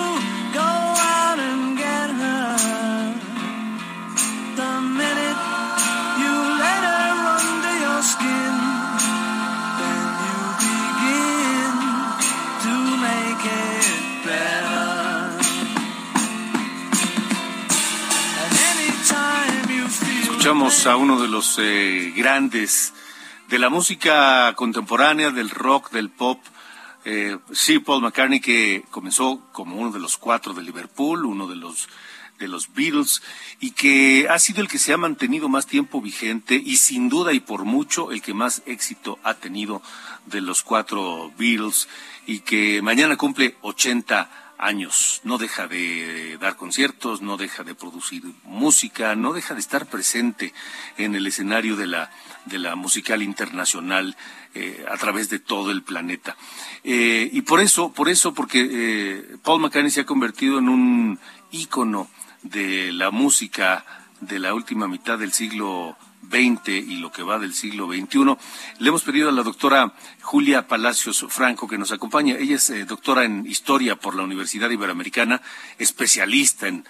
Escuchamos 20.45 20.85
a 20.85 20.95
uno 20.95 21.19
de 21.19 21.27
los 21.27 21.57
eh, 21.57 22.13
grandes 22.15 22.93
de 23.47 23.57
la 23.57 23.71
música 23.71 24.53
contemporánea, 24.55 25.31
del 25.31 25.49
rock, 25.49 25.89
del 25.89 26.11
pop, 26.11 26.39
eh, 27.03 27.39
sí, 27.51 27.79
Paul 27.79 28.03
McCartney, 28.03 28.39
que 28.39 28.83
comenzó 28.91 29.41
como 29.51 29.75
uno 29.75 29.89
de 29.89 29.99
los 29.99 30.19
cuatro 30.19 30.53
de 30.53 30.61
Liverpool, 30.61 31.25
uno 31.25 31.47
de 31.47 31.55
los 31.55 31.89
de 32.37 32.47
los 32.47 32.71
Beatles 32.75 33.23
y 33.59 33.71
que 33.71 34.27
ha 34.29 34.37
sido 34.37 34.61
el 34.61 34.67
que 34.67 34.77
se 34.77 34.93
ha 34.93 34.97
mantenido 34.97 35.49
más 35.49 35.65
tiempo 35.65 35.99
vigente 35.99 36.61
y 36.63 36.77
sin 36.77 37.09
duda 37.09 37.33
y 37.33 37.39
por 37.39 37.65
mucho 37.65 38.11
el 38.11 38.21
que 38.21 38.35
más 38.35 38.61
éxito 38.67 39.17
ha 39.23 39.33
tenido 39.33 39.81
de 40.27 40.41
los 40.41 40.61
cuatro 40.61 41.31
Beatles 41.39 41.87
y 42.27 42.41
que 42.41 42.83
mañana 42.83 43.17
cumple 43.17 43.55
80 43.61 44.44
años. 44.57 45.21
No 45.23 45.37
deja 45.37 45.67
de 45.67 46.37
dar 46.39 46.55
conciertos, 46.55 47.21
no 47.21 47.37
deja 47.37 47.63
de 47.63 47.75
producir 47.75 48.23
música, 48.43 49.15
no 49.15 49.33
deja 49.33 49.53
de 49.53 49.59
estar 49.59 49.85
presente 49.87 50.53
en 50.97 51.15
el 51.15 51.27
escenario 51.27 51.75
de 51.75 51.87
la, 51.87 52.11
de 52.45 52.59
la 52.59 52.75
musical 52.75 53.21
internacional 53.21 54.15
eh, 54.53 54.85
a 54.89 54.97
través 54.97 55.29
de 55.29 55.39
todo 55.39 55.71
el 55.71 55.83
planeta. 55.83 56.35
Eh, 56.83 57.29
y 57.31 57.41
por 57.41 57.59
eso, 57.59 57.91
por 57.91 58.09
eso, 58.09 58.33
porque 58.33 58.67
eh, 58.71 59.37
Paul 59.43 59.61
McCartney 59.61 59.91
se 59.91 60.01
ha 60.01 60.05
convertido 60.05 60.59
en 60.59 60.69
un 60.69 61.19
ícono 61.51 62.09
de 62.41 62.91
la 62.91 63.11
música 63.11 63.85
de 64.21 64.39
la 64.39 64.53
última 64.53 64.87
mitad 64.87 65.19
del 65.19 65.33
siglo 65.33 65.97
XX 66.35 66.69
y 66.69 66.97
lo 66.97 67.11
que 67.11 67.23
va 67.23 67.39
del 67.39 67.53
siglo 67.53 67.87
XXI. 67.87 68.35
Le 68.79 68.89
hemos 68.89 69.03
pedido 69.03 69.29
a 69.29 69.31
la 69.31 69.43
doctora 69.43 69.93
Julia 70.21 70.67
Palacios 70.67 71.25
Franco 71.29 71.67
que 71.67 71.77
nos 71.77 71.91
acompañe. 71.91 72.37
Ella 72.39 72.55
es 72.55 72.69
eh, 72.69 72.85
doctora 72.85 73.23
en 73.23 73.45
historia 73.45 73.95
por 73.95 74.15
la 74.15 74.23
Universidad 74.23 74.69
Iberoamericana, 74.69 75.41
especialista 75.79 76.67
en, 76.67 76.83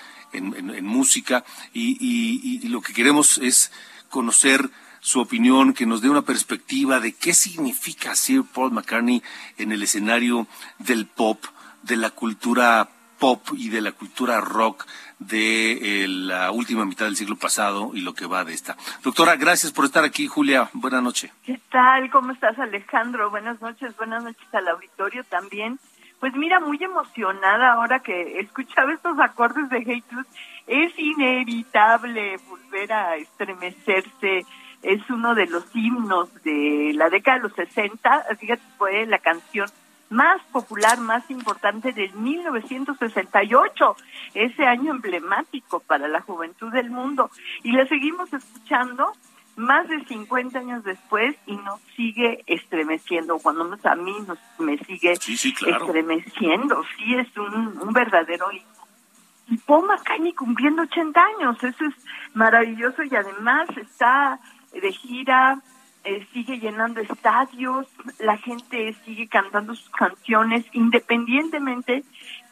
música 0.84 1.46
y, 1.74 1.98
y- 2.00 2.60
y 2.66 2.68
lo 2.70 2.82
que 2.82 2.94
queremos 2.94 3.38
es 3.38 3.72
conocer 4.10 4.70
su 5.00 5.20
opinión, 5.22 5.74
que 5.74 5.86
nos 5.86 6.02
dé 6.02 6.10
una 6.10 6.24
perspectiva 6.24 7.00
de 7.00 7.14
qué 7.14 7.34
significa 7.34 8.16
Sir 8.16 8.44
Paul 8.44 8.72
McCartney 8.72 9.22
en 9.58 9.72
el 9.72 9.84
escenario 9.84 10.48
del 10.80 11.06
pop, 11.06 11.46
de 11.84 11.96
la 11.96 12.10
cultura 12.10 12.90
pop 13.20 13.48
y 13.56 13.70
de 13.70 13.82
la 13.82 13.92
cultura 13.94 14.42
rock 14.42 14.86
de 15.20 16.04
eh, 16.04 16.08
la 16.08 16.52
última 16.52 16.86
mitad 16.86 17.06
del 17.06 17.16
siglo 17.16 17.36
pasado 17.36 17.92
y 17.94 18.02
lo 18.02 18.14
que 18.14 18.26
va 18.26 18.44
de 18.44 18.54
esta. 18.54 18.76
Doctora, 19.04 19.36
gracias 19.36 19.72
por 19.72 19.86
estar 19.86 20.04
aquí. 20.04 20.28
Julia, 20.28 20.70
buena 20.74 21.02
noche. 21.02 21.32
¿Qué 21.46 21.60
tal? 21.72 22.10
¿Cómo 22.12 22.32
estás, 22.32 22.58
Alejandro? 22.60 23.30
Buenas 23.30 23.62
noches, 23.62 23.96
buenas 23.98 24.24
noches 24.24 24.48
al 24.54 24.68
auditorio 24.68 25.24
también. 25.24 25.80
Pues 26.20 26.34
mira, 26.36 26.60
muy 26.60 26.82
emocionada 26.82 27.74
ahora 27.74 28.00
que 28.00 28.40
escuchaba 28.40 28.94
estos 28.94 29.20
acordes 29.20 29.70
de 29.70 29.84
Hey 29.86 30.04
Jude. 30.10 30.26
Es 30.68 30.98
inevitable 30.98 32.38
volver 32.48 32.92
a 32.94 33.16
estremecerse. 33.18 34.46
Es 34.82 35.10
uno 35.10 35.36
de 35.36 35.48
los 35.48 35.64
himnos 35.76 36.34
de 36.44 36.94
la 36.96 37.10
década 37.10 37.38
de 37.38 37.44
los 37.44 37.54
60. 37.54 38.26
Fíjate, 38.40 38.64
fue 38.78 39.06
la 39.06 39.20
canción 39.20 39.68
más 40.10 40.42
popular, 40.52 41.00
más 41.00 41.30
importante 41.30 41.92
del 41.92 42.14
1968, 42.14 43.96
ese 44.34 44.66
año 44.66 44.92
emblemático 44.92 45.80
para 45.80 46.08
la 46.08 46.22
juventud 46.22 46.72
del 46.72 46.90
mundo. 46.92 47.30
Y 47.64 47.72
la 47.72 47.88
seguimos 47.88 48.32
escuchando 48.34 49.14
más 49.56 49.88
de 49.88 50.04
50 50.06 50.60
años 50.60 50.84
después 50.84 51.36
y 51.46 51.56
nos 51.56 51.80
sigue 51.96 52.44
estremeciendo, 52.48 53.40
cuando 53.40 53.64
menos 53.64 53.86
a 53.86 53.96
mí 53.96 54.14
nos, 54.28 54.38
me 54.60 54.78
sigue 54.80 55.16
Sí, 55.18 55.38
sí, 55.38 55.54
claro. 55.54 55.86
estremeciendo, 55.86 56.84
sí 56.98 57.16
es 57.16 57.38
un, 57.38 57.80
un 57.82 57.94
verdadero. 57.94 58.52
Y 58.52 59.58
Paul 59.66 59.88
McCartney 59.88 60.34
cumpliendo 60.34 60.82
80 60.84 61.24
años, 61.24 61.64
eso 61.64 61.86
es 61.86 61.94
maravilloso 62.34 63.04
y 63.04 63.16
además 63.16 63.70
está 63.78 64.40
de 64.74 64.92
gira, 64.92 65.62
eh, 66.06 66.26
sigue 66.34 66.60
llenando 66.60 67.02
estadios, 67.02 67.88
la 68.20 68.38
gente 68.38 68.96
sigue 69.06 69.28
cantando 69.28 69.76
sus 69.76 69.90
canciones 69.90 70.64
independientemente 70.72 72.04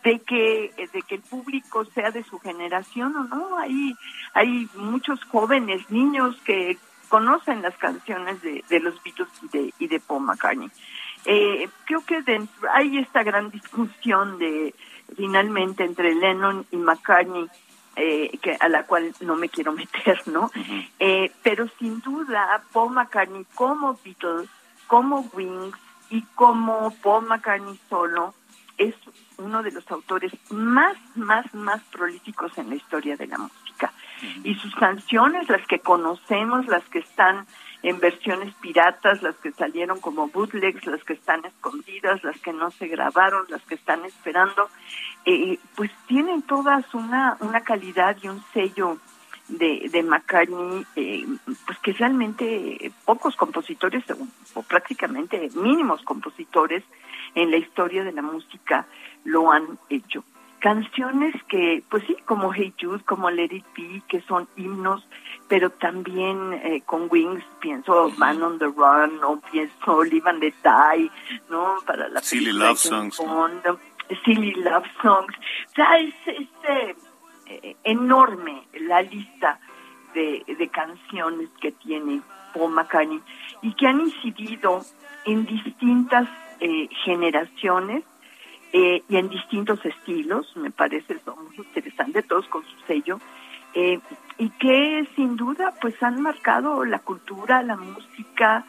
de 0.04 0.20
que 0.20 0.66
eh, 0.66 0.90
de 0.92 1.02
que 1.04 1.16
el 1.16 1.22
público 1.22 1.86
sea 1.86 2.12
de 2.12 2.24
su 2.24 2.40
generación 2.40 3.16
o 3.16 3.24
no. 3.24 3.58
Hay 3.58 3.94
hay 4.34 4.68
muchos 4.76 5.24
jóvenes 5.26 5.90
niños 5.90 6.36
que 6.44 6.78
conocen 7.10 7.62
las 7.62 7.78
canciones 7.78 8.42
de, 8.42 8.64
de 8.70 8.80
los 8.80 9.02
Beatles 9.04 9.30
y 9.44 9.48
de, 9.50 9.74
y 9.78 9.88
de 9.88 10.00
Paul 10.00 10.24
McCartney. 10.24 10.72
Eh, 11.26 11.70
creo 11.86 12.04
que 12.04 12.24
dentro, 12.24 12.68
hay 12.74 12.98
esta 12.98 13.22
gran 13.22 13.52
discusión 13.52 14.40
de 14.40 14.74
finalmente 15.16 15.84
entre 15.84 16.16
Lennon 16.16 16.66
y 16.72 16.78
McCartney 16.78 17.48
eh, 17.96 18.38
que 18.42 18.58
a 18.60 18.70
la 18.70 18.86
cual 18.86 19.14
no 19.22 19.36
me 19.36 19.50
quiero 19.50 19.72
meter, 19.74 20.22
¿no? 20.28 20.52
Eh, 21.00 21.32
pero 21.44 21.68
sin 21.80 22.02
duda 22.02 22.64
Paul 22.72 22.94
McCartney 22.94 23.46
como 23.56 24.00
Beatles, 24.04 24.50
como 24.88 25.22
Wings 25.34 25.78
y 26.10 26.22
como 26.36 26.92
Paul 27.02 27.26
McCartney 27.26 27.80
solo 27.90 28.34
es 28.78 28.96
uno 29.38 29.64
de 29.64 29.72
los 29.72 29.90
autores 29.92 30.32
más, 30.50 30.96
más, 31.16 31.54
más 31.54 31.82
prolíficos 31.92 32.58
en 32.58 32.70
la 32.70 32.76
historia 32.76 33.16
de 33.16 33.28
la 33.28 33.38
música. 33.38 33.94
Y 34.44 34.56
sus 34.56 34.74
canciones, 34.76 35.50
las 35.50 35.66
que 35.68 35.80
conocemos, 35.80 36.66
las 36.68 36.84
que 36.86 37.00
están 37.00 37.46
en 37.84 38.00
versiones 38.00 38.54
piratas, 38.56 39.22
las 39.22 39.36
que 39.36 39.52
salieron 39.52 40.00
como 40.00 40.30
bootlegs, 40.30 40.86
las 40.86 41.04
que 41.04 41.14
están 41.14 41.44
escondidas, 41.46 42.24
las 42.24 42.40
que 42.40 42.54
no 42.54 42.72
se 42.72 42.88
grabaron, 42.88 43.46
las 43.50 43.62
que 43.64 43.76
están 43.76 44.06
esperando, 44.06 44.70
eh, 45.26 45.60
pues 45.76 45.92
tienen 46.08 46.42
todas 46.44 46.92
una, 46.94 47.38
una 47.42 47.62
calidad 47.62 48.16
y 48.22 48.30
un 48.30 48.42
sello 48.54 48.98
de, 49.50 49.90
de 49.92 50.02
McCartney, 50.02 50.86
eh, 50.96 51.26
pues 51.66 51.78
que 51.80 51.92
realmente 51.92 52.92
pocos 53.04 53.36
compositores, 53.36 54.04
o, 54.56 54.64
prácticamente 54.64 55.50
mínimos 55.54 56.02
compositores 56.04 56.84
en 57.36 57.52
la 57.52 57.58
historia 57.58 58.06
de 58.06 58.14
la 58.14 58.22
música 58.22 58.88
lo 59.26 59.52
han 59.52 59.78
hecho. 59.90 60.24
Canciones 60.64 61.36
que, 61.50 61.84
pues 61.90 62.06
sí, 62.08 62.16
como 62.24 62.54
Hey 62.54 62.74
Jude, 62.80 63.04
como 63.04 63.30
Let 63.30 63.54
It 63.54 63.66
Be, 63.76 64.02
que 64.08 64.22
son 64.22 64.48
himnos, 64.56 65.06
pero 65.50 65.70
también 65.72 66.54
eh, 66.54 66.82
con 66.86 67.10
Wings, 67.12 67.44
pienso 67.60 68.10
Man 68.18 68.42
on 68.42 68.60
the 68.60 68.68
Run, 68.68 69.22
o 69.26 69.42
pienso 69.52 70.06
Live 70.06 70.30
and 70.30 70.42
Let 70.42 70.54
Die, 70.64 71.12
¿no? 71.50 71.76
Para 71.86 72.08
la 72.08 72.22
Silly 72.22 72.54
Love 72.54 72.78
Songs, 72.78 73.22
Silly 74.24 74.54
Love 74.54 74.88
Songs. 75.02 75.36
O 75.68 75.74
sea, 75.76 75.98
es, 75.98 76.14
es, 76.28 76.48
eh, 76.70 76.96
eh, 77.48 77.76
enorme 77.84 78.64
la 78.80 79.02
lista 79.02 79.60
de, 80.14 80.46
de 80.48 80.68
canciones 80.70 81.50
que 81.60 81.74
tiene 81.74 82.22
Paul 82.54 82.72
McCartney 82.72 83.22
y 83.64 83.74
que 83.74 83.86
han 83.86 84.00
incidido 84.00 84.80
en 85.26 85.46
distintas 85.46 86.30
eh, 86.62 86.88
generaciones 87.04 88.06
eh, 88.76 89.04
y 89.08 89.18
en 89.18 89.30
distintos 89.30 89.86
estilos, 89.86 90.52
me 90.58 90.72
parece 90.72 91.14
eso 91.14 91.36
muy 91.36 91.56
interesante, 91.58 92.24
todos 92.24 92.48
con 92.48 92.64
su 92.66 92.76
sello, 92.88 93.20
eh, 93.76 94.00
y 94.40 94.50
que 94.50 95.08
sin 95.16 95.38
duda 95.38 95.76
pues 95.80 96.02
han 96.02 96.20
marcado 96.20 96.84
la 96.84 96.98
cultura, 96.98 97.62
la 97.62 97.76
música, 97.76 98.66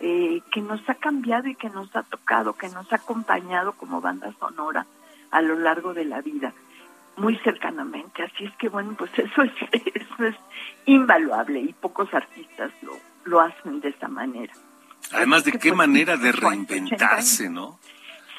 eh, 0.00 0.42
que 0.52 0.60
nos 0.60 0.86
ha 0.90 0.94
cambiado 0.94 1.48
y 1.48 1.54
que 1.54 1.70
nos 1.70 1.94
ha 1.96 2.02
tocado, 2.02 2.52
que 2.52 2.68
nos 2.68 2.92
ha 2.92 2.96
acompañado 2.96 3.72
como 3.72 4.02
banda 4.02 4.30
sonora 4.38 4.86
a 5.30 5.40
lo 5.40 5.58
largo 5.58 5.94
de 5.94 6.04
la 6.04 6.20
vida, 6.20 6.52
muy 7.16 7.38
cercanamente. 7.38 8.24
Así 8.24 8.44
es 8.44 8.54
que 8.56 8.68
bueno, 8.68 8.94
pues 8.98 9.10
eso 9.18 9.42
es, 9.42 9.52
eso 9.72 10.24
es 10.26 10.36
invaluable 10.84 11.60
y 11.60 11.72
pocos 11.72 12.12
artistas 12.12 12.72
lo, 12.82 12.92
lo 13.24 13.40
hacen 13.40 13.80
de 13.80 13.88
esa 13.88 14.08
manera. 14.08 14.52
Además 15.12 15.44
de 15.44 15.52
qué 15.52 15.72
manera 15.72 16.18
de 16.18 16.30
50, 16.30 16.40
80 16.40 16.48
reinventarse, 16.50 17.48
¿no? 17.48 17.78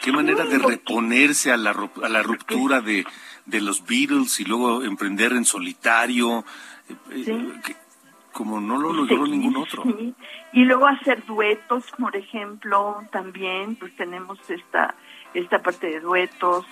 Qué 0.02 0.12
manera 0.12 0.46
de 0.46 0.58
reponerse 0.60 1.52
a 1.52 1.58
la, 1.58 1.72
a 2.04 2.10
la 2.10 2.24
ruptura 2.24 2.82
de, 2.82 3.06
de 3.46 3.62
los 3.62 3.86
Beatles 3.86 4.40
y 4.40 4.46
luego 4.46 4.84
emprender 4.84 5.34
en 5.34 5.46
solitario, 5.46 6.46
eh, 6.90 6.96
eh, 7.12 7.24
Sí. 7.66 7.74
como 8.32 8.62
no 8.62 8.78
lo 8.78 8.94
logró 8.94 9.26
Sí, 9.26 9.32
ningún 9.32 9.58
otro. 9.58 9.84
sí. 9.84 10.14
Y 10.54 10.64
luego 10.66 10.88
hacer 10.88 11.26
duetos, 11.26 11.84
por 12.00 12.16
ejemplo, 12.16 13.02
también, 13.12 13.76
pues 13.76 13.96
tenemos 13.96 14.38
esta 14.50 14.96
esta 15.34 15.62
parte 15.62 15.88
de 15.88 16.00
duetos. 16.00 16.66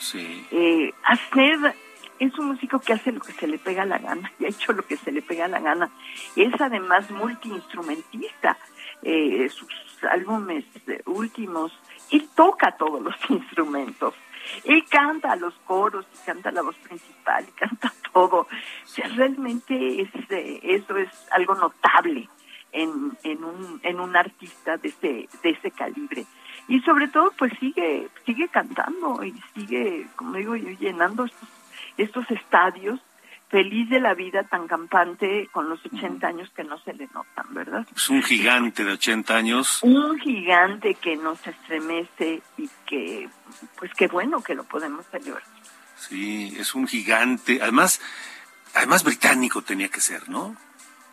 Eh, 0.52 0.92
hacer, 1.04 1.76
es 2.20 2.40
un 2.40 2.48
músico 2.48 2.80
que 2.80 2.94
hace 2.94 3.12
lo 3.12 3.20
que 3.20 3.34
se 3.34 3.48
le 3.48 3.58
pega 3.60 3.86
la 3.86 3.98
gana, 4.00 4.32
y 4.40 4.46
ha 4.46 4.50
hecho 4.50 4.72
lo 4.74 4.86
que 4.88 4.96
se 4.98 5.12
le 5.12 5.22
pega 5.22 5.48
la 5.48 5.60
gana. 5.60 5.90
Es 6.36 6.54
además 6.62 7.10
multiinstrumentista. 7.12 8.58
Eh, 9.04 9.50
sus 9.50 9.68
álbumes 10.10 10.64
eh, 10.88 11.02
últimos, 11.06 11.72
él 12.12 12.30
toca 12.36 12.76
todos 12.78 13.02
los 13.02 13.16
instrumentos. 13.30 14.14
Él 14.64 14.86
canta 14.90 15.36
los 15.36 15.56
coros, 15.66 16.06
y 16.14 16.26
canta 16.26 16.52
la 16.52 16.62
voz 16.62 16.76
principal, 16.76 17.46
y 17.48 17.52
canta 17.52 17.92
todo. 18.14 18.42
O 18.42 18.48
sea, 18.88 19.08
realmente 19.10 20.02
es, 20.02 20.10
eh, 20.30 20.60
eso 20.64 20.98
es 20.98 21.10
algo 21.32 21.56
notable 21.56 22.30
en, 22.72 23.18
en, 23.24 23.44
un, 23.44 23.80
en 23.84 24.00
un 24.00 24.16
artista 24.16 24.78
de 24.78 24.90
ese, 24.90 25.30
de 25.42 25.50
ese 25.50 25.72
calibre. 25.72 26.26
Y 26.68 26.80
sobre 26.82 27.08
todo, 27.08 27.32
pues 27.38 27.54
sigue, 27.60 28.10
sigue 28.26 28.48
cantando 28.50 29.24
y 29.24 29.34
sigue, 29.54 30.08
como 30.16 30.34
digo 30.34 30.56
llenando 30.56 31.26
estos, 31.26 31.50
estos 31.98 32.32
estadios, 32.32 33.00
feliz 33.50 33.90
de 33.90 34.00
la 34.00 34.14
vida 34.14 34.44
tan 34.44 34.68
campante 34.68 35.48
con 35.52 35.70
los 35.70 35.80
80 35.86 36.28
años 36.28 36.50
que 36.56 36.64
no 36.64 36.78
se 36.80 36.94
le 36.94 37.08
notan, 37.14 37.46
¿verdad? 37.54 37.86
Es 37.96 38.10
un 38.10 38.24
gigante 38.24 38.84
de 38.84 38.94
80 38.94 39.36
años. 39.36 39.80
Un 39.84 40.18
gigante 40.20 40.96
que 40.96 41.16
nos 41.16 41.46
estremece 41.46 42.42
y 42.58 42.70
que, 42.86 43.30
pues 43.78 43.92
qué 43.96 44.08
bueno 44.08 44.42
que 44.42 44.56
lo 44.56 44.64
podemos 44.64 45.06
celebrar. 45.12 45.44
Sí, 45.98 46.54
es 46.58 46.76
un 46.76 46.88
gigante. 46.88 47.60
Además, 47.62 48.02
además 48.74 49.04
británico 49.04 49.62
tenía 49.62 49.90
que 49.90 50.02
ser, 50.02 50.28
¿no? 50.30 50.56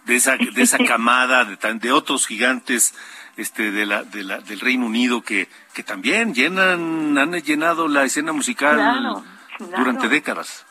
De 0.07 0.17
esa, 0.17 0.37
de 0.37 0.63
esa 0.63 0.79
camada 0.87 1.45
de, 1.45 1.57
tan- 1.57 1.79
de 1.79 1.93
otros 1.93 2.27
gigantes 2.27 2.95
este, 3.37 3.71
de 3.71 3.87
la, 3.87 4.03
de 4.05 4.25
la, 4.25 4.39
del 4.41 4.59
Reino 4.61 4.87
Unido 4.87 5.23
que, 5.23 5.49
que 5.75 5.83
también 5.83 6.35
llenan, 6.35 7.17
han 7.17 7.33
llenado 7.43 7.87
la 7.89 8.05
escena 8.05 8.33
musical 8.33 8.77
Claro, 8.77 9.25
claro. 9.59 9.77
durante 9.79 10.09
décadas. 10.09 10.67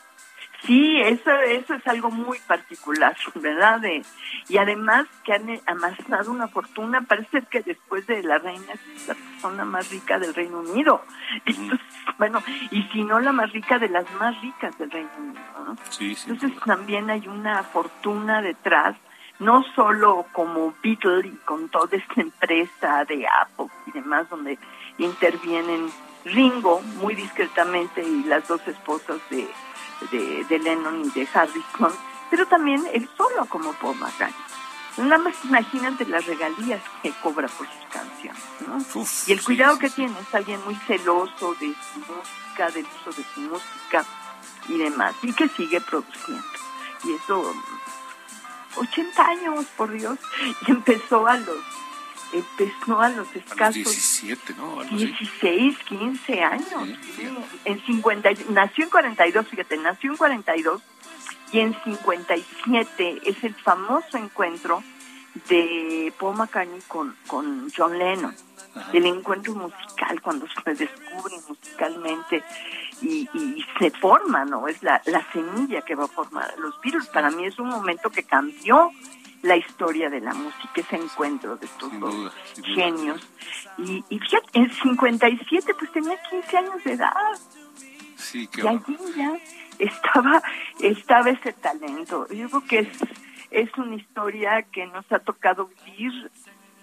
Sí, 0.64 1.00
eso, 1.00 1.30
eso 1.32 1.74
es 1.74 1.86
algo 1.88 2.10
muy 2.10 2.38
particular, 2.40 3.16
¿verdad? 3.34 3.80
De- 3.80 4.04
y 4.48 4.58
además 4.58 5.06
que 5.24 5.32
han 5.32 5.48
eh, 5.48 5.60
amasado 5.66 6.30
una 6.30 6.46
fortuna, 6.48 7.00
parece 7.02 7.42
que 7.50 7.62
después 7.62 8.06
de 8.06 8.22
la 8.22 8.38
reina 8.38 8.72
es 8.72 9.08
la 9.08 9.14
persona 9.14 9.64
más 9.64 9.90
rica 9.90 10.18
del 10.18 10.34
Reino 10.34 10.60
Unido. 10.60 11.04
Entonces, 11.44 11.80
bueno, 12.18 12.42
y 12.70 12.82
si 12.92 13.02
no 13.02 13.18
la 13.18 13.32
más 13.32 13.52
rica 13.52 13.78
de 13.78 13.88
las 13.88 14.04
más 14.20 14.40
ricas 14.40 14.76
del 14.78 14.90
Reino 14.90 15.10
Unido, 15.18 15.40
¿no? 15.66 15.76
Sí, 15.90 16.14
sí. 16.14 16.30
Entonces 16.30 16.58
también 16.64 17.10
hay 17.10 17.26
una 17.26 17.62
fortuna 17.64 18.40
detrás, 18.40 18.96
no 19.40 19.64
solo 19.74 20.26
como 20.32 20.74
Beatle 20.82 21.26
y 21.26 21.36
con 21.44 21.68
toda 21.70 21.96
esta 21.96 22.20
empresa 22.20 23.04
de 23.06 23.26
Apple 23.26 23.66
y 23.86 23.90
demás, 23.92 24.28
donde 24.30 24.56
intervienen 24.98 25.90
Ringo 26.24 26.80
muy 27.00 27.14
discretamente 27.16 28.02
y 28.06 28.22
las 28.24 28.46
dos 28.46 28.60
esposas 28.68 29.18
de, 29.30 29.48
de, 30.10 30.44
de 30.44 30.58
Lennon 30.58 31.02
y 31.04 31.10
de 31.10 31.28
Harrison, 31.32 31.92
pero 32.30 32.46
también 32.46 32.84
él 32.92 33.08
solo 33.16 33.46
como 33.46 33.72
Paul 33.74 33.96
McCartney. 33.98 34.52
Nada 34.98 35.18
más 35.18 35.34
imagínate 35.44 36.04
las 36.04 36.26
regalías 36.26 36.82
que 37.02 37.12
cobra 37.22 37.48
por 37.48 37.66
sus 37.66 37.86
canciones, 37.90 38.42
¿no? 38.66 39.00
Uf, 39.00 39.28
y 39.28 39.32
el 39.32 39.42
cuidado 39.42 39.74
sí, 39.74 39.80
que 39.80 39.88
sí. 39.88 39.94
tiene 39.96 40.20
es 40.20 40.34
alguien 40.34 40.62
muy 40.64 40.74
celoso 40.86 41.54
de 41.54 41.74
su 41.92 42.00
música, 42.00 42.70
del 42.70 42.86
uso 43.00 43.10
de 43.18 43.24
su 43.34 43.40
música 43.40 44.04
y 44.68 44.76
demás, 44.76 45.14
y 45.22 45.32
que 45.32 45.48
sigue 45.48 45.80
produciendo. 45.80 46.44
Y 47.04 47.12
eso, 47.14 47.42
mm, 47.42 48.80
80 48.80 49.26
años, 49.26 49.64
por 49.76 49.90
Dios, 49.92 50.18
y 50.66 50.70
empezó 50.70 51.26
a 51.26 51.36
los, 51.38 51.58
empezó 52.32 53.00
a 53.00 53.08
los 53.10 53.28
A 53.28 53.32
los 53.34 53.36
escasos 53.36 53.74
17, 53.74 54.54
¿no? 54.56 54.80
Algo 54.80 54.96
así. 54.96 55.06
16, 55.06 55.78
15 55.84 56.42
años. 56.42 56.88
Sí. 57.16 57.28
En 57.64 57.84
50, 57.84 58.30
y- 58.32 58.46
nació 58.50 58.84
en 58.84 58.90
42, 58.90 59.46
fíjate, 59.48 59.76
nació 59.78 60.10
en 60.12 60.16
42 60.16 60.82
y 61.52 61.60
en 61.60 61.76
57 61.84 63.20
es 63.24 63.44
el 63.44 63.54
famoso 63.54 64.16
encuentro 64.16 64.82
de 65.48 66.12
Paul 66.18 66.36
McCartney 66.36 66.80
con, 66.88 67.14
con 67.26 67.70
John 67.76 67.98
Lennon. 67.98 68.34
El 68.94 69.04
encuentro 69.04 69.54
musical, 69.54 70.22
cuando 70.22 70.46
se 70.48 70.74
descubren 70.74 71.40
musicalmente 71.46 72.42
y, 73.02 73.28
y 73.34 73.64
se 73.78 73.90
forma, 73.90 74.46
¿no? 74.46 74.66
Es 74.66 74.82
la, 74.82 75.02
la 75.06 75.30
semilla 75.30 75.82
que 75.82 75.94
va 75.94 76.04
a 76.04 76.08
formar 76.08 76.50
a 76.50 76.56
los 76.56 76.80
Beatles. 76.80 77.06
Para 77.08 77.30
mí 77.30 77.44
es 77.44 77.58
un 77.58 77.68
momento 77.68 78.08
que 78.08 78.22
cambió 78.22 78.90
la 79.42 79.56
historia 79.56 80.08
de 80.08 80.20
la 80.20 80.32
música, 80.34 80.70
ese 80.76 80.96
encuentro 80.96 81.56
de 81.56 81.66
estos 81.66 81.98
dos 82.00 82.14
duda. 82.14 82.32
genios. 82.74 83.20
Y, 83.78 84.04
y 84.08 84.18
fíjate, 84.18 84.46
en 84.54 84.70
57 84.72 85.74
pues 85.78 85.92
tenía 85.92 86.16
15 86.30 86.56
años 86.58 86.84
de 86.84 86.92
edad 86.92 87.12
Sí, 88.16 88.46
qué 88.46 88.62
y 88.62 88.66
allí 88.68 88.96
ya 89.16 89.32
estaba, 89.78 90.42
estaba 90.80 91.30
ese 91.30 91.52
talento. 91.52 92.28
Yo 92.32 92.48
creo 92.48 92.64
que 92.64 92.78
es, 92.80 92.88
es 93.50 93.76
una 93.78 93.96
historia 93.96 94.62
que 94.62 94.86
nos 94.86 95.10
ha 95.10 95.18
tocado 95.18 95.68
vivir 95.84 96.30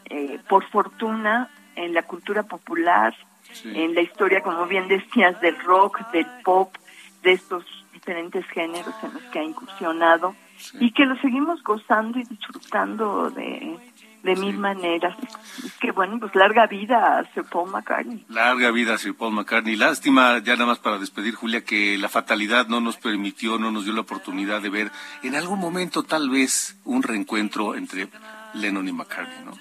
eh, 0.06 0.40
por 0.50 0.66
fortuna 0.70 1.50
en 1.76 1.94
la 1.94 2.04
cultura 2.04 2.44
popular, 2.44 3.16
Sí. 3.52 3.72
en 3.74 3.96
la 3.96 4.02
historia, 4.02 4.42
como 4.44 4.68
bien 4.68 4.88
decías, 4.88 5.42
del 5.42 5.58
rock, 5.64 6.12
del 6.12 6.28
pop, 6.44 6.76
de 7.24 7.32
estos 7.32 7.66
diferentes 7.94 8.46
géneros 8.50 8.94
en 9.02 9.12
los 9.16 9.24
que 9.32 9.40
ha 9.40 9.44
incursionado 9.44 10.36
y 10.80 10.92
que 10.92 11.06
lo 11.06 11.16
seguimos 11.22 11.64
gozando 11.64 12.20
y 12.20 12.24
disfrutando 12.24 13.30
de, 13.32 13.78
de 14.24 14.36
mil 14.36 14.58
maneras. 14.58 15.16
Es 15.64 15.74
que 15.80 15.92
bueno, 15.92 16.20
pues 16.20 16.36
larga 16.36 16.68
vida 16.68 17.20
a 17.20 17.24
Sir 17.34 17.46
Paul 17.46 17.72
McCartney. 17.72 18.26
Larga 18.30 18.72
vida 18.72 18.96
a 18.96 18.98
Sir 18.98 19.16
Paul 19.16 19.34
McCartney. 19.34 19.76
Lástima, 19.76 20.40
ya 20.40 20.54
nada 20.54 20.68
más 20.68 20.80
para 20.80 20.98
despedir, 20.98 21.36
Julia, 21.36 21.64
que 21.64 21.98
la 21.98 22.10
fatalidad 22.10 22.68
no 22.68 22.82
nos 22.82 22.98
permitió, 22.98 23.58
no 23.58 23.72
nos 23.72 23.86
dio 23.86 23.94
la 23.94 24.02
oportunidad 24.02 24.62
de 24.62 24.70
ver 24.70 24.92
en 25.24 25.36
algún 25.36 25.60
momento 25.60 26.04
tal 26.04 26.30
vez 26.30 26.78
un 26.86 27.04
reencuentro 27.04 27.76
entre 27.76 28.08
Lennon 28.54 28.88
y 28.88 28.92
McCartney, 28.92 29.46
¿no? 29.46 29.52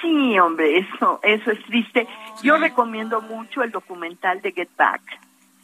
Sí, 0.00 0.38
hombre, 0.38 0.78
eso, 0.78 1.20
eso 1.22 1.52
es 1.52 1.64
triste. 1.64 2.08
Yo 2.42 2.56
recomiendo 2.56 3.20
mucho 3.22 3.62
el 3.62 3.70
documental 3.70 4.42
de 4.42 4.50
Get 4.50 4.70
Back. 4.76 5.00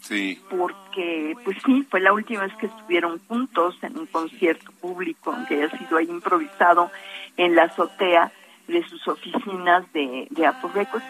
Sí. 0.08 0.40
Porque, 0.48 1.34
pues 1.44 1.58
sí, 1.66 1.86
fue 1.90 2.00
la 2.00 2.14
última 2.14 2.42
vez 2.42 2.54
que 2.56 2.66
estuvieron 2.66 3.20
juntos 3.28 3.76
en 3.82 3.98
un 3.98 4.06
concierto 4.06 4.72
público, 4.80 5.32
aunque 5.32 5.62
haya 5.62 5.78
sido 5.78 5.98
ahí 5.98 6.06
improvisado 6.08 6.90
en 7.36 7.54
la 7.54 7.64
azotea 7.64 8.32
de 8.68 8.82
sus 8.88 9.06
oficinas 9.06 9.90
de, 9.92 10.26
de 10.30 10.46
Apple 10.46 10.70
Records. 10.72 11.04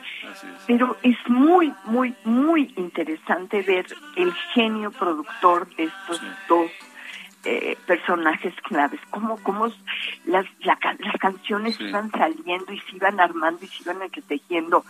Pero 0.66 0.96
es 1.05 1.16
muy, 1.28 1.72
muy, 1.84 2.12
muy 2.24 2.72
interesante 2.76 3.62
ver 3.62 3.86
el 4.16 4.32
genio 4.55 4.90
productor 4.90 5.68
de 5.76 5.84
estos 5.84 6.20
dos 6.49 6.70
eh, 7.45 7.76
personajes 7.86 8.53
claves, 8.62 9.01
cómo, 9.11 9.36
cómo 9.43 9.68
las, 10.26 10.45
la, 10.61 10.78
las 10.99 11.16
canciones 11.20 11.78
iban 11.80 12.11
saliendo 12.11 12.72
y 12.72 12.80
se 12.80 12.97
iban 12.97 13.20
armando 13.20 13.64
y 13.64 13.68
se 13.68 13.82
iban 13.84 13.99
tejiendo. 14.26 14.84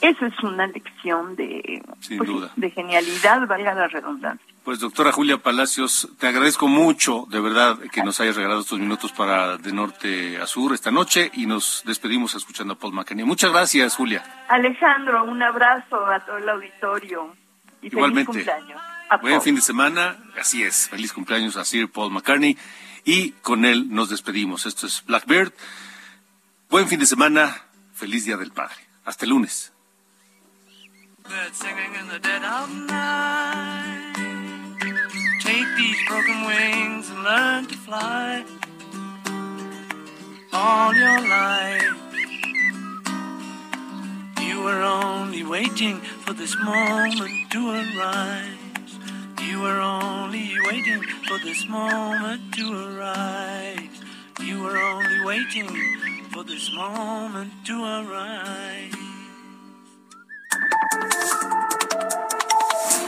Eso 0.00 0.26
es 0.26 0.38
una 0.42 0.66
lección 0.66 1.34
de, 1.36 1.82
Sin 2.00 2.18
pues, 2.18 2.28
duda. 2.28 2.52
de 2.56 2.70
genialidad, 2.70 3.46
valga 3.46 3.74
la 3.74 3.88
redundancia. 3.88 4.46
Pues 4.64 4.80
doctora 4.80 5.12
Julia 5.12 5.38
Palacios, 5.38 6.08
te 6.18 6.26
agradezco 6.26 6.68
mucho, 6.68 7.26
de 7.28 7.40
verdad, 7.40 7.78
que 7.92 8.02
nos 8.02 8.18
hayas 8.20 8.36
regalado 8.36 8.60
estos 8.60 8.78
minutos 8.78 9.12
para 9.12 9.58
De 9.58 9.72
Norte 9.72 10.38
a 10.38 10.46
Sur 10.46 10.72
esta 10.72 10.90
noche 10.90 11.30
y 11.34 11.46
nos 11.46 11.82
despedimos 11.84 12.34
escuchando 12.34 12.74
a 12.74 12.78
Paul 12.78 12.94
McCartney. 12.94 13.26
Muchas 13.26 13.50
gracias, 13.52 13.96
Julia. 13.96 14.22
Alejandro, 14.48 15.24
un 15.24 15.42
abrazo 15.42 16.06
a 16.06 16.20
todo 16.20 16.38
el 16.38 16.48
auditorio 16.48 17.34
y 17.82 17.88
Igualmente. 17.88 18.32
feliz 18.32 18.46
cumpleaños. 18.46 18.82
Buen 19.22 19.42
fin 19.42 19.54
de 19.54 19.60
semana, 19.60 20.18
así 20.38 20.62
es. 20.62 20.88
Feliz 20.88 21.12
cumpleaños 21.12 21.56
a 21.56 21.64
Sir 21.64 21.90
Paul 21.90 22.12
McCartney 22.12 22.56
y 23.04 23.32
con 23.42 23.64
él 23.64 23.90
nos 23.90 24.08
despedimos. 24.08 24.66
Esto 24.66 24.86
es 24.86 25.04
Blackbird. 25.04 25.52
Buen 26.70 26.88
fin 26.88 26.98
de 27.00 27.06
semana, 27.06 27.62
feliz 27.92 28.24
Día 28.24 28.36
del 28.36 28.50
Padre. 28.50 28.76
Hasta 29.04 29.24
el 29.24 29.30
lunes. 29.30 29.72
Birds 31.22 31.58
singing 31.58 31.94
in 32.00 32.08
the 32.08 32.18
dead 32.18 32.42
of 32.44 32.68
night. 32.70 34.14
Take 35.40 35.66
these 35.76 35.96
broken 36.06 36.44
wings 36.46 37.10
and 37.10 37.24
learn 37.24 37.66
to 37.66 37.76
fly. 37.76 38.44
All 40.52 40.94
your 40.94 41.20
life, 41.20 41.96
you 44.42 44.62
were 44.62 44.82
only 44.82 45.42
waiting 45.44 46.00
for 46.00 46.32
this 46.34 46.54
moment 46.58 47.50
to 47.52 47.70
arise. 47.70 48.63
You 49.48 49.60
were 49.60 49.80
only 49.80 50.50
waiting 50.66 51.02
for 51.28 51.38
this 51.38 51.68
moment 51.68 52.54
to 52.54 52.64
arise. 52.72 54.00
You 54.40 54.62
were 54.62 54.76
only 54.76 55.20
waiting 55.24 55.68
for 56.32 56.44
this 56.44 56.72
moment 56.74 57.52
to 57.66 57.84
arise. 57.84 58.94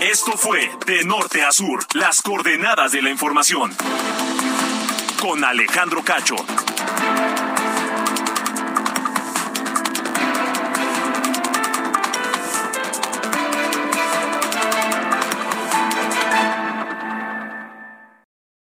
Esto 0.00 0.36
fue 0.36 0.70
De 0.86 1.04
Norte 1.04 1.42
a 1.42 1.52
Sur, 1.52 1.80
las 1.94 2.20
coordenadas 2.22 2.92
de 2.92 3.02
la 3.02 3.10
información. 3.10 3.74
Con 5.20 5.42
Alejandro 5.42 6.04
Cacho. 6.04 6.36